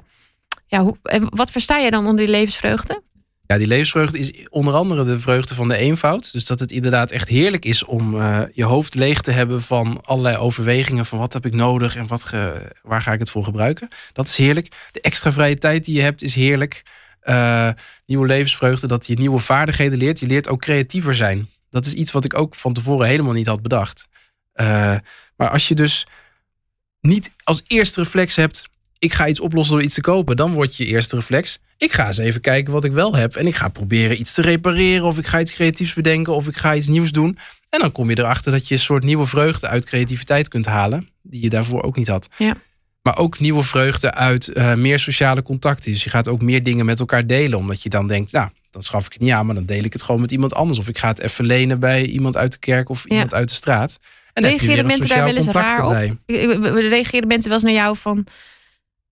Ja, 0.66 0.82
hoe, 0.82 0.98
en 1.04 1.28
wat 1.30 1.52
versta 1.52 1.78
je 1.78 1.92
dan 1.92 2.08
onder 2.08 2.26
die 2.26 2.36
levensvreugde? 2.36 3.02
Ja, 3.48 3.58
die 3.58 3.68
levensvreugde 3.68 4.20
is 4.20 4.50
onder 4.50 4.74
andere 4.74 5.04
de 5.04 5.20
vreugde 5.20 5.56
van 5.56 5.68
de 5.68 5.78
eenvoud. 5.78 6.32
Dus 6.32 6.46
dat 6.46 6.60
het 6.60 6.72
inderdaad 6.72 7.12
echt 7.12 7.30
heerlijk 7.30 7.66
is 7.66 7.84
om 7.84 8.20
eh, 8.20 8.42
je 8.54 8.64
hoofd 8.64 8.96
leeg 8.96 9.22
te 9.22 9.32
hebben 9.32 9.62
van 9.62 10.02
allerlei 10.04 10.38
overwegingen 10.38 11.06
van 11.06 11.20
wat 11.20 11.34
heb 11.34 11.46
ik 11.46 11.54
nodig 11.54 11.96
en 11.96 12.08
wat 12.08 12.30
waar 12.82 13.02
ga 13.02 13.14
ik 13.14 13.20
het 13.20 13.30
voor 13.30 13.44
gebruiken. 13.44 13.88
Dat 14.14 14.28
is 14.28 14.36
heerlijk. 14.36 14.76
De 14.92 15.02
extra 15.02 15.32
vrije 15.32 15.58
tijd 15.58 15.86
die 15.86 15.96
je 15.96 16.02
hebt 16.02 16.22
is 16.22 16.36
heerlijk. 16.36 16.84
Eh, 17.20 17.70
nieuwe 18.06 18.28
levensvreugde, 18.28 18.88
dat 18.88 19.08
je 19.08 19.18
nieuwe 19.18 19.40
vaardigheden 19.40 19.98
leert. 19.98 20.20
Je 20.20 20.28
leert 20.28 20.50
ook 20.50 20.62
creatiever 20.62 21.16
zijn. 21.16 21.50
Dat 21.70 21.86
is 21.86 21.94
iets 21.94 22.12
wat 22.12 22.26
ik 22.26 22.38
ook 22.38 22.56
van 22.56 22.74
tevoren 22.74 23.08
helemaal 23.08 23.34
niet 23.34 23.48
had 23.48 23.62
bedacht. 23.62 24.08
Eh, 24.54 24.96
maar 25.36 25.50
als 25.50 25.68
je 25.68 25.76
dus 25.76 26.08
niet 27.02 27.32
als 27.44 27.64
eerste 27.68 28.02
reflex 28.02 28.36
hebt, 28.36 28.70
ik 29.00 29.14
ga 29.14 29.28
iets 29.28 29.40
oplossen 29.40 29.76
door 29.76 29.84
iets 29.84 29.94
te 29.94 30.02
kopen, 30.02 30.36
dan 30.36 30.54
wordt 30.54 30.76
je 30.76 30.86
eerste 30.86 31.16
reflex, 31.16 31.60
ik 31.78 31.92
ga 31.92 32.08
eens 32.08 32.18
even 32.18 32.42
kijken 32.42 32.74
wat 32.74 32.84
ik 32.84 32.92
wel 32.92 33.16
heb 33.16 33.36
en 33.36 33.48
ik 33.48 33.56
ga 33.56 33.68
proberen 33.68 34.20
iets 34.20 34.34
te 34.34 34.42
repareren 34.42 35.06
of 35.06 35.18
ik 35.18 35.26
ga 35.26 35.40
iets 35.40 35.54
creatiefs 35.54 35.94
bedenken 35.94 36.36
of 36.36 36.48
ik 36.48 36.56
ga 36.56 36.76
iets 36.76 36.88
nieuws 36.88 37.12
doen. 37.12 37.38
En 37.70 37.80
dan 37.80 37.92
kom 37.92 38.10
je 38.10 38.20
erachter 38.20 38.52
dat 38.52 38.68
je 38.68 38.74
een 38.74 38.80
soort 38.80 39.04
nieuwe 39.04 39.26
vreugde 39.26 39.68
uit 39.68 39.86
creativiteit 39.86 40.48
kunt 40.48 40.66
halen, 40.66 41.10
die 41.22 41.42
je 41.42 41.50
daarvoor 41.50 41.84
ook 41.84 41.96
niet 41.96 42.08
had. 42.08 42.30
Ja. 42.38 42.56
Maar 43.02 43.18
ook 43.18 43.40
nieuwe 43.40 43.64
vreugde 43.64 44.14
uit 44.14 44.52
uh, 44.54 44.74
meer 44.74 45.00
sociale 45.00 45.44
contacten. 45.44 45.92
Dus 45.92 46.04
je 46.04 46.10
gaat 46.10 46.28
ook 46.28 46.42
meer 46.42 46.64
dingen 46.64 46.86
met 46.86 47.00
elkaar 47.00 47.28
delen, 47.28 47.58
omdat 47.58 47.82
je 47.82 47.90
dan 47.90 48.08
denkt, 48.08 48.32
nou, 48.32 48.50
dan 48.72 48.84
schaf 48.84 49.06
ik 49.06 49.14
het 49.14 49.22
niet 49.22 49.32
aan, 49.32 49.46
maar 49.46 49.56
dan 49.56 49.66
deel 49.66 49.84
ik 49.84 49.94
het 49.94 50.04
gewoon 50.04 50.22
met 50.22 50.32
iemand 50.32 50.54
anders. 50.54 50.80
Of 50.80 50.88
ik 50.88 50.98
ga 50.98 51.08
het 51.08 51.20
even 51.20 51.46
lenen 51.46 51.80
bij 51.80 52.06
iemand 52.06 52.38
uit 52.38 52.52
de 52.52 52.58
kerk 52.58 52.90
of 52.90 53.06
iemand 53.06 53.34
uit 53.34 53.50
de 53.50 53.56
straat. 53.56 54.00
En 54.34 54.44
reageren 54.44 54.86
mensen 54.86 55.10
daar 55.10 55.24
wel 55.24 55.36
eens 55.36 55.48
raar 55.48 55.86
op? 55.86 55.92
Bij. 55.92 56.18
Reageren 56.90 57.28
mensen 57.28 57.50
wel 57.50 57.60
eens 57.60 57.64
naar 57.64 57.84
jou 57.84 57.98
van... 57.98 58.28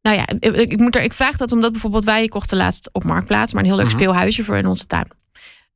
Nou 0.06 0.18
ja, 0.18 0.26
ik, 0.40 0.80
moet 0.80 0.96
er, 0.96 1.02
ik 1.02 1.14
vraag 1.14 1.38
dat 1.38 1.52
omdat 1.52 1.72
bijvoorbeeld 1.72 2.04
wij 2.04 2.28
kochten 2.28 2.58
laatst 2.58 2.90
op 2.92 3.04
Marktplaats... 3.04 3.54
maar 3.54 3.62
een 3.62 3.68
heel 3.68 3.78
leuk 3.78 3.88
mhm. 3.88 3.96
speelhuisje 3.96 4.44
voor 4.44 4.58
in 4.58 4.66
onze 4.66 4.88
tuin. 4.88 5.08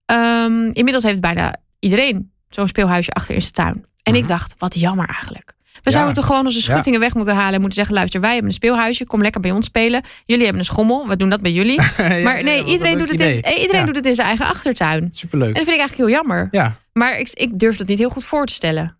Um, 0.05 0.69
inmiddels 0.73 1.03
heeft 1.03 1.21
bijna 1.21 1.55
iedereen 1.80 2.32
zo'n 2.49 2.67
speelhuisje 2.67 3.11
achter 3.11 3.34
in 3.34 3.41
zijn 3.41 3.53
tuin. 3.53 3.86
En 4.03 4.15
ik 4.15 4.19
mhm. 4.19 4.30
dacht, 4.30 4.55
wat 4.57 4.80
jammer 4.80 5.07
eigenlijk. 5.07 5.53
We 5.84 5.91
zouden 5.91 6.13
toch 6.13 6.25
gewoon 6.25 6.45
onze 6.45 6.61
schuttingen 6.61 6.99
weg 6.99 7.13
moeten 7.13 7.36
halen 7.36 7.53
en 7.53 7.59
moeten 7.59 7.77
zeggen: 7.77 7.95
luister, 7.95 8.21
wij 8.21 8.32
hebben 8.32 8.47
een 8.47 8.55
speelhuisje, 8.55 9.05
kom 9.05 9.21
lekker 9.21 9.41
bij 9.41 9.51
ons 9.51 9.65
spelen. 9.65 10.01
Jullie 10.25 10.43
hebben 10.43 10.61
een 10.61 10.67
schommel, 10.67 11.07
we 11.07 11.17
doen 11.17 11.30
dat 11.30 11.41
bij 11.41 11.51
jullie. 11.51 11.82
maar 12.23 12.43
nee, 12.43 12.63
iedereen, 12.65 12.97
doet 12.97 13.11
het, 13.11 13.19
in, 13.19 13.59
iedereen 13.59 13.86
doet 13.86 13.95
het 13.95 14.05
in 14.05 14.15
zijn 14.15 14.27
eigen 14.27 14.45
achtertuin. 14.45 15.09
Superleuk. 15.11 15.47
En 15.47 15.53
dat 15.53 15.63
vind 15.63 15.75
ik 15.75 15.80
eigenlijk 15.80 16.09
heel 16.09 16.19
jammer. 16.19 16.47
Ja. 16.51 16.80
Maar 16.93 17.19
ik, 17.19 17.30
ik 17.30 17.59
durf 17.59 17.75
dat 17.77 17.88
niet 17.88 17.97
heel 17.97 18.09
goed 18.09 18.25
voor 18.25 18.45
te 18.45 18.53
stellen. 18.53 18.97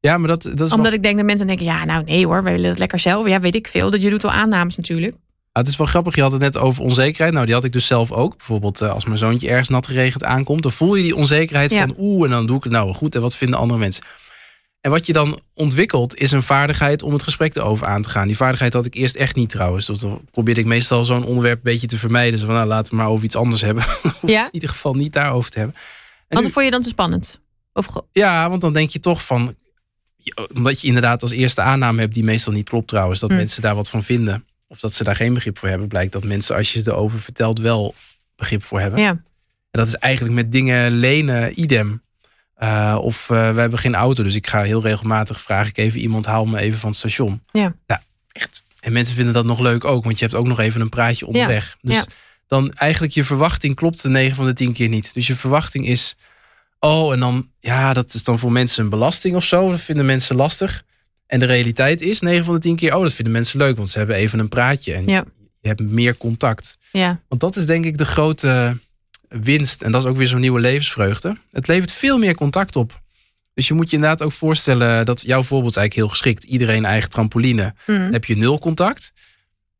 Ja, 0.00 0.18
maar 0.18 0.28
dat, 0.28 0.42
dat 0.42 0.60
is 0.60 0.72
Omdat 0.72 0.92
ik 0.92 1.02
denk 1.02 1.16
dat 1.16 1.26
mensen 1.26 1.46
denken: 1.46 1.64
ja, 1.64 1.84
nou 1.84 2.04
nee 2.04 2.26
hoor, 2.26 2.42
wij 2.42 2.52
willen 2.52 2.68
het 2.68 2.78
lekker 2.78 2.98
zelf. 2.98 3.28
Ja, 3.28 3.40
weet 3.40 3.54
ik 3.54 3.68
veel. 3.68 3.90
Dat 3.90 4.02
je 4.02 4.10
doet 4.10 4.22
wel 4.22 4.32
aannames 4.32 4.76
natuurlijk. 4.76 5.16
het 5.52 5.66
is 5.66 5.76
wel 5.76 5.86
grappig, 5.86 6.14
je 6.14 6.22
had 6.22 6.32
het 6.32 6.40
net 6.40 6.58
over 6.58 6.82
onzekerheid. 6.82 7.32
Nou, 7.32 7.46
die 7.46 7.54
had 7.54 7.64
ik 7.64 7.72
dus 7.72 7.86
zelf 7.86 8.12
ook. 8.12 8.36
Bijvoorbeeld 8.36 8.80
eh, 8.80 8.90
als 8.90 9.04
mijn 9.04 9.18
zoontje 9.18 9.48
ergens 9.48 9.68
nat 9.68 9.86
geregend 9.86 10.24
aankomt, 10.24 10.62
dan 10.62 10.72
voel 10.72 10.94
je 10.94 11.02
die 11.02 11.16
onzekerheid 11.16 11.74
van 11.74 11.94
oeh, 11.98 12.24
en 12.24 12.30
dan 12.30 12.46
doe 12.46 12.56
ik 12.56 12.62
het 12.62 12.72
nou 12.72 12.94
goed. 12.94 13.14
En 13.14 13.20
wat 13.20 13.36
vinden 13.36 13.58
andere 13.58 13.80
mensen? 13.80 14.04
En 14.80 14.90
wat 14.90 15.06
je 15.06 15.12
dan 15.12 15.40
ontwikkelt 15.54 16.16
is 16.16 16.30
een 16.30 16.42
vaardigheid 16.42 17.02
om 17.02 17.12
het 17.12 17.22
gesprek 17.22 17.56
erover 17.56 17.86
aan 17.86 18.02
te 18.02 18.10
gaan. 18.10 18.26
Die 18.26 18.36
vaardigheid 18.36 18.72
had 18.72 18.86
ik 18.86 18.94
eerst 18.94 19.16
echt 19.16 19.36
niet 19.36 19.50
trouwens. 19.50 19.86
Dus 19.86 19.98
dan 19.98 20.20
probeerde 20.30 20.60
ik 20.60 20.66
meestal 20.66 21.04
zo'n 21.04 21.24
onderwerp 21.24 21.56
een 21.56 21.72
beetje 21.72 21.86
te 21.86 21.98
vermijden. 21.98 22.38
Zo 22.38 22.46
van 22.46 22.54
nou, 22.54 22.66
laten 22.66 22.92
we 22.92 22.98
maar 23.02 23.08
over 23.08 23.24
iets 23.24 23.36
anders 23.36 23.60
hebben. 23.60 23.84
ja? 24.26 24.44
In 24.44 24.48
ieder 24.52 24.68
geval 24.68 24.94
niet 24.94 25.12
daarover 25.12 25.50
te 25.50 25.58
hebben. 25.58 25.76
En 26.28 26.42
Wat 26.42 26.52
vond 26.52 26.64
je 26.64 26.70
dan 26.70 26.82
te 26.82 26.88
spannend? 26.88 27.40
Of... 27.72 27.86
Ja, 28.12 28.48
want 28.48 28.60
dan 28.60 28.72
denk 28.72 28.90
je 28.90 29.00
toch 29.00 29.24
van... 29.24 29.54
Omdat 30.54 30.80
je 30.80 30.86
inderdaad 30.86 31.22
als 31.22 31.30
eerste 31.30 31.60
aanname 31.60 32.00
hebt 32.00 32.14
die 32.14 32.24
meestal 32.24 32.52
niet 32.52 32.68
klopt 32.68 32.88
trouwens. 32.88 33.20
Dat 33.20 33.30
hm. 33.30 33.36
mensen 33.36 33.62
daar 33.62 33.74
wat 33.74 33.90
van 33.90 34.02
vinden. 34.02 34.44
Of 34.66 34.80
dat 34.80 34.94
ze 34.94 35.04
daar 35.04 35.16
geen 35.16 35.34
begrip 35.34 35.58
voor 35.58 35.68
hebben. 35.68 35.88
Blijkt 35.88 36.12
dat 36.12 36.24
mensen 36.24 36.56
als 36.56 36.72
je 36.72 36.80
ze 36.80 36.90
erover 36.90 37.20
vertelt 37.20 37.58
wel 37.58 37.94
begrip 38.36 38.62
voor 38.62 38.80
hebben. 38.80 39.00
Ja. 39.00 39.10
En 39.70 39.84
dat 39.84 39.86
is 39.86 39.94
eigenlijk 39.94 40.34
met 40.34 40.52
dingen 40.52 40.92
lenen 40.92 41.60
idem. 41.60 42.02
Uh, 42.58 42.98
of 43.00 43.28
uh, 43.28 43.54
we 43.54 43.60
hebben 43.60 43.78
geen 43.78 43.94
auto, 43.94 44.22
dus 44.22 44.34
ik 44.34 44.46
ga 44.46 44.62
heel 44.62 44.82
regelmatig 44.82 45.40
vraag 45.40 45.68
ik 45.68 45.78
even 45.78 46.00
iemand 46.00 46.26
haal 46.26 46.46
me 46.46 46.58
even 46.58 46.78
van 46.78 46.88
het 46.88 46.98
station. 46.98 47.42
Ja. 47.52 47.74
Nou, 47.86 48.00
echt. 48.32 48.62
En 48.80 48.92
mensen 48.92 49.14
vinden 49.14 49.34
dat 49.34 49.44
nog 49.44 49.58
leuk 49.58 49.84
ook, 49.84 50.04
want 50.04 50.18
je 50.18 50.24
hebt 50.24 50.36
ook 50.36 50.46
nog 50.46 50.60
even 50.60 50.80
een 50.80 50.88
praatje 50.88 51.26
onderweg. 51.26 51.76
Ja. 51.80 51.88
Dus 51.92 51.96
ja. 51.96 52.04
dan 52.46 52.70
eigenlijk 52.70 53.12
je 53.12 53.24
verwachting 53.24 53.74
klopt 53.74 54.02
de 54.02 54.08
9 54.08 54.36
van 54.36 54.46
de 54.46 54.52
10 54.52 54.72
keer 54.72 54.88
niet. 54.88 55.14
Dus 55.14 55.26
je 55.26 55.34
verwachting 55.34 55.86
is, 55.86 56.16
oh, 56.80 57.12
en 57.12 57.20
dan, 57.20 57.48
ja, 57.58 57.92
dat 57.92 58.14
is 58.14 58.24
dan 58.24 58.38
voor 58.38 58.52
mensen 58.52 58.84
een 58.84 58.90
belasting 58.90 59.36
of 59.36 59.44
zo. 59.44 59.70
Dat 59.70 59.80
vinden 59.80 60.06
mensen 60.06 60.36
lastig. 60.36 60.84
En 61.26 61.38
de 61.38 61.46
realiteit 61.46 62.00
is 62.00 62.20
9 62.20 62.44
van 62.44 62.54
de 62.54 62.60
10 62.60 62.76
keer, 62.76 62.94
oh, 62.94 63.02
dat 63.02 63.12
vinden 63.12 63.32
mensen 63.32 63.58
leuk, 63.58 63.76
want 63.76 63.90
ze 63.90 63.98
hebben 63.98 64.16
even 64.16 64.38
een 64.38 64.48
praatje 64.48 64.94
en 64.94 65.06
ja. 65.06 65.24
je 65.60 65.68
hebt 65.68 65.80
meer 65.80 66.16
contact. 66.16 66.78
Ja. 66.92 67.20
Want 67.28 67.40
dat 67.40 67.56
is 67.56 67.66
denk 67.66 67.84
ik 67.84 67.98
de 67.98 68.04
grote 68.04 68.78
winst. 69.28 69.82
En 69.82 69.92
dat 69.92 70.02
is 70.02 70.08
ook 70.08 70.16
weer 70.16 70.26
zo'n 70.26 70.40
nieuwe 70.40 70.60
levensvreugde. 70.60 71.36
Het 71.50 71.66
levert 71.66 71.92
veel 71.92 72.18
meer 72.18 72.34
contact 72.34 72.76
op. 72.76 73.00
Dus 73.54 73.68
je 73.68 73.74
moet 73.74 73.90
je 73.90 73.96
inderdaad 73.96 74.22
ook 74.22 74.32
voorstellen 74.32 75.06
dat 75.06 75.20
jouw 75.20 75.42
voorbeeld 75.42 75.70
is 75.70 75.76
eigenlijk 75.76 75.94
heel 75.94 76.18
geschikt. 76.18 76.44
Iedereen 76.44 76.84
eigen 76.84 77.10
trampoline. 77.10 77.74
Mm. 77.86 77.98
Dan 77.98 78.12
heb 78.12 78.24
je 78.24 78.36
nul 78.36 78.58
contact. 78.58 79.12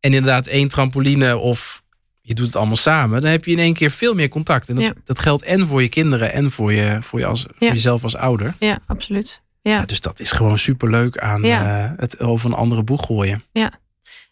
En 0.01 0.15
inderdaad 0.15 0.47
één 0.47 0.69
trampoline 0.69 1.37
of 1.37 1.83
je 2.29 2.35
doet 2.35 2.47
het 2.47 2.57
allemaal 2.57 2.77
samen. 2.77 3.21
Dan 3.21 3.31
heb 3.31 3.45
je 3.45 3.51
in 3.51 3.59
één 3.59 3.75
keer 3.75 3.91
veel 3.91 4.15
meer 4.15 4.29
contact. 4.29 4.69
En 4.69 4.75
dat, 4.75 4.93
dat 5.05 5.19
geldt 5.19 5.43
en 5.43 5.67
voor 5.67 5.83
je 5.83 5.89
kinderen 5.89 6.33
en 6.33 6.51
voor, 6.51 6.73
je, 6.73 6.99
voor, 7.01 7.19
je 7.19 7.27
als, 7.27 7.47
voor 7.59 7.69
jezelf 7.69 8.03
als 8.03 8.17
ouder. 8.17 8.55
Ja, 8.59 8.79
absoluut. 8.87 9.43
Ja. 9.63 9.85
dus 9.85 10.01
dat 10.01 10.21
is 10.21 10.33
gewoon 10.33 10.59
superleuk 10.59 11.19
aan 11.19 11.45
uh, 11.45 11.85
het 11.97 12.21
over 12.21 12.47
een 12.47 12.57
andere 12.57 12.83
boeg 12.83 13.07
gooien. 13.07 13.43
Ja. 13.53 13.71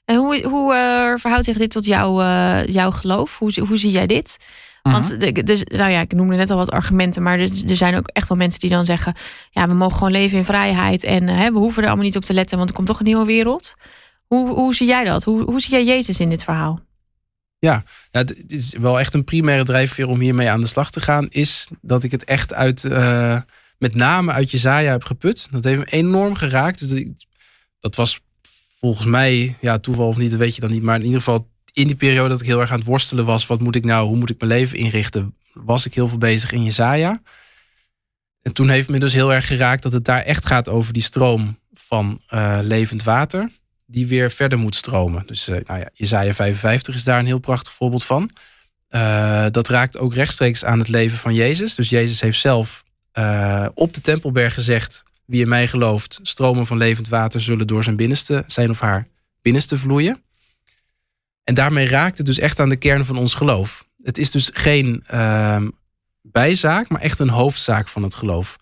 En 0.05 0.17
hoe, 0.17 0.43
hoe 0.43 0.75
uh, 0.75 1.21
verhoudt 1.21 1.45
zich 1.45 1.57
dit 1.57 1.71
tot 1.71 1.87
jouw, 1.87 2.21
uh, 2.21 2.67
jouw 2.67 2.91
geloof? 2.91 3.39
Hoe, 3.39 3.61
hoe 3.61 3.77
zie 3.77 3.91
jij 3.91 4.07
dit? 4.07 4.39
Want 4.83 5.11
mhm. 5.11 5.19
de, 5.19 5.43
dus, 5.43 5.65
nou 5.65 5.91
ja, 5.91 6.01
ik 6.01 6.13
noemde 6.13 6.37
net 6.37 6.51
al 6.51 6.57
wat 6.57 6.71
argumenten, 6.71 7.23
maar 7.23 7.39
er, 7.39 7.51
er, 7.69 7.77
zijn 7.77 7.97
ook 7.97 8.09
echt 8.13 8.29
wel 8.29 8.39
mensen 8.39 8.61
die 8.61 8.71
dan 8.71 8.85
zeggen: 8.85 9.15
ja, 9.51 9.69
we 9.69 9.75
mogen 9.75 9.97
gewoon 9.97 10.13
leven 10.13 10.39
in 10.39 10.45
vrijheid 10.45 11.05
en 11.05 11.29
hè, 11.29 11.53
we 11.53 11.59
hoeven 11.59 11.83
er 11.83 11.89
allemaal 11.89 12.07
niet 12.07 12.17
op 12.17 12.25
te 12.25 12.35
letten, 12.35 12.57
want 12.57 12.69
er 12.69 12.77
komt 12.77 12.87
toch 12.87 12.99
een 12.99 13.05
nieuwe 13.05 13.25
wereld. 13.25 13.75
Hoe, 14.27 14.49
hoe 14.49 14.75
zie 14.75 14.87
jij 14.87 15.05
dat? 15.05 15.25
Hoe, 15.25 15.43
hoe 15.43 15.61
zie 15.61 15.71
jij 15.71 15.85
Jezus 15.85 16.21
in 16.21 16.29
dit 16.29 16.45
verhaal? 16.45 16.81
Ja, 17.67 17.85
nou, 18.11 18.27
het 18.27 18.53
is 18.53 18.77
wel 18.81 18.99
echt 18.99 19.15
een 19.15 19.25
primaire 19.25 19.65
drijfveer 19.65 20.07
om 20.07 20.21
hiermee 20.21 20.51
aan 20.51 20.61
de 20.61 20.67
slag 20.67 20.91
te 20.91 21.01
gaan, 21.01 21.27
is 21.29 21.69
dat 21.81 22.03
ik 22.03 22.11
het 22.11 22.25
echt 22.25 22.55
uit, 22.55 22.85
uh, 22.85 23.41
met 23.79 23.95
name 23.95 24.33
uit 24.33 24.51
Jezaja 24.51 24.91
heb 24.91 25.05
geput. 25.05 25.49
Dat 25.51 25.65
heeft 25.65 25.79
me 25.79 25.85
enorm 25.85 26.35
geraakt. 26.35 26.89
Dus 26.89 27.05
dat, 27.81 27.97
was 27.97 28.21
volgens 28.79 29.07
mij, 29.07 29.57
ja, 29.61 29.79
toeval 29.79 30.07
of 30.07 30.17
niet, 30.17 30.31
dat 30.31 30.39
weet 30.39 30.55
je 30.55 30.61
dan 30.61 30.71
niet, 30.71 30.83
maar 30.83 30.97
in 30.97 31.05
ieder 31.05 31.19
geval 31.19 31.49
in 31.73 31.87
die 31.87 31.97
periode 31.97 32.29
dat 32.29 32.41
ik 32.41 32.47
heel 32.47 32.61
erg 32.61 32.71
aan 32.71 32.79
het 32.79 32.87
worstelen 32.87 33.25
was, 33.25 33.47
wat 33.47 33.61
moet 33.61 33.77
ik 33.77 33.85
nou, 33.85 34.09
hoe 34.09 34.17
moet 34.17 34.31
ik 34.31 34.39
mijn 34.39 34.51
leven 34.51 34.79
inrichten, 34.79 35.35
was 35.53 35.87
ik 35.87 35.95
heel 35.95 36.09
veel 36.09 36.19
bezig 36.19 36.53
in 36.53 36.65
Jezaja. 36.65 37.23
En 38.43 38.53
toen 38.53 38.69
heeft 38.69 38.89
me 38.89 38.99
dus 38.99 39.13
heel 39.13 39.33
erg 39.33 39.47
geraakt 39.47 39.83
dat 39.83 39.93
het 39.93 40.05
daar 40.05 40.23
echt 40.23 40.47
gaat 40.47 40.69
over 40.69 40.93
die 40.93 41.03
stroom 41.03 41.59
van 41.73 42.21
uh, 42.31 42.59
levend 42.63 43.03
water, 43.03 43.51
die 43.87 44.07
weer 44.07 44.31
verder 44.31 44.59
moet 44.59 44.75
stromen. 44.75 45.23
Dus 45.27 45.49
uh, 45.49 45.57
nou 45.67 45.81
ja, 45.81 45.89
Jezaja 45.93 46.35
55 46.35 46.95
is 46.95 47.05
daar 47.05 47.19
een 47.19 47.27
heel 47.27 47.39
prachtig 47.39 47.73
voorbeeld 47.73 48.05
van. 48.05 48.31
Uh, 48.91 49.47
dat 49.51 49.69
raakt 49.69 49.99
ook 49.99 50.15
rechtstreeks 50.15 50.65
aan 50.65 50.79
het 50.79 50.89
leven 50.89 51.19
van 51.19 51.35
Jezus. 51.35 51.75
Dus 51.75 51.89
Jezus 51.89 52.21
heeft 52.21 52.41
zelf 52.41 52.85
op 53.75 53.95
de 53.95 54.01
Tempelberg 54.01 54.55
gezegd, 54.55 55.03
wie 55.25 55.41
in 55.41 55.49
mij 55.49 55.69
gelooft, 55.69 56.19
stromen 56.23 56.67
van 56.67 56.77
levend 56.77 57.09
water 57.09 57.41
zullen 57.41 57.67
door 57.67 57.85
zijn 57.85 57.97
binnenste, 57.97 58.45
zijn 58.47 58.71
of 58.71 58.81
haar 58.81 59.09
binnenste 59.43 59.79
vloeien. 59.79 60.23
En 61.45 61.55
daarmee 61.55 61.89
raakt 61.89 62.19
het 62.19 62.27
dus 62.27 62.39
echt 62.39 62.61
aan 62.61 62.69
de 62.69 62.77
kern 62.77 63.05
van 63.05 63.17
ons 63.17 63.35
geloof. 63.35 63.87
Het 64.03 64.19
is 64.19 64.31
dus 64.31 64.51
geen 64.53 65.05
uh, 65.13 65.63
bijzaak, 66.23 66.89
maar 66.89 67.01
echt 67.01 67.19
een 67.19 67.29
hoofdzaak 67.29 67.89
van 67.89 68.03
het 68.03 68.15
geloof. 68.15 68.57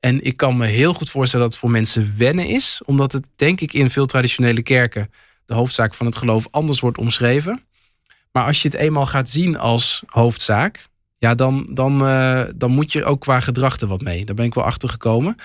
En 0.00 0.24
ik 0.24 0.36
kan 0.36 0.56
me 0.56 0.66
heel 0.66 0.94
goed 0.94 1.10
voorstellen 1.10 1.44
dat 1.44 1.54
het 1.54 1.64
voor 1.64 1.70
mensen 1.70 2.14
wennen 2.16 2.46
is, 2.46 2.80
omdat 2.84 3.12
het 3.12 3.26
denk 3.36 3.60
ik 3.60 3.72
in 3.72 3.90
veel 3.90 4.06
traditionele 4.06 4.62
kerken 4.62 5.10
de 5.44 5.54
hoofdzaak 5.54 5.94
van 5.94 6.06
het 6.06 6.16
geloof 6.16 6.46
anders 6.50 6.80
wordt 6.80 6.98
omschreven. 6.98 7.62
Maar 8.32 8.44
als 8.44 8.62
je 8.62 8.68
het 8.68 8.76
eenmaal 8.76 9.06
gaat 9.06 9.28
zien 9.28 9.58
als 9.58 10.02
hoofdzaak, 10.06 10.86
ja, 11.14 11.34
dan, 11.34 11.66
dan, 11.70 12.08
uh, 12.08 12.42
dan 12.56 12.70
moet 12.70 12.92
je 12.92 13.04
ook 13.04 13.20
qua 13.20 13.40
gedrag 13.40 13.80
wat 13.80 14.00
mee. 14.00 14.24
Daar 14.24 14.34
ben 14.34 14.44
ik 14.44 14.54
wel 14.54 14.64
achter 14.64 14.88
gekomen. 14.88 15.36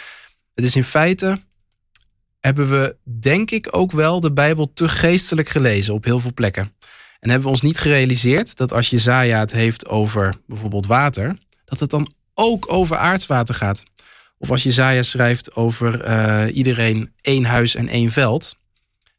Het 0.53 0.65
is 0.65 0.75
in 0.75 0.83
feite 0.83 1.41
hebben 2.39 2.69
we 2.69 2.95
denk 3.03 3.51
ik 3.51 3.67
ook 3.71 3.91
wel 3.91 4.19
de 4.19 4.31
Bijbel 4.31 4.73
te 4.73 4.89
geestelijk 4.89 5.49
gelezen 5.49 5.93
op 5.93 6.03
heel 6.03 6.19
veel 6.19 6.33
plekken. 6.33 6.73
En 7.19 7.29
hebben 7.29 7.41
we 7.41 7.53
ons 7.53 7.61
niet 7.61 7.77
gerealiseerd 7.77 8.57
dat 8.57 8.73
als 8.73 8.89
Jezaja 8.89 9.39
het 9.39 9.51
heeft 9.51 9.87
over 9.87 10.35
bijvoorbeeld 10.47 10.85
water, 10.85 11.37
dat 11.65 11.79
het 11.79 11.89
dan 11.89 12.07
ook 12.33 12.73
over 12.73 12.97
aardswater 12.97 13.55
gaat. 13.55 13.83
Of 14.43 14.51
als 14.51 14.63
Jezaja 14.63 15.01
schrijft 15.01 15.55
over 15.55 16.07
uh, 16.07 16.55
iedereen 16.55 17.13
één 17.21 17.45
huis 17.45 17.75
en 17.75 17.87
één 17.87 18.11
veld, 18.11 18.57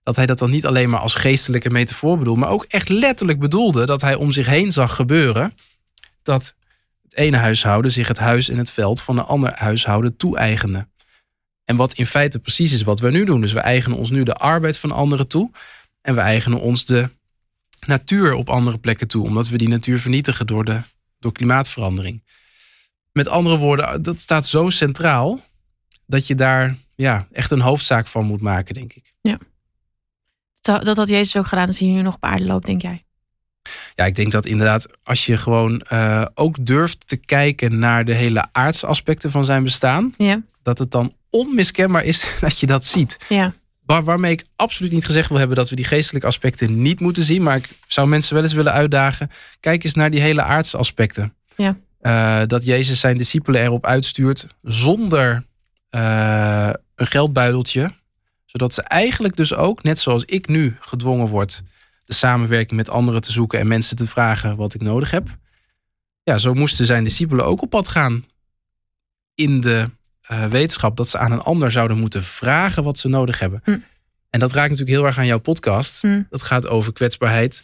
dat 0.02 0.16
hij 0.16 0.26
dat 0.26 0.38
dan 0.38 0.50
niet 0.50 0.66
alleen 0.66 0.90
maar 0.90 1.00
als 1.00 1.14
geestelijke 1.14 1.70
metafoor 1.70 2.18
bedoelt, 2.18 2.38
maar 2.38 2.48
ook 2.48 2.64
echt 2.64 2.88
letterlijk 2.88 3.38
bedoelde 3.38 3.86
dat 3.86 4.00
hij 4.00 4.14
om 4.14 4.30
zich 4.30 4.46
heen 4.46 4.72
zag 4.72 4.94
gebeuren 4.94 5.54
dat 6.22 6.54
het 7.02 7.14
ene 7.14 7.36
huishouden 7.36 7.92
zich 7.92 8.08
het 8.08 8.18
huis 8.18 8.48
en 8.48 8.58
het 8.58 8.70
veld 8.70 9.02
van 9.02 9.18
een 9.18 9.24
ander 9.24 9.52
huishouden 9.54 10.16
toe-eigende. 10.16 10.86
En 11.64 11.76
wat 11.76 11.92
in 11.92 12.06
feite 12.06 12.38
precies 12.38 12.72
is 12.72 12.82
wat 12.82 13.00
we 13.00 13.10
nu 13.10 13.24
doen. 13.24 13.40
Dus 13.40 13.52
we 13.52 13.60
eigenen 13.60 13.98
ons 13.98 14.10
nu 14.10 14.22
de 14.22 14.34
arbeid 14.34 14.78
van 14.78 14.90
anderen 14.90 15.28
toe. 15.28 15.50
En 16.00 16.14
we 16.14 16.20
eigenen 16.20 16.60
ons 16.60 16.84
de 16.84 17.10
natuur 17.86 18.34
op 18.34 18.48
andere 18.48 18.78
plekken 18.78 19.08
toe. 19.08 19.24
Omdat 19.24 19.48
we 19.48 19.56
die 19.56 19.68
natuur 19.68 19.98
vernietigen 19.98 20.46
door, 20.46 20.64
de, 20.64 20.80
door 21.18 21.32
klimaatverandering. 21.32 22.22
Met 23.14 23.28
andere 23.28 23.56
woorden, 23.56 24.02
dat 24.02 24.20
staat 24.20 24.46
zo 24.46 24.68
centraal. 24.68 25.40
Dat 26.06 26.26
je 26.26 26.34
daar 26.34 26.76
ja, 26.94 27.26
echt 27.32 27.50
een 27.50 27.60
hoofdzaak 27.60 28.06
van 28.06 28.24
moet 28.24 28.40
maken, 28.40 28.74
denk 28.74 28.92
ik. 28.92 29.14
Ja. 29.20 29.38
Dat 30.60 30.96
had 30.96 31.08
Jezus 31.08 31.36
ook 31.36 31.46
gedaan 31.46 31.66
als 31.66 31.78
hij 31.78 31.88
nu 31.88 32.02
nog 32.02 32.14
op 32.14 32.24
aarde 32.24 32.44
loopt, 32.44 32.66
denk 32.66 32.82
jij? 32.82 33.04
Ja, 33.94 34.04
ik 34.04 34.14
denk 34.14 34.32
dat 34.32 34.46
inderdaad 34.46 34.86
als 35.02 35.26
je 35.26 35.36
gewoon 35.36 35.84
uh, 35.92 36.24
ook 36.34 36.66
durft 36.66 37.08
te 37.08 37.16
kijken 37.16 37.78
naar 37.78 38.04
de 38.04 38.14
hele 38.14 38.46
aardse 38.52 38.86
aspecten 38.86 39.30
van 39.30 39.44
zijn 39.44 39.62
bestaan. 39.62 40.14
Ja. 40.16 40.42
Dat 40.62 40.78
het 40.78 40.90
dan 40.90 41.12
onmiskenbaar 41.30 42.04
is 42.04 42.26
dat 42.40 42.58
je 42.58 42.66
dat 42.66 42.84
ziet. 42.84 43.16
Ja. 43.28 43.54
waar, 43.86 44.04
waarmee 44.04 44.32
ik 44.32 44.44
absoluut 44.56 44.92
niet 44.92 45.06
gezegd 45.06 45.28
wil 45.28 45.38
hebben 45.38 45.56
dat 45.56 45.70
we 45.70 45.76
die 45.76 45.84
geestelijke 45.84 46.26
aspecten 46.26 46.82
niet 46.82 47.00
moeten 47.00 47.22
zien. 47.22 47.42
Maar 47.42 47.56
ik 47.56 47.68
zou 47.86 48.08
mensen 48.08 48.34
wel 48.34 48.42
eens 48.42 48.52
willen 48.52 48.72
uitdagen. 48.72 49.30
Kijk 49.60 49.84
eens 49.84 49.94
naar 49.94 50.10
die 50.10 50.20
hele 50.20 50.42
aardse 50.42 50.76
aspecten. 50.76 51.34
Ja. 51.56 51.76
Uh, 52.06 52.42
dat 52.46 52.64
Jezus 52.64 53.00
zijn 53.00 53.16
discipelen 53.16 53.62
erop 53.62 53.86
uitstuurt 53.86 54.46
zonder 54.62 55.44
uh, 55.90 56.70
een 56.94 57.06
geldbuideltje. 57.06 57.92
Zodat 58.44 58.74
ze 58.74 58.82
eigenlijk 58.82 59.36
dus 59.36 59.54
ook, 59.54 59.82
net 59.82 59.98
zoals 59.98 60.24
ik 60.24 60.48
nu 60.48 60.76
gedwongen 60.80 61.26
word, 61.26 61.62
de 62.04 62.14
samenwerking 62.14 62.76
met 62.76 62.90
anderen 62.90 63.20
te 63.20 63.32
zoeken 63.32 63.58
en 63.58 63.66
mensen 63.66 63.96
te 63.96 64.06
vragen 64.06 64.56
wat 64.56 64.74
ik 64.74 64.80
nodig 64.80 65.10
heb. 65.10 65.28
Ja, 66.22 66.38
zo 66.38 66.54
moesten 66.54 66.86
zijn 66.86 67.04
discipelen 67.04 67.44
ook 67.44 67.62
op 67.62 67.70
pad 67.70 67.88
gaan. 67.88 68.24
In 69.34 69.60
de 69.60 69.90
uh, 70.30 70.44
wetenschap 70.44 70.96
dat 70.96 71.08
ze 71.08 71.18
aan 71.18 71.32
een 71.32 71.40
ander 71.40 71.70
zouden 71.70 71.98
moeten 71.98 72.22
vragen 72.22 72.84
wat 72.84 72.98
ze 72.98 73.08
nodig 73.08 73.38
hebben. 73.38 73.60
Hm. 73.64 73.78
En 74.30 74.40
dat 74.40 74.52
raakt 74.52 74.70
natuurlijk 74.70 74.96
heel 74.96 75.06
erg 75.06 75.18
aan 75.18 75.26
jouw 75.26 75.38
podcast. 75.38 76.00
Hm. 76.00 76.22
Dat 76.30 76.42
gaat 76.42 76.66
over 76.66 76.92
kwetsbaarheid. 76.92 77.62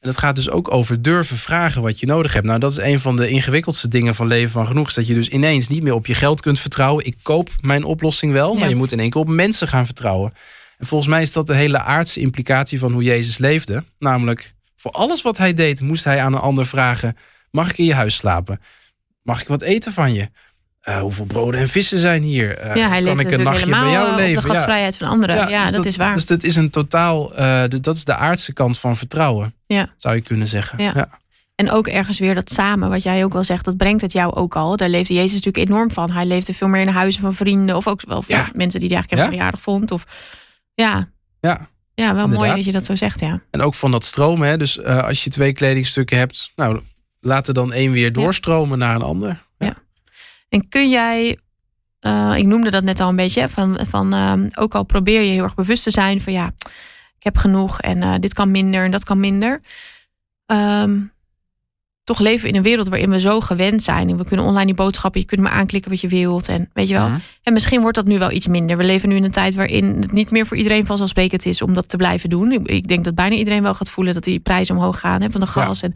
En 0.00 0.08
dat 0.12 0.18
gaat 0.18 0.36
dus 0.36 0.50
ook 0.50 0.72
over 0.72 1.02
durven 1.02 1.36
vragen 1.36 1.82
wat 1.82 2.00
je 2.00 2.06
nodig 2.06 2.32
hebt. 2.32 2.46
Nou, 2.46 2.58
dat 2.58 2.70
is 2.70 2.76
een 2.78 3.00
van 3.00 3.16
de 3.16 3.28
ingewikkeldste 3.28 3.88
dingen 3.88 4.14
van 4.14 4.26
leven 4.26 4.50
van 4.50 4.66
genoeg. 4.66 4.88
Is 4.88 4.94
dat 4.94 5.06
je 5.06 5.14
dus 5.14 5.28
ineens 5.28 5.68
niet 5.68 5.82
meer 5.82 5.94
op 5.94 6.06
je 6.06 6.14
geld 6.14 6.40
kunt 6.40 6.60
vertrouwen. 6.60 7.04
Ik 7.06 7.16
koop 7.22 7.48
mijn 7.60 7.84
oplossing 7.84 8.32
wel, 8.32 8.52
maar 8.54 8.62
Ja. 8.62 8.68
je 8.68 8.76
moet 8.76 8.92
in 8.92 9.00
één 9.00 9.10
keer 9.10 9.20
op 9.20 9.28
mensen 9.28 9.68
gaan 9.68 9.86
vertrouwen. 9.86 10.32
En 10.78 10.86
volgens 10.86 11.10
mij 11.10 11.22
is 11.22 11.32
dat 11.32 11.46
de 11.46 11.54
hele 11.54 11.78
aardse 11.78 12.20
implicatie 12.20 12.78
van 12.78 12.92
hoe 12.92 13.02
Jezus 13.02 13.38
leefde. 13.38 13.84
Namelijk, 13.98 14.54
voor 14.76 14.90
alles 14.90 15.22
wat 15.22 15.38
hij 15.38 15.54
deed, 15.54 15.80
moest 15.80 16.04
hij 16.04 16.20
aan 16.22 16.32
een 16.32 16.40
ander 16.40 16.66
vragen: 16.66 17.16
Mag 17.50 17.70
ik 17.70 17.78
in 17.78 17.84
je 17.84 17.94
huis 17.94 18.14
slapen? 18.14 18.60
Mag 19.22 19.40
ik 19.40 19.48
wat 19.48 19.62
eten 19.62 19.92
van 19.92 20.12
je? 20.14 20.28
Eh, 20.86 20.98
hoeveel 21.00 21.24
broden 21.24 21.60
en 21.60 21.68
vissen 21.68 21.98
zijn 21.98 22.22
hier? 22.22 22.58
Eh, 22.58 22.74
ja, 22.76 22.88
hij 22.88 23.02
kan 23.02 23.14
leeft 23.16 23.20
ik 23.32 23.38
een 23.38 23.44
nachtje 23.44 23.70
bij 23.70 23.90
jou 23.90 24.10
op 24.10 24.16
leven? 24.16 24.42
de 24.42 24.48
Ja. 24.48 24.54
gastvrijheid 24.54 24.96
van 24.96 25.08
anderen. 25.08 25.48
Ja, 25.48 25.62
dus 25.64 25.72
dat, 25.72 25.86
is 25.86 25.96
waar. 25.96 26.14
Dus 26.14 26.26
dat 26.26 26.42
is 26.42 26.56
een 26.56 26.70
totaal, 26.70 27.28
de- 27.68 27.78
dat 27.80 27.94
is 27.94 28.04
de 28.04 28.14
aardse 28.14 28.52
kant 28.52 28.78
van 28.78 28.96
vertrouwen, 28.96 29.54
Ja. 29.66 29.88
zou 29.98 30.14
je 30.14 30.20
kunnen 30.20 30.48
zeggen. 30.48 30.82
Ja. 30.82 31.08
En 31.54 31.70
ook 31.70 31.86
ergens 31.86 32.18
weer 32.18 32.34
dat 32.34 32.50
samen, 32.50 32.90
wat 32.90 33.02
jij 33.02 33.24
ook 33.24 33.32
wel 33.32 33.44
zegt, 33.44 33.64
dat 33.64 33.76
brengt 33.76 34.00
het 34.02 34.12
jou 34.12 34.34
ook 34.34 34.56
al. 34.56 34.76
Daar 34.76 34.88
leefde 34.88 35.14
Jezus 35.14 35.32
natuurlijk 35.32 35.68
enorm 35.70 35.90
van. 35.90 36.10
Hij 36.10 36.26
leefde 36.26 36.54
veel 36.54 36.68
meer 36.68 36.80
in 36.80 36.88
huizen 36.88 37.20
van 37.22 37.34
vrienden. 37.34 37.76
Of 37.76 37.86
ook 37.86 38.00
wel 38.06 38.22
van 38.22 38.36
mensen 38.54 38.80
die 38.80 38.88
hij 38.88 38.96
eigenlijk 38.98 39.10
helemaal 39.10 39.28
verjaardag 39.28 39.60
vond. 39.60 39.90
Of, 39.90 40.04
ja. 40.74 41.08
Ja. 41.40 41.68
ja, 41.94 42.14
wel 42.14 42.28
mooi 42.28 42.50
dat 42.54 42.64
je 42.64 42.72
dat 42.72 42.86
zo 42.86 42.94
zegt, 42.94 43.20
ja. 43.20 43.40
En 43.50 43.60
ook 43.62 43.74
van 43.74 43.90
dat 43.90 44.04
stromen. 44.04 44.48
Hè? 44.48 44.56
Dus 44.56 44.82
als 44.82 45.24
je 45.24 45.30
twee 45.30 45.52
kledingstukken 45.52 46.18
hebt, 46.18 46.52
nou, 46.56 46.80
laat 47.20 47.48
er 47.48 47.54
dan 47.54 47.72
één 47.72 47.92
weer 47.92 48.12
doorstromen 48.12 48.78
naar 48.78 48.94
een 48.94 49.02
ander. 49.02 49.44
En 50.48 50.68
kun 50.68 50.90
jij, 50.90 51.38
eh, 52.00 52.34
ik 52.36 52.46
noemde 52.46 52.70
dat 52.70 52.84
net 52.84 53.00
al 53.00 53.08
een 53.08 53.16
beetje, 53.16 53.48
van, 53.48 53.78
van 53.88 54.12
ehm, 54.12 54.48
ook 54.54 54.74
al 54.74 54.84
probeer 54.84 55.20
je 55.20 55.30
heel 55.30 55.42
erg 55.42 55.54
bewust 55.54 55.82
te 55.82 55.90
zijn 55.90 56.20
van 56.20 56.32
ja, 56.32 56.52
ik 57.18 57.22
heb 57.22 57.36
genoeg 57.36 57.80
en 57.80 58.02
eh, 58.02 58.14
dit 58.20 58.34
kan 58.34 58.50
minder 58.50 58.84
en 58.84 58.90
dat 58.90 59.04
kan 59.04 59.20
minder. 59.20 59.60
Ehm, 60.46 61.00
toch 62.06 62.18
leven 62.18 62.42
we 62.42 62.48
in 62.48 62.56
een 62.56 62.62
wereld 62.62 62.88
waarin 62.88 63.10
we 63.10 63.20
zo 63.20 63.40
gewend 63.40 63.82
zijn. 63.82 64.08
En 64.08 64.16
we 64.16 64.24
kunnen 64.24 64.46
online 64.46 64.66
die 64.66 64.74
boodschappen, 64.74 65.20
je 65.20 65.26
kunt 65.26 65.40
maar 65.40 65.52
aanklikken 65.52 65.90
wat 65.90 66.00
je 66.00 66.08
wilt. 66.08 66.48
En 66.48 66.70
weet 66.72 66.88
je 66.88 66.94
wel. 66.94 67.08
Mhm. 67.08 67.18
En 67.42 67.52
misschien 67.52 67.80
wordt 67.80 67.96
dat 67.96 68.06
nu 68.06 68.18
wel 68.18 68.30
iets 68.30 68.46
minder. 68.46 68.76
We 68.76 68.84
leven 68.84 69.08
nu 69.08 69.16
in 69.16 69.24
een 69.24 69.30
tijd 69.30 69.54
waarin 69.54 69.96
het 70.00 70.12
niet 70.12 70.30
meer 70.30 70.46
voor 70.46 70.56
iedereen 70.56 70.86
vanzelfsprekend 70.86 71.46
is 71.46 71.62
om 71.62 71.74
dat 71.74 71.88
te 71.88 71.96
blijven 71.96 72.30
doen. 72.30 72.52
Ik, 72.52 72.66
ik 72.66 72.88
denk 72.88 73.04
dat 73.04 73.14
bijna 73.14 73.34
iedereen 73.34 73.62
wel 73.62 73.74
gaat 73.74 73.90
voelen 73.90 74.14
dat 74.14 74.24
die 74.24 74.40
prijzen 74.40 74.76
omhoog 74.76 75.00
gaan 75.00 75.22
hè, 75.22 75.30
van 75.30 75.40
de 75.40 75.46
gas. 75.46 75.82
En, 75.82 75.94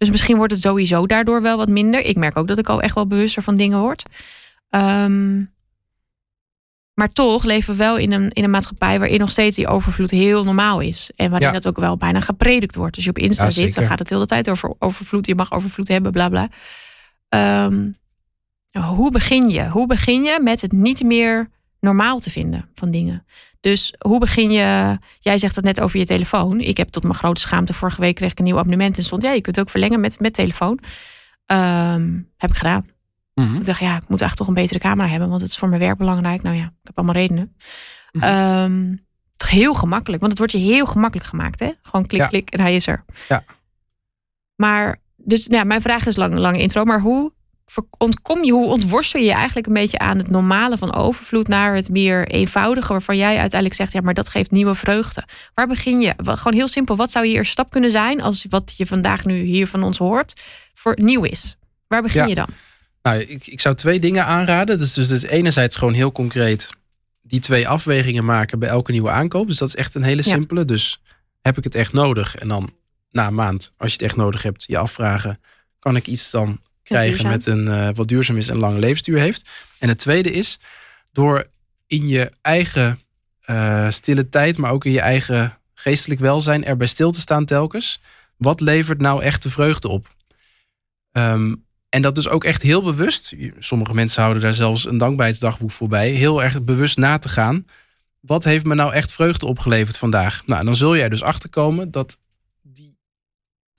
dus 0.00 0.10
misschien 0.10 0.36
wordt 0.36 0.52
het 0.52 0.60
sowieso 0.62 1.06
daardoor 1.06 1.42
wel 1.42 1.56
wat 1.56 1.68
minder. 1.68 2.00
Ik 2.00 2.16
merk 2.16 2.36
ook 2.36 2.48
dat 2.48 2.58
ik 2.58 2.68
al 2.68 2.80
echt 2.82 2.94
wel 2.94 3.06
bewuster 3.06 3.42
van 3.42 3.56
dingen 3.56 3.78
word. 3.78 4.02
Ehm, 4.70 5.44
maar 6.94 7.08
toch 7.12 7.44
leven 7.44 7.72
we 7.72 7.78
wel 7.78 7.96
in 7.98 8.12
een, 8.12 8.30
in 8.30 8.44
een 8.44 8.50
maatschappij 8.50 8.98
waarin 8.98 9.18
nog 9.18 9.30
steeds 9.30 9.56
die 9.56 9.68
overvloed 9.68 10.10
heel 10.10 10.44
normaal 10.44 10.80
is. 10.80 11.10
En 11.14 11.30
waarin 11.30 11.48
Ja. 11.48 11.54
dat 11.54 11.66
ook 11.66 11.78
wel 11.78 11.96
bijna 11.96 12.20
gepredikt 12.20 12.74
wordt. 12.74 12.94
Dus 12.94 13.04
je 13.04 13.10
op 13.10 13.18
Insta 13.18 13.44
Ja, 13.44 13.50
zit, 13.50 13.74
dan 13.74 13.84
gaat 13.84 13.98
het 13.98 14.08
de 14.08 14.14
hele 14.14 14.26
tijd 14.26 14.50
over 14.50 14.74
overvloed. 14.78 15.26
Je 15.26 15.34
mag 15.34 15.52
overvloed 15.52 15.88
hebben, 15.88 16.12
bla 16.12 16.28
bla. 16.28 16.48
Ehm, 17.28 17.88
hoe 18.70 19.10
begin 19.10 19.48
je? 19.48 19.68
Hoe 19.68 19.86
begin 19.86 20.22
je 20.22 20.38
met 20.42 20.60
het 20.60 20.72
niet 20.72 21.02
meer 21.02 21.48
normaal 21.80 22.18
te 22.18 22.30
vinden 22.30 22.68
van 22.74 22.90
dingen? 22.90 23.24
Dus 23.60 23.94
hoe 23.98 24.18
begin 24.18 24.50
je? 24.50 24.98
Jij 25.18 25.38
zegt 25.38 25.56
het 25.56 25.64
net 25.64 25.80
over 25.80 25.98
je 25.98 26.06
telefoon. 26.06 26.60
Ik 26.60 26.76
heb 26.76 26.88
tot 26.88 27.02
mijn 27.02 27.14
grote 27.14 27.40
schaamte 27.40 27.72
vorige 27.74 28.00
week 28.00 28.14
kreeg 28.14 28.30
ik 28.30 28.38
een 28.38 28.44
nieuw 28.44 28.58
abonnement 28.58 28.96
en 28.96 29.04
stond 29.04 29.22
ja, 29.22 29.32
je 29.32 29.40
kunt 29.40 29.60
ook 29.60 29.70
verlengen 29.70 30.00
met, 30.00 30.20
met 30.20 30.34
telefoon. 30.34 30.78
Ehm, 31.46 32.18
heb 32.36 32.50
ik 32.50 32.56
gedaan. 32.56 32.86
Mhm. 33.34 33.56
Ik 33.56 33.64
dacht 33.66 33.80
ja, 33.80 33.96
ik 33.96 34.08
moet 34.08 34.20
echt 34.20 34.36
toch 34.36 34.48
een 34.48 34.54
betere 34.54 34.78
camera 34.78 35.08
hebben, 35.08 35.28
want 35.28 35.40
het 35.40 35.50
is 35.50 35.56
voor 35.56 35.68
mijn 35.68 35.80
werk 35.80 35.96
belangrijk. 35.98 36.42
Nou 36.42 36.56
ja, 36.56 36.64
ik 36.64 36.70
heb 36.82 36.96
allemaal 36.96 37.14
redenen. 37.14 37.54
Toch 39.36 39.50
heel 39.50 39.74
gemakkelijk, 39.74 40.20
want 40.20 40.32
het 40.32 40.38
wordt 40.38 40.52
je 40.64 40.72
heel 40.72 40.86
gemakkelijk 40.86 41.28
gemaakt, 41.28 41.60
hè? 41.60 41.70
Gewoon 41.82 42.06
klik, 42.06 42.20
Ja. 42.20 42.26
klik 42.26 42.50
en 42.50 42.60
hij 42.60 42.74
is 42.74 42.86
er. 42.86 43.04
Ja. 43.28 43.44
Maar 44.56 44.96
dus, 45.16 45.46
nou, 45.46 45.64
mijn 45.64 45.80
vraag 45.80 46.06
is 46.06 46.16
lang, 46.16 46.34
lange 46.34 46.58
intro, 46.58 46.84
maar 46.84 47.00
hoe 47.00 47.32
ontkom 47.98 48.44
je, 48.44 48.52
hoe 48.52 48.66
ontworstel 48.66 49.20
je 49.20 49.26
je 49.26 49.32
eigenlijk 49.32 49.66
een 49.66 49.72
beetje 49.72 49.98
aan 49.98 50.18
het 50.18 50.30
normale 50.30 50.78
van 50.78 50.94
overvloed 50.94 51.48
naar 51.48 51.74
het 51.74 51.88
meer 51.88 52.28
eenvoudige, 52.28 52.92
waarvan 52.92 53.16
jij 53.16 53.38
uiteindelijk 53.38 53.74
zegt, 53.74 53.92
ja, 53.92 54.00
maar 54.00 54.14
dat 54.14 54.28
geeft 54.28 54.50
nieuwe 54.50 54.74
vreugde. 54.74 55.24
Waar 55.54 55.66
begin 55.66 56.00
je? 56.00 56.14
Gewoon 56.24 56.52
heel 56.52 56.68
simpel, 56.68 56.96
wat 56.96 57.10
zou 57.10 57.26
je 57.26 57.32
eerste 57.32 57.50
stap 57.52 57.70
kunnen 57.70 57.90
zijn 57.90 58.20
als 58.20 58.46
wat 58.48 58.74
je 58.76 58.86
vandaag 58.86 59.24
nu 59.24 59.40
hier 59.42 59.66
van 59.66 59.82
ons 59.82 59.98
hoort 59.98 60.40
voor 60.74 60.96
nieuw 61.00 61.22
is? 61.24 61.56
Waar 61.88 62.02
begin 62.02 62.20
Ja. 62.20 62.26
je 62.28 62.34
dan? 62.34 62.48
Nou, 63.02 63.18
ik, 63.18 63.46
ik 63.46 63.60
zou 63.60 63.74
twee 63.74 64.00
dingen 64.00 64.24
aanraden. 64.26 64.78
Dus, 64.78 64.92
dus, 64.94 65.08
dus 65.08 65.22
enerzijds 65.22 65.76
gewoon 65.76 65.94
heel 65.94 66.12
concreet 66.12 66.70
die 67.22 67.40
twee 67.40 67.68
afwegingen 67.68 68.24
maken 68.24 68.58
bij 68.58 68.68
elke 68.68 68.92
nieuwe 68.92 69.10
aankoop. 69.10 69.48
Dus 69.48 69.58
dat 69.58 69.68
is 69.68 69.76
echt 69.76 69.94
een 69.94 70.02
hele 70.02 70.22
Ja. 70.24 70.28
simpele. 70.32 70.64
Dus 70.64 71.00
heb 71.42 71.58
ik 71.58 71.64
het 71.64 71.74
echt 71.74 71.92
nodig? 71.92 72.36
En 72.36 72.48
dan 72.48 72.72
na 73.10 73.26
een 73.26 73.34
maand, 73.34 73.72
als 73.76 73.88
je 73.88 73.96
het 73.96 74.02
echt 74.06 74.16
nodig 74.16 74.42
hebt, 74.42 74.64
je 74.66 74.78
afvragen: 74.78 75.40
kan 75.78 75.96
ik 75.96 76.06
iets 76.06 76.30
dan 76.30 76.60
krijgen 76.90 77.28
met 77.28 77.46
een 77.46 77.68
eh, 77.68 77.88
wat 77.94 78.08
duurzaam 78.08 78.36
is 78.36 78.48
en 78.48 78.56
lange 78.56 78.78
levensduur 78.78 79.18
heeft? 79.18 79.48
En 79.78 79.88
het 79.88 79.98
tweede 79.98 80.32
is 80.32 80.58
door 81.12 81.46
in 81.86 82.08
je 82.08 82.30
eigen 82.42 83.00
eh, 83.40 83.90
stille 83.90 84.28
tijd, 84.28 84.58
maar 84.58 84.70
ook 84.70 84.84
in 84.84 84.92
je 84.92 85.00
eigen 85.00 85.58
geestelijk 85.74 86.20
welzijn 86.20 86.64
erbij 86.64 86.86
stil 86.86 87.10
te 87.10 87.20
staan 87.20 87.44
telkens. 87.44 88.00
Wat 88.36 88.60
levert 88.60 89.00
nou 89.00 89.22
echt 89.22 89.42
de 89.42 89.50
vreugde 89.50 89.88
op? 89.88 90.14
Ehm, 91.12 91.54
en 91.88 92.02
dat 92.02 92.14
dus 92.14 92.28
ook 92.28 92.44
echt 92.44 92.62
heel 92.62 92.82
bewust. 92.82 93.34
Sommige 93.58 93.94
mensen 93.94 94.22
houden 94.22 94.42
daar 94.42 94.54
zelfs 94.54 94.86
een 94.86 94.98
dankbaarheidsdagboek 94.98 95.70
voor 95.70 95.88
bij. 95.88 96.10
Heel 96.10 96.42
erg 96.42 96.64
bewust 96.64 96.96
na 96.96 97.18
te 97.18 97.28
gaan. 97.28 97.66
Wat 98.20 98.44
heeft 98.44 98.64
me 98.64 98.74
nou 98.74 98.92
echt 98.92 99.12
vreugde 99.12 99.46
opgeleverd 99.46 99.98
vandaag? 99.98 100.42
Nou, 100.46 100.64
dan 100.64 100.76
zul 100.76 100.94
je 100.94 101.02
er 101.02 101.10
dus 101.10 101.22
achter 101.22 101.50
komen 101.50 101.90
dat 101.90 102.18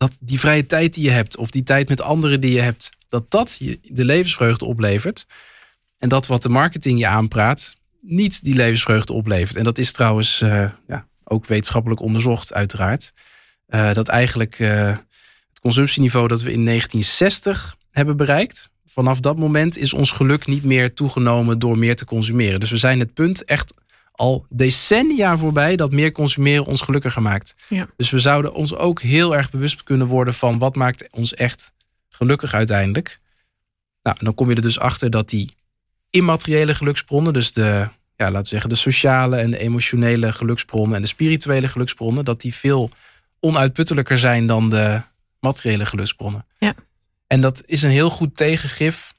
dat 0.01 0.17
die 0.19 0.39
vrije 0.39 0.65
tijd 0.65 0.93
die 0.93 1.03
je 1.03 1.09
hebt, 1.09 1.37
of 1.37 1.49
die 1.49 1.63
tijd 1.63 1.89
met 1.89 2.01
anderen 2.01 2.41
die 2.41 2.51
je 2.51 2.61
hebt, 2.61 2.89
dat 3.09 3.31
dat 3.31 3.55
je 3.59 3.79
de 3.81 4.05
levensvreugde 4.05 4.65
oplevert. 4.65 5.25
En 5.97 6.09
dat 6.09 6.27
wat 6.27 6.41
de 6.41 6.49
marketing 6.49 6.99
je 6.99 7.07
aanpraat, 7.07 7.75
niet 7.99 8.43
die 8.43 8.53
levensvreugde 8.53 9.13
oplevert. 9.13 9.55
En 9.55 9.63
dat 9.63 9.77
is 9.77 9.91
trouwens 9.91 10.41
eh, 10.41 10.69
ja, 10.87 11.07
ook 11.23 11.45
wetenschappelijk 11.45 12.01
onderzocht, 12.01 12.53
uiteraard. 12.53 13.13
Eh, 13.65 13.93
dat 13.93 14.07
eigenlijk 14.07 14.59
eh, 14.59 14.87
het 15.49 15.59
consumptieniveau 15.61 16.27
dat 16.27 16.41
we 16.41 16.51
in 16.51 16.65
1960 16.65 17.75
hebben 17.91 18.17
bereikt. 18.17 18.69
Vanaf 18.85 19.19
dat 19.19 19.37
moment 19.37 19.77
is 19.77 19.93
ons 19.93 20.11
geluk 20.11 20.47
niet 20.47 20.63
meer 20.63 20.93
toegenomen 20.93 21.59
door 21.59 21.77
meer 21.77 21.95
te 21.95 22.05
consumeren. 22.05 22.59
Dus 22.59 22.71
we 22.71 22.77
zijn 22.77 22.99
het 22.99 23.13
punt 23.13 23.43
echt 23.45 23.73
al 24.21 24.45
decennia 24.49 25.37
voorbij 25.37 25.75
dat 25.75 25.91
meer 25.91 26.11
consumeren 26.11 26.65
ons 26.65 26.81
gelukkiger 26.81 27.21
maakt. 27.21 27.55
Ja. 27.69 27.87
Dus 27.97 28.09
we 28.09 28.19
zouden 28.19 28.53
ons 28.53 28.75
ook 28.75 29.01
heel 29.01 29.35
erg 29.35 29.51
bewust 29.51 29.83
kunnen 29.83 30.07
worden 30.07 30.33
van 30.33 30.57
wat 30.57 30.75
maakt 30.75 31.07
ons 31.11 31.33
echt 31.33 31.71
gelukkig 32.09 32.53
uiteindelijk. 32.53 33.19
Nou, 34.03 34.17
dan 34.19 34.33
kom 34.33 34.49
je 34.49 34.55
er 34.55 34.61
dus 34.61 34.79
achter 34.79 35.09
dat 35.09 35.29
die 35.29 35.51
immateriële 36.09 36.75
geluksbronnen, 36.75 37.33
dus 37.33 37.51
de, 37.51 37.87
ja, 38.15 38.25
laten 38.25 38.41
we 38.41 38.47
zeggen, 38.47 38.69
de 38.69 38.75
sociale 38.75 39.37
en 39.37 39.51
de 39.51 39.57
emotionele 39.57 40.31
geluksbronnen 40.31 40.95
en 40.95 41.01
de 41.01 41.07
spirituele 41.07 41.67
geluksbronnen, 41.67 42.25
dat 42.25 42.41
die 42.41 42.53
veel 42.55 42.89
onuitputtelijker 43.39 44.17
zijn 44.17 44.45
dan 44.45 44.69
de 44.69 45.01
materiële 45.39 45.85
geluksbronnen. 45.85 46.45
Ja. 46.59 46.75
En 47.27 47.41
dat 47.41 47.63
is 47.65 47.81
een 47.81 47.89
heel 47.89 48.09
goed 48.09 48.35
tegengif 48.35 49.13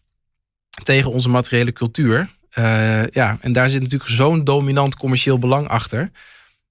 tegen 0.83 1.11
onze 1.11 1.29
materiële 1.29 1.73
cultuur. 1.73 2.31
Eh, 2.53 3.07
ja, 3.07 3.39
en 3.41 3.53
daar 3.53 3.71
zit 3.71 3.83
natuurlijk 3.83 4.11
zo'n 4.11 4.45
dominant 4.45 4.97
commercieel 4.97 5.39
belang 5.39 5.69
achter. 5.69 6.11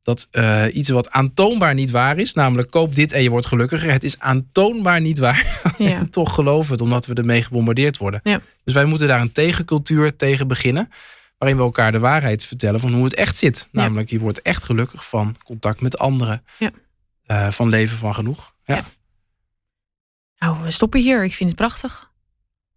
Dat 0.03 0.27
eh, 0.31 0.65
iets 0.73 0.89
wat 0.89 1.11
aantoonbaar 1.11 1.73
niet 1.73 1.91
waar 1.91 2.17
is, 2.17 2.33
namelijk 2.33 2.71
koop 2.71 2.95
dit 2.95 3.11
en 3.11 3.23
je 3.23 3.29
wordt 3.29 3.45
gelukkiger. 3.45 3.91
Het 3.91 4.03
is 4.03 4.19
aantoonbaar 4.19 5.01
niet 5.01 5.19
waar. 5.19 5.45
Ja. 5.77 5.95
En 5.97 6.09
toch 6.09 6.33
geloven 6.33 6.65
we 6.65 6.71
het, 6.71 6.81
omdat 6.81 7.05
we 7.05 7.13
ermee 7.13 7.43
gebombardeerd 7.43 7.97
worden. 7.97 8.19
Ja. 8.23 8.41
Dus 8.63 8.73
wij 8.73 8.85
moeten 8.85 9.07
daar 9.07 9.21
een 9.21 9.31
tegencultuur 9.31 10.15
tegen 10.15 10.47
beginnen. 10.47 10.89
Waarin 11.37 11.57
we 11.57 11.63
elkaar 11.63 11.91
de 11.91 11.99
waarheid 11.99 12.45
vertellen 12.45 12.79
van 12.79 12.93
hoe 12.93 13.03
het 13.03 13.15
echt 13.15 13.35
zit. 13.35 13.67
Ja. 13.71 13.81
Namelijk, 13.81 14.09
je 14.09 14.19
wordt 14.19 14.41
echt 14.41 14.63
gelukkig 14.63 15.07
van 15.07 15.35
contact 15.43 15.81
met 15.81 15.97
anderen. 15.97 16.43
Ja. 16.57 16.71
Eh, 17.25 17.51
van 17.51 17.69
leven 17.69 17.97
van 17.97 18.13
genoeg. 18.13 18.53
Ja. 18.65 18.85
Nou, 20.37 20.63
we 20.63 20.71
stoppen 20.71 20.99
hier. 20.99 21.23
Ik 21.23 21.33
vind 21.33 21.49
het 21.49 21.59
prachtig. 21.59 22.10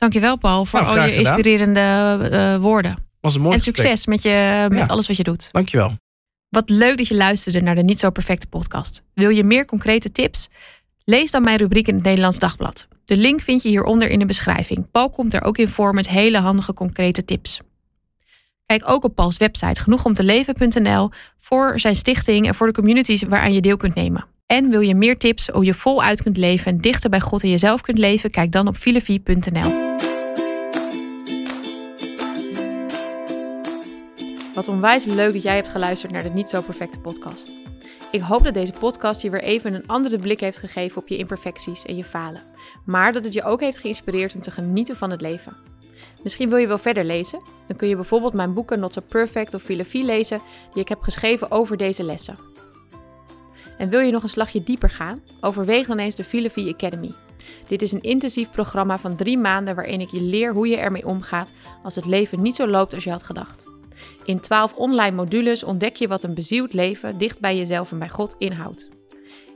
Dankjewel, 0.05 0.37
Paul, 0.37 0.65
voor 0.65 0.81
Nou, 0.83 0.99
al 0.99 1.07
je 1.07 1.15
inspirerende 1.15 1.81
eh, 2.31 2.57
woorden. 2.57 2.97
Was 3.21 3.35
een 3.35 3.41
mooi 3.41 3.55
en 3.55 3.63
gesprek. 3.63 3.87
succes 3.87 4.07
met, 4.07 4.23
je, 4.23 4.67
met 4.69 4.79
Ja. 4.79 4.85
alles 4.87 5.07
wat 5.07 5.17
je 5.17 5.23
doet. 5.23 5.49
Dankjewel. 5.53 5.97
Wat 6.49 6.71
leuk 6.71 6.97
dat 6.97 7.09
je 7.09 7.15
luisterde 7.15 7.61
naar 7.61 7.75
de 7.75 7.83
Niet 7.83 7.99
Zo 7.99 8.11
Perfecte 8.11 8.47
podcast. 8.47 9.03
Wil 9.15 9.29
je 9.31 9.45
meer 9.45 9.65
concrete 9.65 10.13
tips? 10.13 10.49
Lees 11.05 11.31
dan 11.31 11.43
mijn 11.43 11.57
rubriek 11.57 11.89
in 11.89 11.95
het 11.95 12.05
Nederlands 12.05 12.39
Dagblad. 12.39 12.89
De 13.05 13.17
link 13.17 13.41
vind 13.41 13.63
je 13.63 13.69
hieronder 13.69 14.09
in 14.11 14.19
de 14.19 14.27
beschrijving. 14.27 14.91
Paul 14.91 15.11
komt 15.11 15.35
er 15.35 15.43
ook 15.43 15.59
in 15.59 15.69
voor 15.69 15.95
met 15.95 16.09
hele 16.09 16.39
handige 16.39 16.73
concrete 16.73 17.25
tips. 17.25 17.61
Kijk 18.67 18.83
ook 18.91 19.05
op 19.05 19.15
Pauls 19.15 19.37
website 19.37 19.81
genoegomteleven.nl 19.81 21.11
voor 21.39 21.81
zijn 21.81 21.97
stichting 21.97 22.47
en 22.47 22.55
voor 22.55 22.67
de 22.67 22.73
communities 22.73 23.23
waaraan 23.23 23.53
je 23.53 23.61
deel 23.61 23.77
kunt 23.77 23.95
nemen. 23.95 24.25
En 24.47 24.71
wil 24.71 24.81
je 24.81 24.95
meer 24.95 25.19
tips 25.19 25.49
hoe 25.49 25.65
je 25.65 25.75
voluit 25.75 26.23
kunt 26.23 26.37
leven 26.37 26.73
en 26.73 26.79
dichter 26.79 27.11
bij 27.11 27.21
God 27.21 27.43
en 27.43 27.51
jezelf 27.51 27.81
kunt 27.81 27.99
leven? 27.99 28.31
Kijk 28.31 28.53
dan 28.53 28.69
op 28.69 28.77
filevie.nl. 28.77 29.93
Wat 34.55 34.69
onwijs 34.69 35.05
leuk 35.05 35.33
dat 35.33 35.43
jij 35.43 35.55
hebt 35.55 35.69
geluisterd 35.69 36.13
naar 36.13 36.23
de 36.23 36.29
Niet 36.29 36.49
Zo 36.49 36.61
Perfecte 36.61 36.99
podcast. 36.99 37.55
Ik 38.11 38.21
hoop 38.21 38.45
dat 38.45 38.55
deze 38.55 38.73
podcast 38.73 39.23
je 39.23 39.31
weer 39.31 39.43
even 39.43 39.75
een 39.75 39.87
andere 39.87 40.19
blik 40.19 40.41
heeft 40.41 40.59
gegeven 40.59 41.03
op 41.03 41.09
je 41.09 41.17
imperfecties 41.17 41.85
en 41.85 41.97
je 41.97 42.05
falen. 42.05 42.43
Maar 42.85 43.13
dat 43.13 43.25
het 43.25 43.35
je 43.35 43.43
ook 43.43 43.61
heeft 43.61 43.79
geïnspireerd 43.79 44.35
om 44.35 44.41
te 44.41 44.51
genieten 44.51 44.97
van 44.97 45.11
het 45.11 45.21
leven. 45.21 45.57
Misschien 46.23 46.49
wil 46.49 46.59
je 46.59 46.67
wel 46.67 46.79
verder 46.79 47.05
lezen? 47.05 47.41
Dan 47.67 47.77
kun 47.77 47.89
je 47.89 47.97
bijvoorbeeld 47.97 48.33
mijn 48.33 48.55
boeken 48.55 48.81
Not 48.81 48.93
So 48.93 49.01
Perfect 49.09 49.55
of 49.55 49.63
Filosofie 49.63 50.05
lezen 50.05 50.41
die 50.73 50.83
ik 50.83 50.89
heb 50.89 51.01
geschreven 51.01 51.51
over 51.51 51.77
deze 51.77 52.05
lessen. 52.05 52.54
En 53.79 53.89
wil 53.89 54.01
je 54.01 54.13
nog 54.13 54.23
een 54.23 54.29
slagje 54.29 54.63
dieper 54.63 54.91
gaan? 54.91 55.23
Overweeg 55.41 55.87
dan 55.87 55.99
eens 55.99 56.17
de 56.17 56.25
Filosofie 56.25 56.75
Academy. 56.75 57.15
Dit 57.69 57.83
is 57.83 57.93
een 57.93 58.03
intensief 58.03 58.51
programma 58.51 58.99
van 58.99 59.17
drie 59.17 59.39
maanden 59.39 59.75
waarin 59.75 60.01
ik 60.01 60.11
je 60.11 60.23
leer 60.23 60.53
hoe 60.53 60.69
je 60.69 60.77
ermee 60.77 61.07
omgaat 61.07 61.53
als 61.83 61.95
het 61.95 62.07
leven 62.07 62.43
niet 62.43 62.55
zo 62.55 62.67
loopt 62.67 62.95
als 62.95 63.05
je 63.05 63.11
had 63.11 63.23
gedacht. 63.23 63.69
In 64.25 64.41
12 64.41 64.75
online 64.75 65.17
modules 65.17 65.65
ontdek 65.65 65.97
je 65.97 66.09
wat 66.09 66.23
een 66.23 66.35
bezield 66.35 66.73
leven 66.73 67.19
dicht 67.19 67.41
bij 67.41 67.57
jezelf 67.57 67.93
en 67.93 67.99
bij 67.99 68.09
God 68.09 68.35
inhoudt. 68.39 68.89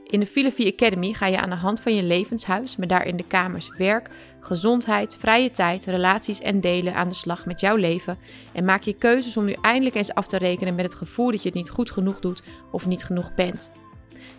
In 0.09 0.19
de 0.19 0.25
Filosofie 0.25 0.73
Academy 0.73 1.13
ga 1.13 1.25
je 1.25 1.39
aan 1.39 1.49
de 1.49 1.55
hand 1.55 1.81
van 1.81 1.95
je 1.95 2.03
levenshuis, 2.03 2.75
met 2.75 2.89
daarin 2.89 3.17
de 3.17 3.27
kamers 3.27 3.71
werk, 3.77 4.09
gezondheid, 4.39 5.17
vrije 5.19 5.51
tijd, 5.51 5.85
relaties 5.85 6.39
en 6.39 6.61
delen 6.61 6.93
aan 6.93 7.09
de 7.09 7.15
slag 7.15 7.45
met 7.45 7.59
jouw 7.59 7.75
leven 7.75 8.17
en 8.53 8.65
maak 8.65 8.81
je 8.81 8.93
keuzes 8.93 9.37
om 9.37 9.45
nu 9.45 9.55
eindelijk 9.61 9.95
eens 9.95 10.13
af 10.13 10.27
te 10.27 10.37
rekenen 10.37 10.75
met 10.75 10.85
het 10.85 10.95
gevoel 10.95 11.31
dat 11.31 11.41
je 11.41 11.49
het 11.49 11.57
niet 11.57 11.69
goed 11.69 11.91
genoeg 11.91 12.19
doet 12.19 12.41
of 12.71 12.87
niet 12.87 13.03
genoeg 13.03 13.33
bent. 13.35 13.71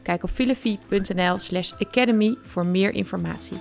Kijk 0.03 0.22
op 0.22 0.30
filosofie.nl/academy 0.30 2.36
voor 2.42 2.66
meer 2.66 2.94
informatie. 2.94 3.59